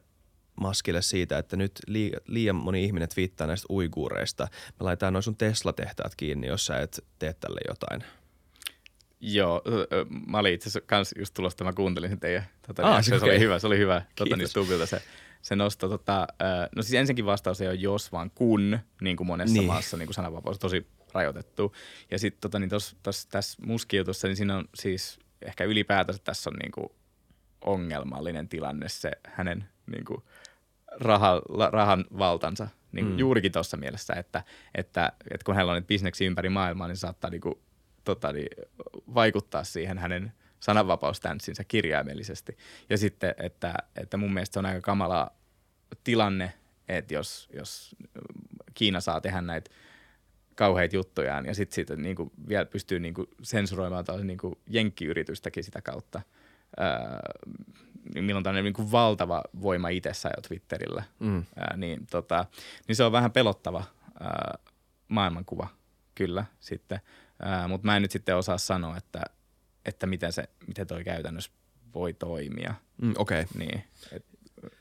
maskille 0.60 1.02
siitä, 1.02 1.38
että 1.38 1.56
nyt 1.56 1.72
liian 2.26 2.56
moni 2.56 2.84
ihminen 2.84 3.08
twiittaa 3.08 3.46
näistä 3.46 3.66
uiguureista. 3.70 4.48
Me 4.80 4.84
laitetaan 4.84 5.12
noin 5.12 5.22
sun 5.22 5.36
Tesla-tehtaat 5.36 6.14
kiinni, 6.14 6.46
jos 6.46 6.66
sä 6.66 6.80
et 6.80 7.04
tee 7.18 7.32
tälle 7.32 7.60
jotain– 7.68 8.04
Joo, 9.20 9.62
mä 10.26 10.38
olin 10.38 10.54
itse 10.54 10.68
asiassa 10.68 11.18
just 11.18 11.34
tulosta, 11.34 11.64
mä 11.64 11.72
kuuntelin 11.72 12.10
sen 12.10 12.20
teidän. 12.20 12.44
Tota, 12.66 12.82
ah, 12.82 13.04
se, 13.04 13.16
okay. 13.16 13.28
oli 13.28 13.38
hyvä, 13.38 13.58
se 13.58 13.66
oli 13.66 13.78
hyvä. 13.78 14.02
Tota, 14.16 14.36
niin 14.36 14.48
se, 14.86 15.02
se 15.42 15.56
nosto. 15.56 15.88
Tota, 15.88 16.26
no 16.76 16.82
siis 16.82 16.94
ensinnäkin 16.94 17.26
vastaus 17.26 17.60
ei 17.60 17.68
ole 17.68 17.74
jos, 17.74 18.12
vaan 18.12 18.30
kun, 18.30 18.78
niin 19.00 19.16
kuin 19.16 19.26
monessa 19.26 19.54
niin. 19.54 19.66
maassa 19.66 19.96
niin 19.96 20.06
kuin 20.06 20.14
sananvapaus 20.14 20.56
on 20.56 20.60
tosi 20.60 20.86
rajoitettu. 21.12 21.74
Ja 22.10 22.18
sitten 22.18 22.40
tota, 22.40 22.58
niin 22.58 22.70
tässä 23.30 23.62
muskiutussa, 23.66 24.28
niin 24.28 24.36
siinä 24.36 24.56
on 24.56 24.64
siis 24.74 25.18
ehkä 25.42 25.64
ylipäätänsä 25.64 26.20
tässä 26.24 26.50
on 26.50 26.56
niin 26.56 26.72
kuin 26.72 26.88
ongelmallinen 27.60 28.48
tilanne 28.48 28.88
se 28.88 29.10
hänen 29.26 29.64
niin 29.86 30.04
kuin 30.04 30.22
raha, 30.90 31.42
rahan 31.72 32.04
valtansa. 32.18 32.68
Niin 32.92 33.06
mm. 33.06 33.18
Juurikin 33.18 33.52
tuossa 33.52 33.76
mielessä, 33.76 34.14
että, 34.14 34.42
että, 34.74 35.12
että 35.30 35.44
kun 35.44 35.54
hänellä 35.54 35.72
on 35.72 35.84
bisneksiä 35.84 36.26
ympäri 36.26 36.48
maailmaa, 36.48 36.88
niin 36.88 36.96
saattaa 36.96 37.30
niin 37.30 37.40
kuin 37.40 37.54
tota, 38.04 38.32
niin, 38.32 38.48
vaikuttaa 39.14 39.64
siihen 39.64 39.98
hänen 39.98 40.32
sananvapaustanssinsä 40.60 41.64
kirjaimellisesti. 41.64 42.56
Ja 42.90 42.98
sitten, 42.98 43.34
että, 43.38 43.74
että 43.96 44.16
mun 44.16 44.34
mielestä 44.34 44.52
se 44.54 44.58
on 44.58 44.66
aika 44.66 44.80
kamala 44.80 45.30
tilanne, 46.04 46.52
että 46.88 47.14
jos, 47.14 47.48
jos 47.52 47.96
Kiina 48.74 49.00
saa 49.00 49.20
tehdä 49.20 49.40
näitä 49.40 49.70
kauheita 50.54 50.96
juttujaan 50.96 51.46
ja 51.46 51.54
sitten 51.54 51.74
siitä 51.74 51.96
niin 51.96 52.16
kuin 52.16 52.30
vielä 52.48 52.66
pystyy 52.66 53.00
niin 53.00 53.14
kuin 53.14 53.26
sensuroimaan 53.42 54.04
taas 54.04 54.22
niin 54.22 54.38
kuin 54.38 54.58
jenkkiyritystäkin 54.66 55.64
sitä 55.64 55.82
kautta. 55.82 56.22
Ää, 56.76 57.20
niin 58.14 58.24
milloin 58.24 58.44
tämmöinen 58.44 58.64
niin 58.64 58.74
kuin 58.74 58.92
valtava 58.92 59.42
voima 59.62 59.88
itsessä 59.88 60.30
jo 60.36 60.42
Twitterillä, 60.48 61.02
mm. 61.18 61.44
ää, 61.56 61.76
niin, 61.76 62.06
tota, 62.10 62.46
niin 62.88 62.96
se 62.96 63.04
on 63.04 63.12
vähän 63.12 63.32
pelottava 63.32 63.84
ää, 64.20 64.58
maailmankuva 65.08 65.68
kyllä 66.14 66.44
sitten. 66.60 67.00
Mutta 67.68 67.86
mä 67.86 67.96
en 67.96 68.02
nyt 68.02 68.10
sitten 68.10 68.36
osaa 68.36 68.58
sanoa, 68.58 68.96
että, 68.96 69.22
että 69.84 70.06
miten, 70.06 70.32
se, 70.32 70.48
miten 70.66 70.86
toi 70.86 71.04
käytännössä 71.04 71.50
voi 71.94 72.12
toimia. 72.12 72.74
Mm, 73.02 73.14
Okei. 73.18 73.42
Okay. 73.42 73.66
Niin, 73.66 73.84
et, 74.12 74.24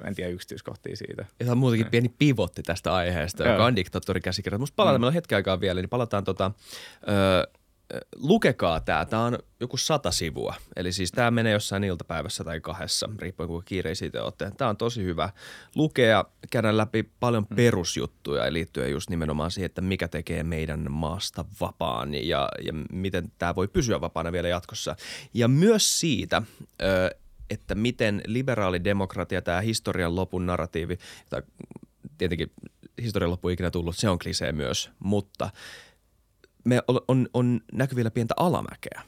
en 0.03 0.15
tiedä 0.15 0.29
yksityiskohtia 0.29 0.95
siitä. 0.95 1.21
Ja 1.21 1.45
tämä 1.45 1.51
on 1.51 1.57
muutenkin 1.57 1.85
ja. 1.85 1.89
pieni 1.89 2.09
pivotti 2.19 2.63
tästä 2.63 2.93
aiheesta, 2.93 3.47
joka 3.47 3.65
on 3.65 3.75
diktaattorikäsikirja. 3.75 4.59
Musta 4.59 4.75
palataan, 4.75 4.95
mm. 4.95 5.01
meillä 5.01 5.09
on 5.09 5.13
hetki 5.13 5.35
aikaa 5.35 5.59
vielä, 5.59 5.81
niin 5.81 5.89
palataan 5.89 6.23
tota, 6.23 6.51
ö, 7.07 7.57
lukekaa 8.15 8.79
tämä. 8.79 9.05
Tämä 9.05 9.25
on 9.25 9.39
joku 9.59 9.77
sata 9.77 10.11
sivua. 10.11 10.55
Eli 10.75 10.91
siis 10.91 11.11
tämä 11.11 11.31
menee 11.31 11.53
jossain 11.53 11.83
iltapäivässä 11.83 12.43
tai 12.43 12.59
kahdessa, 12.59 13.09
riippuen 13.19 13.47
kuinka 13.47 13.65
kiireisiä 13.65 14.09
te 14.09 14.21
olette. 14.21 14.51
Tämä 14.57 14.69
on 14.69 14.77
tosi 14.77 15.03
hyvä 15.03 15.29
lukea, 15.75 16.25
käydä 16.51 16.77
läpi 16.77 17.03
paljon 17.19 17.47
mm. 17.49 17.55
perusjuttuja 17.55 18.53
liittyen 18.53 18.91
just 18.91 19.09
nimenomaan 19.09 19.51
siihen, 19.51 19.65
että 19.65 19.81
mikä 19.81 20.07
tekee 20.07 20.43
meidän 20.43 20.91
maasta 20.91 21.45
vapaan 21.61 22.13
ja, 22.13 22.49
ja 22.63 22.73
miten 22.91 23.31
tämä 23.38 23.55
voi 23.55 23.67
pysyä 23.67 24.01
vapaana 24.01 24.31
vielä 24.31 24.47
jatkossa. 24.47 24.95
Ja 25.33 25.47
myös 25.47 25.99
siitä, 25.99 26.41
että 27.49 27.75
miten 27.75 28.21
liberaali 28.25 28.83
demokratia, 28.83 29.41
tämä 29.41 29.61
historian 29.61 30.15
lopun 30.15 30.45
narratiivi, 30.45 30.97
tai 31.29 31.41
tietenkin 32.17 32.51
historian 33.01 33.31
loppu 33.31 33.49
ikinä 33.49 33.71
tullut, 33.71 33.97
se 33.97 34.09
on 34.09 34.19
klisee 34.19 34.51
myös, 34.51 34.89
mutta– 34.99 35.49
me 36.68 36.82
on, 36.88 37.01
on, 37.07 37.30
on 37.34 37.61
näkyvillä 37.74 38.11
pientä 38.11 38.34
alamäkeä 38.38 39.01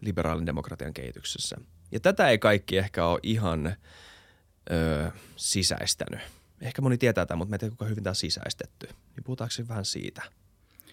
liberaalin 0.00 0.46
demokratian 0.46 0.94
kehityksessä. 0.94 1.56
Ja 1.92 2.00
tätä 2.00 2.28
ei 2.28 2.38
kaikki 2.38 2.78
ehkä 2.78 3.06
ole 3.06 3.20
ihan 3.22 3.66
ö, 3.66 5.10
sisäistänyt. 5.36 6.20
Ehkä 6.60 6.82
moni 6.82 6.98
tietää 6.98 7.26
tämän, 7.26 7.38
mutta 7.38 7.50
me 7.50 7.54
ei 7.54 7.58
tiedä, 7.58 7.70
kuinka 7.70 7.88
hyvin 7.90 8.04
tämä 8.04 8.10
on 8.10 8.16
sisäistetty. 8.16 8.86
Niin 8.86 9.24
puhutaanko 9.24 9.54
vähän 9.68 9.84
siitä, 9.84 10.22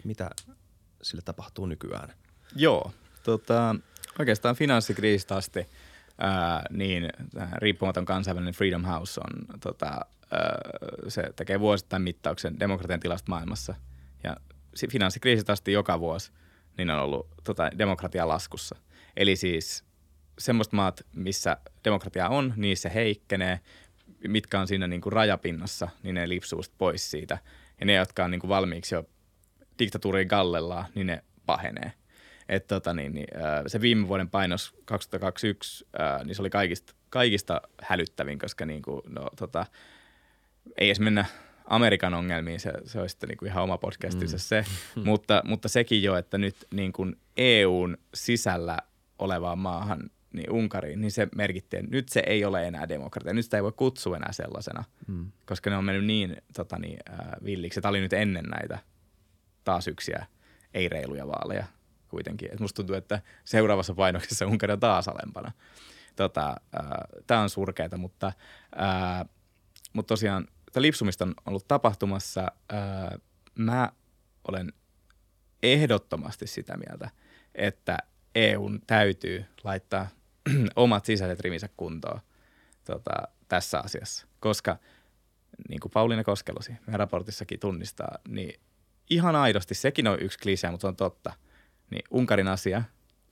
mitä 0.04 0.30
sille 1.02 1.22
tapahtuu 1.22 1.66
nykyään? 1.66 2.14
Joo, 2.56 2.92
tota, 3.24 3.76
oikeastaan 4.20 4.56
finanssikriisistä 4.56 5.36
asti 5.36 5.66
ää, 6.18 6.64
niin 6.70 7.10
riippumaton 7.56 8.06
kansainvälinen 8.06 8.54
Freedom 8.54 8.84
House 8.84 9.22
on, 9.22 9.60
tota, 9.60 9.88
ää, 9.88 10.60
se 11.08 11.24
tekee 11.36 11.60
vuosittain 11.60 12.02
mittauksen 12.02 12.60
demokratian 12.60 13.00
tilasta 13.00 13.30
maailmassa. 13.30 13.76
Ja 14.24 14.38
finanssikriisistä 14.92 15.54
asti 15.54 15.72
joka 15.72 16.00
vuosi 16.00 16.32
niin 16.78 16.90
on 16.90 17.00
ollut 17.00 17.28
tota, 17.44 17.70
demokratia 17.78 18.28
laskussa. 18.28 18.76
Eli 19.18 19.36
siis 19.36 19.84
semmoista 20.40 20.76
maat, 20.76 21.06
missä 21.16 21.58
demokratia 21.86 22.30
on, 22.30 22.54
niissä 22.56 22.90
heikkenee, 22.90 23.60
mitkä 24.28 24.60
on 24.60 24.68
siinä 24.68 24.88
niin 24.88 25.02
kuin 25.02 25.14
rajapinnassa, 25.14 25.90
niin 26.04 26.16
ne 26.16 26.30
lipsuu 26.30 26.62
pois 26.78 27.12
siitä. 27.12 27.38
Ja 27.80 27.86
ne, 27.86 27.94
jotka 27.94 28.26
on 28.26 28.32
niin 28.32 28.42
kuin 28.42 28.50
valmiiksi 28.50 28.96
jo 28.96 29.04
diktatuuriin 29.80 30.28
kallellaan, 30.28 30.86
niin 30.96 31.08
ne 31.08 31.24
pahenee. 31.46 31.94
Et 32.50 32.68
tota 32.68 32.94
niin, 32.94 33.14
niin, 33.14 33.28
se 33.68 33.82
viime 33.82 34.08
vuoden 34.08 34.30
painos 34.30 34.76
2021, 34.86 35.88
niin 36.26 36.36
se 36.36 36.42
oli 36.42 36.50
kaikista, 36.50 36.94
kaikista 37.10 37.62
hälyttävin, 37.82 38.40
koska 38.40 38.66
niin 38.66 38.82
kuin, 38.82 39.02
no, 39.08 39.30
tota, 39.38 39.66
ei 40.78 40.88
edes 40.88 41.00
mennä 41.00 41.26
Amerikan 41.66 42.14
ongelmiin, 42.14 42.60
se, 42.60 42.74
se 42.86 43.00
olisi 43.00 43.14
sitten 43.14 43.30
niin 43.30 43.38
kuin 43.38 43.50
ihan 43.50 43.64
oma 43.64 43.78
podcastinsa 43.78 44.38
mm. 44.38 44.40
se, 44.40 44.66
mutta, 45.06 45.42
mutta 45.46 45.70
sekin 45.70 46.04
jo, 46.04 46.16
että 46.16 46.38
nyt 46.38 46.56
niin 46.74 46.94
kuin 46.94 47.16
EUn 47.38 47.98
sisällä 48.14 48.78
olevaan 49.20 49.60
maahan, 49.60 50.10
niin 50.34 50.52
Unkariin, 50.52 51.02
niin 51.02 51.12
se 51.12 51.28
merkittiin, 51.36 51.88
nyt 51.92 52.10
se 52.10 52.24
ei 52.26 52.46
ole 52.46 52.68
enää 52.68 52.90
demokratia. 52.90 53.34
Nyt 53.34 53.46
sitä 53.46 53.58
ei 53.58 53.64
voi 53.64 53.72
kutsua 53.72 54.18
enää 54.18 54.32
sellaisena, 54.32 54.84
mm. 55.08 55.32
koska 55.46 55.70
ne 55.70 55.78
on 55.78 55.86
mennyt 55.86 56.06
niin, 56.06 56.38
tota 56.56 56.80
niin 56.80 57.00
äh, 57.10 57.18
villiksi. 57.44 57.82
Tämä 57.82 57.90
oli 57.90 58.02
nyt 58.02 58.14
ennen 58.14 58.46
näitä 58.46 58.80
taas 59.64 59.88
yksiä 59.88 60.26
ei-reiluja 60.74 61.28
vaaleja 61.28 61.66
kuitenkin. 62.08 62.50
Et 62.54 62.60
musta 62.60 62.76
tuntuu, 62.76 62.96
että 62.96 63.22
seuraavassa 63.44 63.94
painoksessa 63.94 64.46
Unkari 64.46 64.74
on 64.74 64.80
taas 64.80 65.08
alempana. 65.08 65.52
Tota, 66.16 66.50
äh, 66.50 66.90
Tämä 67.28 67.42
on 67.42 67.50
surkeata, 67.50 67.98
mutta, 67.98 68.28
äh, 68.82 69.30
mutta 69.94 70.08
tosiaan 70.08 70.48
lipsumista 70.76 71.26
on 71.26 71.34
ollut 71.46 71.68
tapahtumassa. 71.68 72.42
Äh, 72.74 73.22
mä 73.56 73.92
olen 74.48 74.74
ehdottomasti 75.64 76.48
sitä 76.48 76.78
mieltä, 76.78 77.10
että 77.56 77.98
EUn 78.36 78.82
täytyy 78.88 79.46
laittaa 79.64 80.08
omat 80.76 81.06
sisäiset 81.06 81.40
rivinsä 81.40 81.70
kuntoon 81.78 82.20
tota, 82.86 83.12
tässä 83.48 83.80
asiassa, 83.80 84.28
koska 84.40 84.78
niin 85.70 85.80
kuin 85.80 85.92
Pauliina 85.92 86.24
Koskelosi 86.24 86.72
meidän 86.72 87.00
raportissakin 87.00 87.60
tunnistaa, 87.60 88.18
niin 88.28 88.60
ihan 89.10 89.36
aidosti, 89.36 89.76
sekin 89.76 90.08
on 90.08 90.22
yksi 90.22 90.40
klisee, 90.40 90.72
mutta 90.72 90.82
se 90.82 90.88
on 90.88 90.96
totta, 90.96 91.34
niin 91.90 92.04
Unkarin 92.12 92.48
asia, 92.48 92.84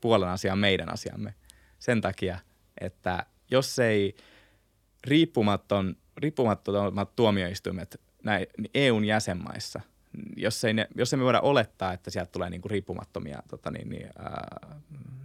Puolan 0.01 0.29
asia 0.29 0.53
on 0.53 0.59
meidän 0.59 0.93
asiamme. 0.93 1.33
Sen 1.79 2.01
takia, 2.01 2.39
että 2.81 3.25
jos 3.51 3.79
ei 3.79 4.15
riippumaton, 5.03 5.95
riippumattomat 6.19 7.15
tuomioistuimet 7.15 8.01
näin, 8.23 8.47
niin 8.57 8.71
EUn 8.73 9.05
jäsenmaissa, 9.05 9.81
jos 10.35 10.63
ei, 10.63 10.73
ne, 10.73 10.87
jos 10.95 11.13
ei 11.13 11.17
me 11.17 11.23
voida 11.23 11.41
olettaa, 11.41 11.93
että 11.93 12.11
sieltä 12.11 12.31
tulee 12.31 12.49
niin 12.49 12.61
kuin 12.61 12.69
riippumattomia 12.71 13.43
tota 13.47 13.71
niin, 13.71 13.89
niin, 13.89 14.07
ää, 14.19 14.79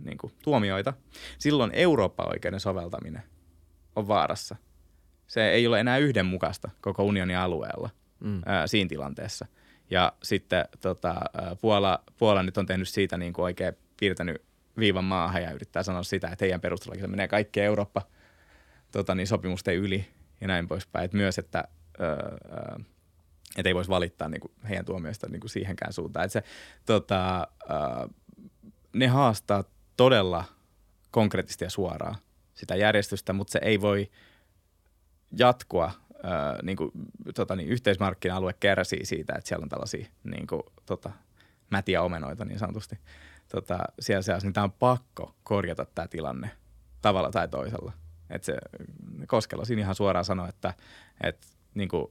niin 0.05 0.19
kuin 0.19 0.33
tuomioita, 0.43 0.93
silloin 1.39 1.71
Eurooppa-oikeuden 1.75 2.61
soveltaminen 2.61 3.23
on 3.97 4.09
vaarassa. 4.09 4.57
Se 5.27 5.51
ei 5.51 5.67
ole 5.67 5.81
enää 5.81 5.99
yhdenmukaista 5.99 6.71
koko 6.81 7.05
unionin 7.05 7.39
alueella 7.39 7.91
mm. 8.21 8.43
ää, 8.47 8.67
siinä 8.67 8.89
tilanteessa– 8.89 9.47
ja 9.91 10.13
sitten 10.23 10.65
tota, 10.81 11.15
Puola, 11.61 12.03
Puola 12.19 12.43
nyt 12.43 12.59
on 12.59 12.67
tehnyt 12.67 12.89
siitä 12.89 13.17
niin 13.17 13.33
kuin 13.33 13.45
oikein 13.45 13.75
piirtänyt 14.01 14.43
viivan 14.79 15.05
maahan 15.05 15.43
ja 15.43 15.51
yrittää 15.51 15.83
sanoa 15.83 16.03
sitä, 16.03 16.29
että 16.29 16.45
heidän 16.45 16.61
perustuslaki 16.61 17.07
menee 17.07 17.29
kaikki 17.29 17.61
Eurooppa 17.61 18.03
tota, 18.93 19.15
niin 19.15 19.27
sopimusten 19.27 19.77
yli 19.77 20.07
ja 20.41 20.49
näin 20.49 20.69
poispäin. 20.69 21.05
Et 21.05 21.13
myös, 21.13 21.39
että 21.39 21.65
öö, 22.01 22.79
et 23.57 23.67
ei 23.67 23.75
voisi 23.75 23.91
valittaa 23.91 24.29
niin 24.29 24.41
kuin 24.41 24.53
heidän 24.69 24.85
tuomioista 24.85 25.29
niin 25.29 25.41
kuin 25.41 25.51
siihenkään 25.51 25.93
suuntaan. 25.93 26.25
Et 26.25 26.33
se, 26.33 26.43
tota, 26.87 27.49
öö, 27.71 28.09
ne 28.93 29.07
haastaa 29.07 29.65
todella 29.97 30.45
konkreettisesti 31.11 31.65
ja 31.65 31.71
suoraan 31.71 32.17
sitä 32.55 32.77
järjestystä, 32.77 33.33
mutta 33.33 33.53
se 33.53 33.61
ei 33.63 33.81
voi 33.81 34.11
jatkua 35.39 35.91
ää, 36.23 36.59
niin 36.63 36.77
kuin, 36.77 36.91
tota, 37.35 37.57
niin 37.57 37.69
yhteismarkkina-alue 37.69 38.53
kärsii 38.53 39.05
siitä, 39.05 39.35
että 39.37 39.49
siellä 39.49 39.63
on 39.63 39.69
tällaisia 39.69 40.07
niin 40.25 40.47
kuin, 40.47 40.63
tota, 40.87 41.11
mätiä 41.71 42.03
omenoita 42.03 42.45
niin 42.45 42.59
sanotusti 42.59 42.99
tota, 43.49 43.79
siellä 44.01 44.23
seassa, 44.23 44.47
niin 44.47 44.53
tämä 44.53 44.65
on 44.65 44.73
pakko 44.73 45.35
korjata 45.43 45.87
tämä 45.95 46.09
tilanne 46.09 46.51
tavalla 47.03 47.31
tai 47.31 47.49
toisella. 47.49 47.93
Että 48.31 48.47
se 48.47 48.57
Koskelo 49.27 49.65
siinä 49.65 49.83
ihan 49.83 49.95
suoraan 49.95 50.25
sanoi, 50.25 50.49
että, 50.49 50.75
että 51.21 51.47
niin 51.75 51.89
kuin, 51.89 52.07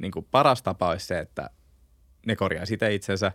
niin 0.00 0.12
kuin 0.12 0.26
paras 0.30 0.62
tapa 0.62 0.88
olisi 0.88 1.06
se, 1.06 1.18
että 1.18 1.50
ne 2.26 2.36
korjaa 2.36 2.66
sitä 2.66 2.88
itsensä, 2.88 3.32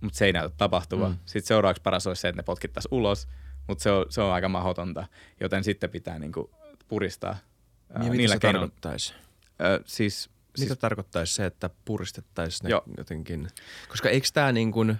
mutta 0.00 0.18
se 0.18 0.24
ei 0.26 0.32
näytä 0.32 0.54
tapahtuva. 0.56 1.08
Mm. 1.08 1.16
Sitten 1.26 1.48
seuraavaksi 1.48 1.82
paras 1.82 2.06
olisi 2.06 2.20
se, 2.20 2.28
että 2.28 2.38
ne 2.38 2.44
potkittaisiin 2.44 2.94
ulos, 2.94 3.28
mutta 3.68 3.82
se 3.82 3.90
on, 3.90 4.06
se 4.08 4.20
on 4.20 4.32
aika 4.32 4.48
mahdotonta, 4.48 5.06
joten 5.40 5.64
sitten 5.64 5.90
pitää 5.90 6.18
niin 6.18 6.32
kuin 6.32 6.50
puristaa– 6.88 7.36
ja 7.92 7.98
mitä 7.98 8.16
niillä 8.16 8.34
se 8.34 8.38
keinoin. 8.38 8.62
tarkoittaisi? 8.62 9.14
Ö, 9.60 9.82
siis, 9.86 10.30
mitä 10.58 10.68
siis, 10.68 10.78
tarkoittaisi 10.78 11.34
se, 11.34 11.46
että 11.46 11.70
puristettaisiin 11.84 12.64
ne 12.64 12.70
jo. 12.70 12.84
jotenkin? 12.96 13.48
Koska 13.88 14.08
eikö 14.08 14.28
tämä 14.32 14.52
niin 14.52 14.72
kuin, 14.72 14.96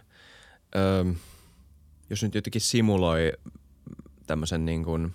ö, 0.76 1.04
jos 2.10 2.22
nyt 2.22 2.34
jotenkin 2.34 2.60
simuloi 2.60 3.32
tämmöisen 4.26 4.64
niin 4.64 4.84
kuin 4.84 5.14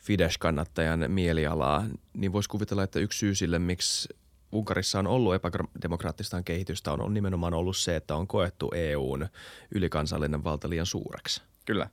Fidesz-kannattajan 0.00 1.04
mielialaa, 1.08 1.86
niin 2.14 2.32
voisi 2.32 2.48
kuvitella, 2.48 2.82
että 2.82 2.98
yksi 2.98 3.18
syy 3.18 3.34
sille, 3.34 3.58
miksi 3.58 4.08
Unkarissa 4.52 4.98
on 4.98 5.06
ollut 5.06 5.34
epädemokraattista 5.34 6.42
kehitystä, 6.42 6.92
on, 6.92 7.00
on 7.00 7.14
nimenomaan 7.14 7.54
ollut 7.54 7.76
se, 7.76 7.96
että 7.96 8.14
on 8.16 8.26
koettu 8.26 8.70
EUn 8.74 9.28
ylikansallinen 9.74 10.44
valta 10.44 10.70
liian 10.70 10.86
suureksi. 10.86 11.42
Kyllä. 11.66 11.90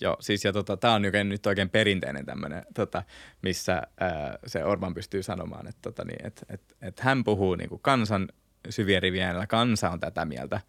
Joo, 0.00 0.16
siis 0.20 0.44
ja 0.44 0.52
tota, 0.52 0.76
tämä 0.76 0.94
on 0.94 1.02
nyt 1.24 1.46
oikein 1.46 1.70
perinteinen 1.70 2.26
tämmöinen, 2.26 2.64
tota, 2.74 3.02
missä 3.42 3.82
ää, 4.00 4.38
se 4.46 4.64
Orban 4.64 4.94
pystyy 4.94 5.22
sanomaan, 5.22 5.66
että 5.68 5.82
tota, 5.82 6.04
niin, 6.04 6.26
et, 6.26 6.44
et, 6.48 6.76
et 6.82 7.00
hän 7.00 7.24
puhuu 7.24 7.54
niinku 7.54 7.78
kansan 7.78 8.28
syvien 8.70 9.02
rivien 9.02 9.48
kansa 9.48 9.90
on 9.90 10.00
tätä 10.00 10.24
mieltä. 10.24 10.60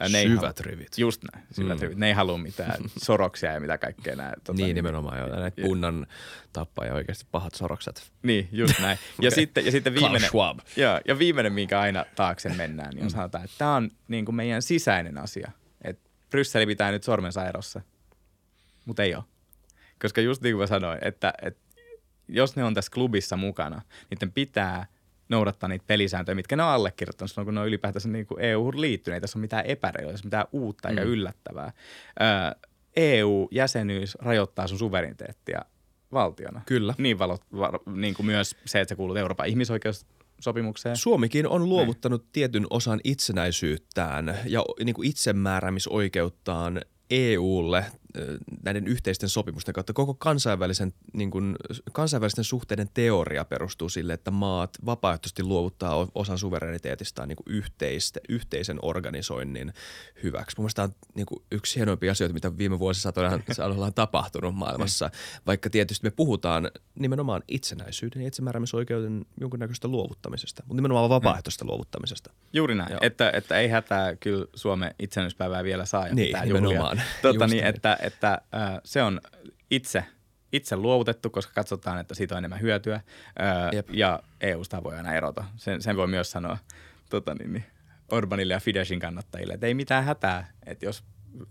Ne 0.00 0.22
syvät 0.22 0.40
halua, 0.40 0.52
rivit. 0.60 0.98
Just 0.98 1.22
näin, 1.32 1.46
syvät 1.50 1.78
mm. 1.78 1.82
rivit. 1.82 1.98
Ne 1.98 2.06
ei 2.06 2.12
halua 2.12 2.38
mitään 2.38 2.76
soroksia 3.06 3.52
ja 3.52 3.60
mitä 3.60 3.78
kaikkea. 3.78 4.16
Nää, 4.16 4.32
tota, 4.44 4.52
niin, 4.52 4.64
niin, 4.64 4.74
nimenomaan 4.74 5.18
joo. 5.18 5.28
Näitä 5.28 5.62
punnan 5.62 6.06
tappaja 6.52 6.94
oikeasti 6.94 7.26
pahat 7.30 7.54
sorokset. 7.54 8.12
Niin, 8.22 8.48
just 8.52 8.78
näin. 8.82 8.98
ja, 9.20 9.30
sitten, 9.30 9.64
ja 9.64 9.72
sitten 9.72 9.94
viimeinen, 9.94 10.30
joo, 10.76 11.00
ja 11.08 11.18
viimeinen, 11.18 11.52
minkä 11.52 11.80
aina 11.80 12.04
taakse 12.16 12.48
mennään, 12.48 12.90
niin 12.90 13.02
on 13.02 13.06
mm. 13.06 13.12
sanotaan, 13.12 13.44
että 13.44 13.56
tämä 13.58 13.74
on 13.74 13.90
niin 14.08 14.24
kuin 14.24 14.34
meidän 14.34 14.62
sisäinen 14.62 15.18
asia. 15.18 15.50
Että 15.84 16.10
Brysseli 16.30 16.66
pitää 16.66 16.90
nyt 16.90 17.02
sormensa 17.02 17.48
erossa– 17.48 17.80
mutta 18.86 19.02
ei 19.02 19.14
ole. 19.14 19.24
Koska 20.02 20.20
just 20.20 20.42
niin 20.42 20.54
kuin 20.54 20.62
mä 20.62 20.66
sanoin, 20.66 20.98
että, 21.02 21.34
että 21.42 21.60
jos 22.28 22.56
ne 22.56 22.64
on 22.64 22.74
tässä 22.74 22.90
klubissa 22.94 23.36
mukana, 23.36 23.82
niiden 24.10 24.32
pitää 24.32 24.86
noudattaa 25.28 25.68
niitä 25.68 25.84
pelisääntöjä, 25.86 26.34
mitkä 26.34 26.56
ne 26.56 26.62
on 26.62 26.68
allekirjoittanut 26.68 27.30
silloin, 27.30 27.46
kun 27.46 27.54
ne 27.54 27.60
on 27.60 27.68
ylipäätänsä 27.68 28.08
niin 28.08 28.26
kuin 28.26 28.40
EU-hun 28.40 28.80
liittyneet. 28.80 29.16
Ei 29.16 29.20
tässä 29.20 29.38
ole 29.38 29.40
mitään 29.40 29.66
epäreilua, 29.66 30.12
ei 30.12 30.18
mitään 30.24 30.46
uutta 30.52 30.88
eikä 30.88 31.04
mm. 31.04 31.10
yllättävää. 31.10 31.72
Ö, 32.20 32.68
EU-jäsenyys 32.96 34.14
rajoittaa 34.14 34.66
sun 34.66 34.78
suvereniteettia 34.78 35.62
valtiona. 36.12 36.60
Kyllä. 36.66 36.94
Niin, 36.98 37.18
valo, 37.18 37.38
va, 37.58 37.72
niin 37.86 38.14
kuin 38.14 38.26
myös 38.26 38.56
se, 38.64 38.80
että 38.80 38.92
sä 38.92 38.96
kuulut 38.96 39.16
Euroopan 39.16 39.46
ihmisoikeussopimukseen. 39.46 40.96
Suomikin 40.96 41.48
on 41.48 41.68
luovuttanut 41.68 42.22
Näin. 42.22 42.32
tietyn 42.32 42.66
osan 42.70 43.00
itsenäisyyttään 43.04 44.38
ja 44.46 44.64
niin 44.84 44.94
kuin 44.94 45.08
itsemääräämisoikeuttaan 45.08 46.80
EUlle 47.10 47.84
näiden 48.62 48.86
yhteisten 48.86 49.28
sopimusten 49.28 49.74
kautta 49.74 49.92
koko 49.92 50.14
kansainvälisen, 50.14 50.94
niin 51.12 51.30
kuin, 51.30 51.56
kansainvälisten 51.92 52.44
suhteiden 52.44 52.88
teoria 52.94 53.44
perustuu 53.44 53.88
sille, 53.88 54.12
että 54.12 54.30
maat 54.30 54.70
vapaaehtoisesti 54.86 55.42
luovuttaa 55.42 56.06
osan 56.14 56.38
suvereniteetistaan 56.38 57.28
niin 57.28 57.36
yhteiste, 57.46 58.20
yhteisen 58.28 58.78
organisoinnin 58.82 59.72
hyväksi. 60.22 60.56
Mun 60.60 60.70
on 60.78 60.92
niin 61.14 61.26
kuin 61.26 61.42
yksi 61.52 61.76
hienoimpia 61.76 62.12
asioita, 62.12 62.34
mitä 62.34 62.58
viime 62.58 62.78
vuosisatoina 62.78 63.38
on 63.86 63.94
tapahtunut 63.94 64.54
maailmassa, 64.54 65.10
vaikka 65.46 65.70
tietysti 65.70 66.06
me 66.06 66.10
puhutaan 66.10 66.70
nimenomaan 66.94 67.42
itsenäisyyden 67.48 68.22
ja 68.22 68.28
itsemääräämisoikeuden 68.28 69.26
jonkunnäköistä 69.40 69.88
luovuttamisesta, 69.88 70.62
mutta 70.66 70.74
nimenomaan 70.74 71.10
vapaaehtoista 71.10 71.64
mm. 71.64 71.68
luovuttamisesta. 71.68 72.32
Juuri 72.52 72.74
näin, 72.74 72.96
että, 73.00 73.30
että 73.34 73.58
ei 73.58 73.68
hätää 73.68 74.16
kyllä 74.16 74.46
Suomen 74.54 74.94
itsenäisyyspäivää 74.98 75.64
vielä 75.64 75.84
saa 75.84 76.08
ja 76.08 76.14
niin, 76.14 76.36
nimenomaan. 76.44 77.02
Totta 77.22 77.46
niin, 77.46 77.64
että, 77.64 77.98
että 78.06 78.32
äh, 78.54 78.80
se 78.84 79.02
on 79.02 79.20
itse, 79.70 80.04
itse 80.52 80.76
luovutettu, 80.76 81.30
koska 81.30 81.52
katsotaan, 81.54 81.98
että 81.98 82.14
siitä 82.14 82.34
on 82.34 82.38
enemmän 82.38 82.60
hyötyä 82.60 82.94
äh, 82.94 83.04
ja 83.92 84.22
EUsta 84.40 84.84
voi 84.84 84.96
aina 84.96 85.14
erota. 85.14 85.44
Sen, 85.56 85.82
sen 85.82 85.96
voi 85.96 86.06
myös 86.06 86.30
sanoa 86.30 86.58
tota 87.10 87.34
niin, 87.34 87.52
niin, 87.52 87.64
Orbanille 88.12 88.54
ja 88.54 88.60
Fideshin 88.60 89.00
kannattajille, 89.00 89.54
että 89.54 89.66
ei 89.66 89.74
mitään 89.74 90.04
hätää, 90.04 90.52
että 90.66 90.84
jos 90.86 91.04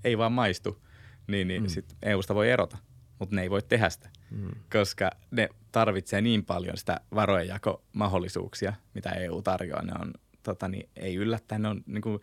ei 0.04 0.18
vaan 0.18 0.32
maistu, 0.32 0.84
niin, 1.28 1.48
niin 1.48 1.64
mm. 1.64 1.70
sit 1.70 1.96
EUsta 2.04 2.36
voi 2.36 2.50
erota, 2.50 2.78
mutta 3.20 3.36
ne 3.36 3.42
ei 3.42 3.50
voi 3.50 3.62
tehdä 3.62 3.90
sitä, 3.90 4.10
mm. 4.32 4.52
koska 4.72 5.12
ne 5.32 5.50
tarvitsee 5.72 6.22
niin 6.22 6.46
paljon 6.46 6.78
sitä 6.78 7.02
varojenjakomahdollisuuksia, 7.16 8.74
mitä 8.94 9.10
EU 9.10 9.42
tarjoaa. 9.42 9.82
Ne 9.82 9.94
on, 10.00 10.14
tota, 10.44 10.68
niin, 10.68 10.90
ei 10.96 11.16
yllättäen, 11.16 11.62
ne 11.62 11.68
on 11.68 11.84
niin 11.86 12.02
kuin, 12.02 12.22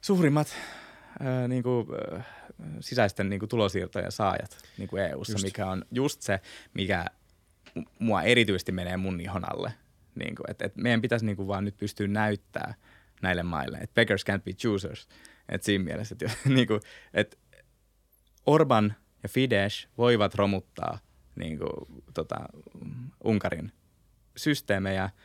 suurimmat 0.00 0.56
ää, 1.20 1.48
niin 1.48 1.62
kuin, 1.62 1.86
ää, 2.12 2.24
sisäisten 2.80 3.30
niin 3.30 3.40
kuin, 3.40 3.48
tulosiirtojen 3.48 4.12
saajat 4.12 4.58
niin 4.78 4.88
kuin 4.88 5.02
EUssa, 5.02 5.32
just. 5.32 5.44
mikä 5.44 5.66
on 5.66 5.84
just 5.90 6.22
se, 6.22 6.40
mikä 6.74 7.04
mua 7.98 8.22
erityisesti 8.22 8.72
menee 8.72 8.96
mun 8.96 9.20
ihon 9.20 9.52
alle. 9.52 9.74
Niin 10.14 10.34
kuin, 10.34 10.50
et, 10.50 10.62
et 10.62 10.76
meidän 10.76 11.02
pitäisi 11.02 11.26
niin 11.26 11.36
kuin, 11.36 11.48
vaan 11.48 11.64
nyt 11.64 11.76
pystyä 11.76 12.06
näyttää 12.06 12.74
näille 13.22 13.42
maille, 13.42 13.78
että 13.78 13.94
beggars 13.94 14.24
can't 14.30 14.42
be 14.42 14.52
choosers. 14.52 15.08
Et 15.48 15.62
siinä 15.62 15.84
mielessä, 15.84 16.16
että, 16.20 16.36
niin 16.54 16.66
kuin, 16.66 16.80
että 17.14 17.36
Orban 18.46 18.94
ja 19.22 19.28
Fidesz 19.28 19.86
voivat 19.98 20.34
romuttaa 20.34 20.98
niin 21.36 21.58
kuin, 21.58 22.02
tota, 22.14 22.36
Unkarin 23.24 23.72
systeemejä– 24.36 25.10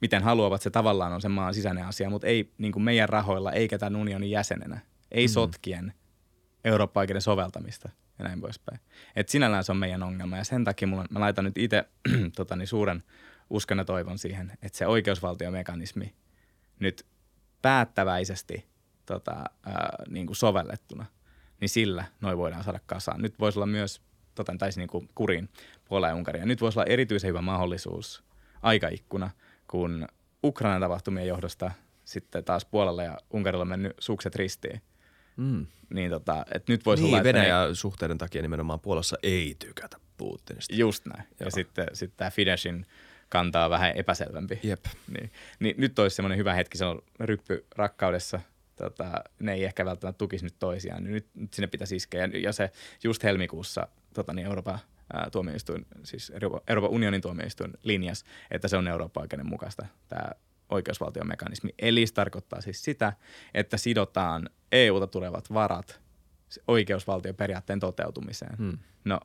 miten 0.00 0.22
haluavat, 0.22 0.62
se 0.62 0.70
tavallaan 0.70 1.12
on 1.12 1.20
sen 1.20 1.30
maan 1.30 1.54
sisäinen 1.54 1.86
asia, 1.86 2.10
mutta 2.10 2.26
ei 2.26 2.52
niin 2.58 2.72
kuin 2.72 2.82
meidän 2.82 3.08
rahoilla 3.08 3.52
eikä 3.52 3.78
tämän 3.78 4.00
unionin 4.00 4.30
jäsenenä. 4.30 4.80
Ei 5.10 5.26
mm. 5.26 5.30
sotkien 5.30 5.92
eurooppa 6.64 7.00
soveltamista 7.18 7.88
ja 8.18 8.24
näin 8.24 8.40
poispäin. 8.40 8.80
Et 9.16 9.28
sinällään 9.28 9.64
se 9.64 9.72
on 9.72 9.78
meidän 9.78 10.02
ongelma 10.02 10.36
ja 10.36 10.44
sen 10.44 10.64
takia 10.64 10.88
mulla, 10.88 11.04
mä 11.10 11.20
laitan 11.20 11.44
nyt 11.44 11.58
itse 11.58 11.84
tota, 12.36 12.56
niin 12.56 12.66
suuren 12.66 13.02
uskon 13.50 13.78
ja 13.78 13.84
toivon 13.84 14.18
siihen, 14.18 14.52
että 14.62 14.78
se 14.78 14.86
oikeusvaltiomekanismi 14.86 16.14
nyt 16.80 17.06
päättäväisesti 17.62 18.66
tota, 19.06 19.44
ää, 19.66 20.04
niin 20.08 20.26
kuin 20.26 20.36
sovellettuna, 20.36 21.06
niin 21.60 21.68
sillä 21.68 22.04
noin 22.20 22.38
voidaan 22.38 22.64
saada 22.64 22.80
kasaan. 22.86 23.22
Nyt 23.22 23.38
voisi 23.38 23.58
olla 23.58 23.66
myös, 23.66 24.02
tota, 24.34 24.54
taisi 24.58 24.80
niin 24.80 24.88
kuin 24.88 25.08
kurin 25.14 25.48
Puola 25.84 26.08
ja 26.08 26.14
Unkaria. 26.14 26.46
Nyt 26.46 26.60
voisi 26.60 26.78
olla 26.78 26.90
erityisen 26.90 27.28
hyvä 27.28 27.42
mahdollisuus, 27.42 28.24
aikaikkuna– 28.62 29.30
kun 29.70 30.06
Ukrainan 30.44 30.80
tapahtumien 30.80 31.26
johdosta 31.26 31.70
sitten 32.04 32.44
taas 32.44 32.64
Puolalla 32.64 33.02
ja 33.02 33.18
Unkarilla 33.30 33.62
on 33.62 33.68
mennyt 33.68 33.92
sukset 33.98 34.34
ristiin. 34.36 34.82
Mm. 35.36 35.66
Niin, 35.94 36.10
tota, 36.10 36.44
et 36.54 36.68
nyt 36.68 36.86
voisi 36.86 37.02
niin, 37.02 37.14
olla, 37.14 37.24
Venäjä 37.24 37.66
ne... 37.66 37.74
suhteiden 37.74 38.18
takia 38.18 38.42
nimenomaan 38.42 38.80
Puolassa 38.80 39.16
ei 39.22 39.56
tykätä 39.58 39.96
Putinista. 40.16 40.74
Just 40.74 41.06
näin. 41.06 41.22
Joo. 41.22 41.46
Ja 41.46 41.50
sitten, 41.50 41.86
sitten 41.92 42.16
tämä 42.16 42.30
Fideshin 42.30 42.86
kantaa 43.28 43.70
vähän 43.70 43.96
epäselvempi. 43.96 44.60
Jep. 44.62 44.84
Niin, 45.08 45.32
niin 45.60 45.74
nyt 45.78 45.98
olisi 45.98 46.16
semmoinen 46.16 46.38
hyvä 46.38 46.54
hetki, 46.54 46.78
se 46.78 46.84
on 46.84 47.02
ryppy 47.20 47.66
rakkaudessa. 47.76 48.40
Tota, 48.76 49.24
ne 49.38 49.52
ei 49.52 49.64
ehkä 49.64 49.84
välttämättä 49.84 50.18
tukisi 50.18 50.44
nyt 50.44 50.54
toisiaan, 50.58 51.04
niin 51.04 51.14
nyt, 51.14 51.26
nyt 51.34 51.54
sinne 51.54 51.66
pitäisi 51.66 51.96
iskeä. 51.96 52.20
Ja, 52.20 52.38
ja 52.38 52.52
se 52.52 52.70
just 53.04 53.22
helmikuussa 53.22 53.88
tota, 54.14 54.32
niin 54.32 54.46
Euroopan 54.46 54.78
ää, 55.12 55.30
tuomioistuin, 55.30 55.86
siis 56.02 56.32
Euroopan 56.68 56.90
unionin 56.90 57.20
tuomioistuin 57.20 57.72
linjas, 57.82 58.24
että 58.50 58.68
se 58.68 58.76
on 58.76 58.88
Euroopan 58.88 59.22
oikeuden 59.22 59.48
mukaista 59.48 59.86
tämä 60.08 60.30
oikeusvaltiomekanismi. 60.68 61.70
Eli 61.78 62.06
se 62.06 62.14
tarkoittaa 62.14 62.60
siis 62.60 62.84
sitä, 62.84 63.12
että 63.54 63.76
sidotaan 63.76 64.50
EUta 64.72 65.06
tulevat 65.06 65.52
varat 65.52 66.00
oikeusvaltioperiaatteen 66.68 67.80
toteutumiseen. 67.80 68.56
Hmm. 68.58 68.78
No, 69.04 69.20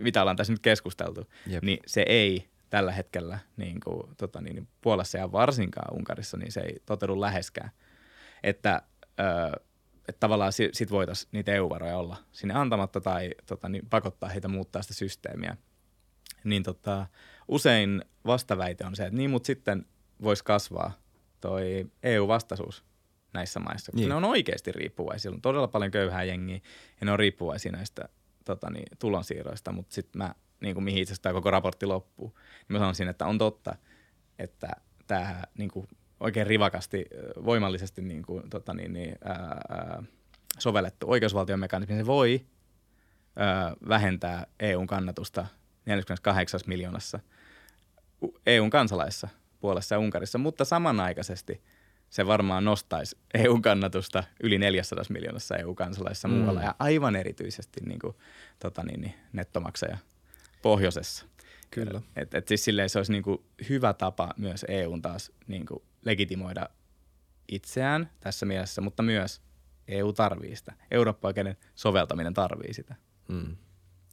mitä 0.00 0.20
ollaan 0.20 0.36
tässä 0.36 0.52
nyt 0.52 0.62
keskusteltu, 0.62 1.30
Jep. 1.46 1.62
niin 1.62 1.78
se 1.86 2.04
ei 2.08 2.48
tällä 2.70 2.92
hetkellä 2.92 3.38
niin 3.56 3.80
kuin, 3.80 4.16
tota 4.16 4.40
niin, 4.40 4.68
Puolassa 4.80 5.18
ja 5.18 5.32
varsinkaan 5.32 5.96
Unkarissa, 5.96 6.36
niin 6.36 6.52
se 6.52 6.60
ei 6.60 6.82
toteudu 6.86 7.20
läheskään. 7.20 7.70
Että 8.42 8.82
ö, 9.20 9.60
että 10.08 10.20
tavallaan 10.20 10.52
sit, 10.52 10.74
sit 10.74 10.90
voitaisiin 10.90 11.28
niitä 11.32 11.52
EU-varoja 11.52 11.98
olla 11.98 12.16
sinne 12.32 12.54
antamatta 12.54 13.00
tai 13.00 13.30
tota, 13.46 13.68
niin 13.68 13.86
pakottaa 13.90 14.28
heitä 14.28 14.48
muuttaa 14.48 14.82
sitä 14.82 14.94
systeemiä. 14.94 15.56
Niin 16.44 16.62
tota, 16.62 17.06
usein 17.48 18.04
vastaväite 18.26 18.86
on 18.86 18.96
se, 18.96 19.06
että 19.06 19.16
niin, 19.16 19.30
mutta 19.30 19.46
sitten 19.46 19.86
voisi 20.22 20.44
kasvaa 20.44 20.92
toi 21.40 21.86
EU-vastaisuus 22.02 22.84
näissä 23.34 23.60
maissa, 23.60 23.92
niin. 23.94 24.08
ne 24.08 24.14
on 24.14 24.24
oikeasti 24.24 24.72
riippuvaisia. 24.72 25.30
on 25.30 25.40
todella 25.40 25.68
paljon 25.68 25.90
köyhää 25.90 26.24
jengiä 26.24 26.60
ja 27.00 27.04
ne 27.06 27.12
on 27.12 27.18
riippuvaisia 27.18 27.72
näistä 27.72 28.08
tota, 28.44 28.70
niin, 28.70 28.86
tulonsiirroista, 28.98 29.72
mutta 29.72 29.94
sitten 29.94 30.18
mä, 30.18 30.34
niin 30.60 30.74
kuin 30.74 30.84
mihin 30.84 31.02
itse 31.02 31.12
asiassa 31.12 31.22
tämä 31.22 31.32
koko 31.32 31.50
raportti 31.50 31.86
loppuu, 31.86 32.28
niin 32.28 32.66
mä 32.68 32.78
sanoisin, 32.78 33.08
että 33.08 33.26
on 33.26 33.38
totta, 33.38 33.74
että 34.38 34.68
tämä 35.06 35.42
niin 35.58 35.70
kuin 35.70 35.88
oikein 36.22 36.46
rivakasti, 36.46 37.06
voimallisesti 37.44 38.02
niin 38.02 38.22
kuin, 38.22 38.50
tota 38.50 38.74
niin, 38.74 38.92
niin, 38.92 39.16
ää, 39.24 40.02
sovellettu 40.58 41.10
oikeusvaltiomekanismi, 41.10 41.96
se 41.96 42.06
voi 42.06 42.46
ää, 43.36 43.74
vähentää 43.88 44.46
EUn 44.60 44.86
kannatusta 44.86 45.46
48 45.86 46.60
miljoonassa 46.66 47.20
EUn 48.46 48.70
kansalaissa 48.70 49.28
puolessa 49.60 49.94
ja 49.94 49.98
Unkarissa, 49.98 50.38
mutta 50.38 50.64
samanaikaisesti 50.64 51.62
se 52.10 52.26
varmaan 52.26 52.64
nostaisi 52.64 53.16
EUn 53.34 53.62
kannatusta 53.62 54.24
yli 54.42 54.58
400 54.58 55.04
miljoonassa 55.08 55.56
EU-kansalaissa 55.56 56.28
mm. 56.28 56.34
muualla 56.34 56.62
ja 56.62 56.74
aivan 56.78 57.16
erityisesti 57.16 57.80
niin 57.86 57.98
kuin, 57.98 58.16
tota 58.58 58.82
niin, 58.82 59.00
niin, 59.00 59.14
nettomaksaja 59.32 59.98
pohjoisessa. 60.62 61.26
Kyllä. 61.72 62.00
Et, 62.16 62.34
et 62.34 62.48
siis 62.48 62.64
silleen 62.64 62.90
se 62.90 62.98
olisi 62.98 63.12
niin 63.12 63.22
kuin 63.22 63.38
hyvä 63.68 63.92
tapa 63.92 64.34
myös 64.36 64.64
EUn 64.68 65.02
taas 65.02 65.32
niin 65.46 65.66
kuin 65.66 65.82
legitimoida 66.04 66.68
itseään 67.48 68.10
tässä 68.20 68.46
mielessä, 68.46 68.80
mutta 68.80 69.02
myös 69.02 69.40
EU 69.88 70.12
tarvii 70.12 70.56
sitä. 70.56 70.72
eurooppa 70.90 71.28
soveltaminen 71.74 72.34
tarvii 72.34 72.74
sitä. 72.74 72.94
Mm. 73.28 73.56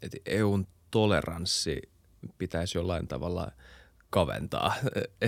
Et 0.02 0.12
EUn 0.26 0.68
toleranssi 0.92 1.82
pitäisi 2.38 2.78
jollain 2.78 3.08
tavalla 3.08 3.52
kaventaa. 4.10 4.74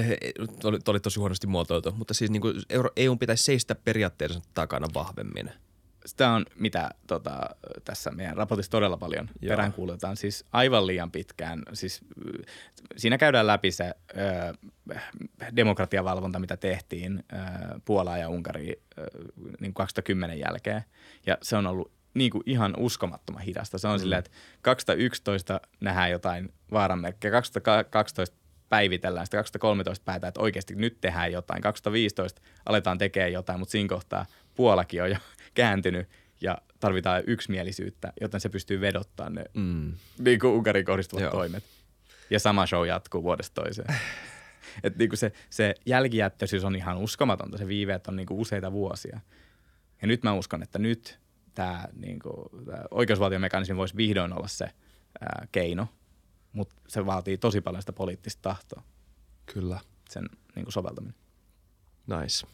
Tuo 0.61 0.71
oli 0.88 0.99
tosi 0.99 1.19
huonosti 1.19 1.47
muotoiltu, 1.47 1.91
mutta 1.91 2.13
siis 2.13 2.32
niin 2.32 2.41
kuin 2.41 2.55
EUn 2.95 3.19
pitäisi 3.19 3.43
seistä 3.43 3.75
periaatteessa 3.75 4.41
takana 4.53 4.88
vahvemmin– 4.93 5.51
sitä 6.05 6.29
on, 6.29 6.45
mitä 6.55 6.89
tota, 7.07 7.39
tässä 7.85 8.11
meidän 8.11 8.37
raportissa 8.37 8.71
todella 8.71 8.97
paljon 8.97 9.29
Joo. 9.41 9.49
peräänkuulutetaan, 9.49 10.17
siis 10.17 10.45
aivan 10.51 10.87
liian 10.87 11.11
pitkään. 11.11 11.63
Siis, 11.73 12.01
siinä 12.97 13.17
käydään 13.17 13.47
läpi 13.47 13.71
se 13.71 13.93
ö, 14.17 14.53
demokratiavalvonta, 15.55 16.39
mitä 16.39 16.57
tehtiin 16.57 17.23
ö, 17.33 17.35
Puolaa 17.85 18.17
ja 18.17 18.29
Unkari 18.29 18.81
ö, 18.97 19.05
niin 19.59 19.73
2010 19.73 20.39
jälkeen. 20.39 20.83
Ja 21.25 21.37
se 21.41 21.55
on 21.57 21.67
ollut 21.67 21.91
niin 22.13 22.31
kuin 22.31 22.43
ihan 22.45 22.73
uskomattoman 22.77 23.41
hidasta. 23.41 23.77
Se 23.77 23.87
on 23.87 23.95
mm. 23.95 23.99
silleen, 23.99 24.19
että 24.19 24.31
2011 24.61 25.61
nähdään 25.79 26.11
jotain 26.11 26.53
vaaranmerkkejä, 26.71 27.31
2012 27.31 28.41
päivitellään, 28.69 29.25
sitten 29.25 29.37
2013 29.37 30.03
päätetään, 30.05 30.29
että 30.29 30.41
oikeasti 30.41 30.75
nyt 30.75 30.97
tehdään 31.01 31.31
jotain, 31.31 31.61
2015 31.61 32.41
aletaan 32.65 32.97
tekemään 32.97 33.33
jotain, 33.33 33.59
mutta 33.59 33.71
siinä 33.71 33.89
kohtaa 33.89 34.25
Puolakin 34.55 35.03
on 35.03 35.09
jo 35.09 35.17
kääntynyt 35.53 36.09
ja 36.41 36.57
tarvitaan 36.79 37.23
yksimielisyyttä, 37.27 38.13
joten 38.21 38.39
se 38.39 38.49
pystyy 38.49 38.81
vedottaa 38.81 39.29
ne 39.29 39.43
mm. 39.53 39.93
niin 40.19 40.39
kuin 40.39 40.53
Unkarin 40.53 40.85
kohdistuvat 40.85 41.21
Joo. 41.21 41.31
toimet. 41.31 41.63
Ja 42.29 42.39
sama 42.39 42.65
show 42.65 42.87
jatkuu 42.87 43.23
vuodesta 43.23 43.61
toiseen. 43.61 43.95
Et 44.83 44.97
niin 44.97 45.09
kuin 45.09 45.17
se, 45.17 45.32
se 45.49 45.75
jälkijättöisyys 45.86 46.63
on 46.63 46.75
ihan 46.75 46.97
uskomatonta, 46.97 47.57
se 47.57 47.67
viiveet 47.67 48.07
on 48.07 48.15
niin 48.15 48.28
kuin 48.28 48.39
useita 48.39 48.71
vuosia. 48.71 49.19
Ja 50.01 50.07
nyt 50.07 50.23
mä 50.23 50.33
uskon, 50.33 50.63
että 50.63 50.79
nyt 50.79 51.19
tämä 51.53 51.87
niin 51.93 52.19
kuin, 52.19 52.49
oikeusvaltiomekanismi 52.91 53.78
voisi 53.78 53.95
vihdoin 53.97 54.33
olla 54.33 54.47
se 54.47 54.65
ää, 55.21 55.47
keino, 55.51 55.87
mutta 56.53 56.75
se 56.87 57.05
vaatii 57.05 57.37
tosi 57.37 57.61
paljon 57.61 57.82
sitä 57.82 57.93
poliittista 57.93 58.41
tahtoa. 58.41 58.83
Kyllä. 59.53 59.79
Sen 60.09 60.29
niin 60.55 60.65
kuin 60.65 60.73
soveltaminen. 60.73 61.15
Nice. 62.07 62.47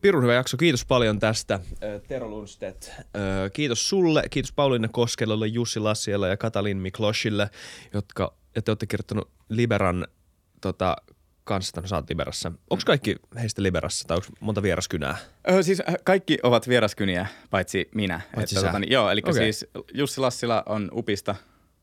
Pirun 0.00 0.22
hyvä 0.22 0.34
jakso. 0.34 0.56
Kiitos 0.56 0.84
paljon 0.84 1.18
tästä, 1.18 1.60
Tero 2.08 2.28
Lundstedt. 2.28 2.90
Kiitos 3.52 3.88
sulle, 3.88 4.22
kiitos 4.30 4.52
Pauliina 4.52 4.88
Koskelolle, 4.88 5.46
Jussi 5.46 5.80
Lassialle 5.80 6.28
ja 6.28 6.36
Katalin 6.36 6.76
Mikloshille, 6.76 7.50
jotka 7.94 8.34
ja 8.54 8.62
te 8.62 8.70
olette 8.70 8.86
kirjoittanut 8.86 9.30
Liberan 9.48 10.06
tota, 10.60 10.96
kanssa, 11.44 11.80
no 11.80 11.86
sä 11.86 11.96
oot 11.96 12.10
Liberassa. 12.10 12.52
Onko 12.70 12.82
kaikki 12.86 13.16
heistä 13.40 13.62
Liberassa 13.62 14.08
tai 14.08 14.16
onko 14.16 14.28
monta 14.40 14.62
vieraskynää? 14.62 15.16
Öö, 15.50 15.62
siis 15.62 15.82
kaikki 16.04 16.38
ovat 16.42 16.68
vieraskyniä, 16.68 17.26
paitsi 17.50 17.88
minä. 17.94 18.20
Paitsi 18.34 18.56
että, 18.56 18.66
tota, 18.66 18.78
niin, 18.78 18.92
joo, 18.92 19.10
eli 19.10 19.20
okay. 19.24 19.34
siis 19.34 19.66
Jussi 19.94 20.20
Lassila 20.20 20.62
on 20.66 20.90
UPista, 20.94 21.34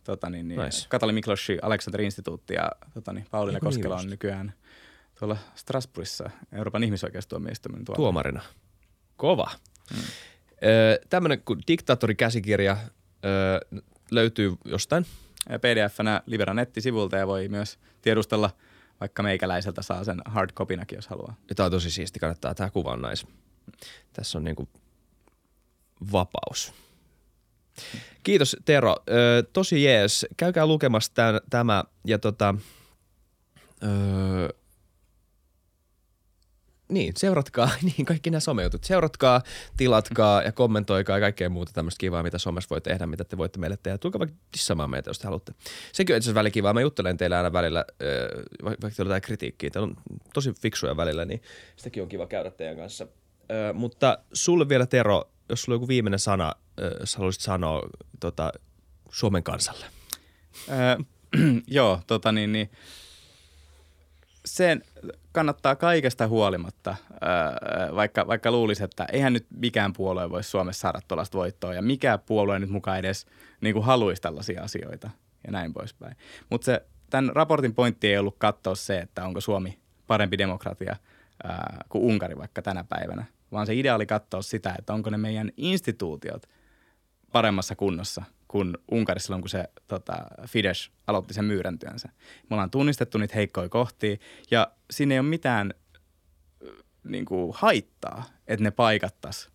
tota, 0.04 0.30
niin, 0.30 0.48
niin, 0.48 0.62
nice. 0.62 0.86
Katalin 0.90 1.16
Mikloshi, 1.16 1.58
Aleksander 1.62 2.02
Instituutti 2.02 2.54
ja 2.54 2.72
tota, 2.94 3.14
niin, 3.14 3.26
Pauliina 3.32 3.60
Koskela 3.60 3.96
on 3.96 4.10
nykyään– 4.10 4.54
tuolla 5.20 5.38
Strasbourgissa 5.56 6.30
Euroopan 6.52 6.84
ihmisoikeustuomioistuimen 6.84 7.86
tuomarina. 7.86 8.42
Tuomarina. 8.42 8.42
Kova. 9.18 9.52
Hmm. 9.94 10.04
Tämmöinen 11.10 11.42
kuin 11.42 11.62
diktaattorikäsikirja 11.68 12.78
öö, 13.26 13.60
löytyy 14.12 14.54
jostain. 14.66 15.06
PDF-nä 15.50 16.22
Libera 16.26 16.54
nettisivulta 16.54 17.18
ja 17.18 17.28
voi 17.28 17.48
myös 17.48 17.80
tiedustella 18.02 18.50
vaikka 19.00 19.24
meikäläiseltä 19.24 19.82
saa 19.82 20.04
sen 20.04 20.22
hardcopinakin, 20.26 20.96
jos 20.96 21.08
haluaa. 21.08 21.36
Ja 21.50 21.56
tämä 21.56 21.66
on 21.66 21.72
tosi 21.72 21.92
siisti, 21.92 22.20
kannattaa. 22.20 22.56
Tämä 22.56 22.70
kuva 22.70 22.92
on 22.92 23.02
nais. 23.02 23.28
Tässä 24.14 24.38
on 24.38 24.44
niinku 24.44 24.70
vapaus. 26.12 26.74
Kiitos 28.24 28.58
Tero. 28.66 28.96
Ö, 29.10 29.44
tosi 29.54 29.84
jees. 29.84 30.26
Käykää 30.38 30.68
lukemassa 30.68 31.12
tämän, 31.14 31.42
tämä 31.50 31.84
ja 32.06 32.20
tota, 32.20 32.56
öö, 33.84 34.50
niin, 36.90 37.14
seuratkaa, 37.18 37.70
niin 37.98 38.06
kaikki 38.06 38.30
nämä 38.30 38.40
somejutut. 38.40 38.84
Seuratkaa, 38.84 39.42
tilatkaa 39.78 40.42
ja 40.42 40.52
kommentoikaa 40.52 41.18
ja 41.18 41.22
kaikkea 41.22 41.50
muuta 41.50 41.72
tämmöistä 41.74 42.00
kivaa, 42.00 42.24
mitä 42.24 42.38
somessa 42.38 42.70
voi 42.70 42.82
tehdä, 42.82 43.06
mitä 43.06 43.24
te 43.24 43.38
voitte 43.38 43.60
meille 43.60 43.78
tehdä. 43.84 43.98
Tulkaa 43.98 44.20
vaikka 44.20 44.36
dissaamaan 44.54 44.90
meitä, 44.90 45.10
jos 45.10 45.20
te 45.20 45.28
haluatte. 45.28 45.54
Sekin 45.92 46.14
on 46.14 46.18
itse 46.18 46.26
asiassa 46.26 46.40
välikivaa. 46.40 46.74
Mä 46.74 46.82
juttelen 46.82 47.18
teille 47.18 47.38
aina 47.38 47.54
välillä, 47.54 47.86
vaikka 48.64 48.90
teillä 48.90 49.16
on 49.16 49.22
kritiikkiä. 49.22 49.70
Teillä 49.70 49.88
on 49.88 49.96
tosi 50.34 50.54
fiksuja 50.62 50.98
välillä, 50.98 51.26
niin 51.26 51.42
sitäkin 51.76 52.04
on 52.04 52.10
kiva 52.10 52.28
käydä 52.28 52.52
teidän 52.52 52.78
kanssa. 52.78 53.08
Mutta 53.74 54.18
sulle 54.34 54.70
vielä 54.70 54.86
Tero, 54.86 55.30
jos 55.50 55.62
sulla 55.62 55.76
on 55.76 55.82
joku 55.82 55.88
viimeinen 55.88 56.20
sana, 56.20 56.54
jos 57.00 57.16
haluaisit 57.16 57.42
sanoa 57.42 57.90
tota, 58.20 58.52
Suomen 59.12 59.44
kansalle. 59.44 59.86
Öö, 60.70 60.98
joo, 61.68 62.02
tota 62.08 62.32
niin, 62.32 62.52
niin 62.52 62.70
sen 64.46 64.84
kannattaa 65.36 65.76
kaikesta 65.76 66.28
huolimatta, 66.28 66.96
vaikka, 67.96 68.28
vaikka 68.28 68.52
luulisi, 68.52 68.84
että 68.84 69.06
eihän 69.12 69.34
nyt 69.34 69.46
mikään 69.58 69.94
puolue 69.94 70.30
voi 70.30 70.44
Suomessa 70.44 70.82
saada 70.82 71.00
tuollaista 71.08 71.38
voittoa 71.38 71.74
ja 71.74 71.82
mikä 71.82 72.18
puolue 72.18 72.60
nyt 72.60 72.70
mukaan 72.70 73.00
edes 73.00 73.26
niin 73.62 73.74
kuin 73.74 73.86
haluaisi 73.86 74.22
tällaisia 74.22 74.64
asioita 74.64 75.10
ja 75.46 75.52
näin 75.52 75.74
poispäin. 75.74 76.16
Mutta 76.50 76.80
tämän 77.10 77.36
raportin 77.36 77.76
pointti 77.76 78.08
ei 78.08 78.18
ollut 78.18 78.36
katsoa 78.38 78.76
se, 78.76 79.00
että 79.00 79.26
onko 79.26 79.42
Suomi 79.42 79.80
parempi 80.08 80.38
demokratia 80.38 80.96
ää, 81.44 81.86
kuin 81.90 82.04
Unkari 82.04 82.38
vaikka 82.38 82.62
tänä 82.62 82.84
päivänä, 82.84 83.26
vaan 83.52 83.66
se 83.66 83.76
idea 83.76 83.96
oli 83.96 84.06
katsoa 84.06 84.42
sitä, 84.42 84.76
että 84.80 84.94
onko 84.94 85.10
ne 85.10 85.18
meidän 85.18 85.52
instituutiot 85.58 86.50
paremmassa 87.32 87.76
kunnossa 87.76 88.24
kuin 88.48 88.78
Unkarissa 88.92 89.26
silloin, 89.26 89.42
kun 89.42 89.50
se 89.50 89.66
tota, 89.88 90.14
Fidesz 90.48 90.90
aloitti 91.08 91.34
sen 91.34 91.46
myyräntyönsä. 91.46 92.10
Me 92.50 92.54
ollaan 92.54 92.72
tunnistettu 92.72 93.18
niitä 93.18 93.36
heikkoja 93.36 93.70
kohtia 93.70 94.18
ja 94.52 94.72
siinä 94.92 95.16
ei 95.16 95.20
ole 95.20 95.28
mitään 95.28 95.74
niin 97.04 97.26
kuin, 97.26 97.54
haittaa, 97.56 98.24
että 98.48 98.64
ne 98.64 98.72
paikattaisiin 98.72 99.54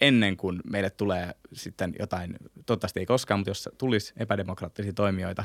ennen 0.00 0.36
kuin 0.36 0.60
meille 0.70 0.90
tulee 0.90 1.34
sitten 1.52 1.94
jotain, 1.98 2.36
toivottavasti 2.66 3.00
ei 3.00 3.06
koskaan, 3.06 3.40
mutta 3.40 3.50
jos 3.50 3.68
tulisi 3.78 4.12
epädemokraattisia 4.16 4.92
toimijoita, 4.92 5.44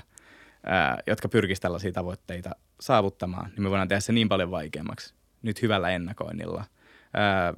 ää, 0.64 0.98
jotka 1.08 1.30
pyrkisivät 1.30 1.62
tällaisia 1.62 1.92
tavoitteita 1.92 2.50
saavuttamaan, 2.80 3.52
niin 3.52 3.64
me 3.64 3.70
voidaan 3.70 3.88
tehdä 3.88 4.00
se 4.00 4.14
niin 4.14 4.30
paljon 4.30 4.52
vaikeammaksi 4.52 5.14
nyt 5.42 5.62
hyvällä 5.62 5.90
ennakoinnilla. 5.90 6.66
Ää, 7.14 7.54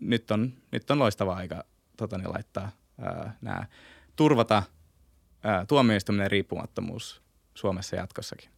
nyt, 0.00 0.30
on, 0.30 0.52
nyt 0.72 0.90
on 0.90 0.98
loistava 0.98 1.34
aika 1.34 1.64
tota, 2.00 2.18
niin 2.18 2.32
laittaa 2.32 2.70
nämä 3.40 3.66
turvata 4.16 4.62
tuomioistuminen 5.68 6.30
riippumattomuus 6.30 7.22
Suomessa 7.54 7.96
jatkossakin. 7.96 8.50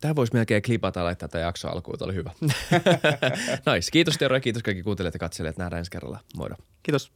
Tämä 0.00 0.16
voisi 0.16 0.34
melkein 0.34 0.62
klipata 0.62 1.04
laittaa 1.04 1.28
tätä 1.28 1.38
jaksoa 1.38 1.70
alkuun, 1.70 1.96
oli 2.00 2.14
hyvä. 2.14 2.30
nice. 3.74 3.90
Kiitos 3.92 4.18
Tero 4.18 4.36
ja 4.36 4.40
kiitos 4.40 4.62
kaikki 4.62 4.82
kuuntelijat 4.82 5.14
ja 5.14 5.18
katselijat. 5.18 5.56
Nähdään 5.56 5.78
ensi 5.78 5.90
kerralla. 5.90 6.20
Moido. 6.36 6.54
Kiitos. 6.82 7.12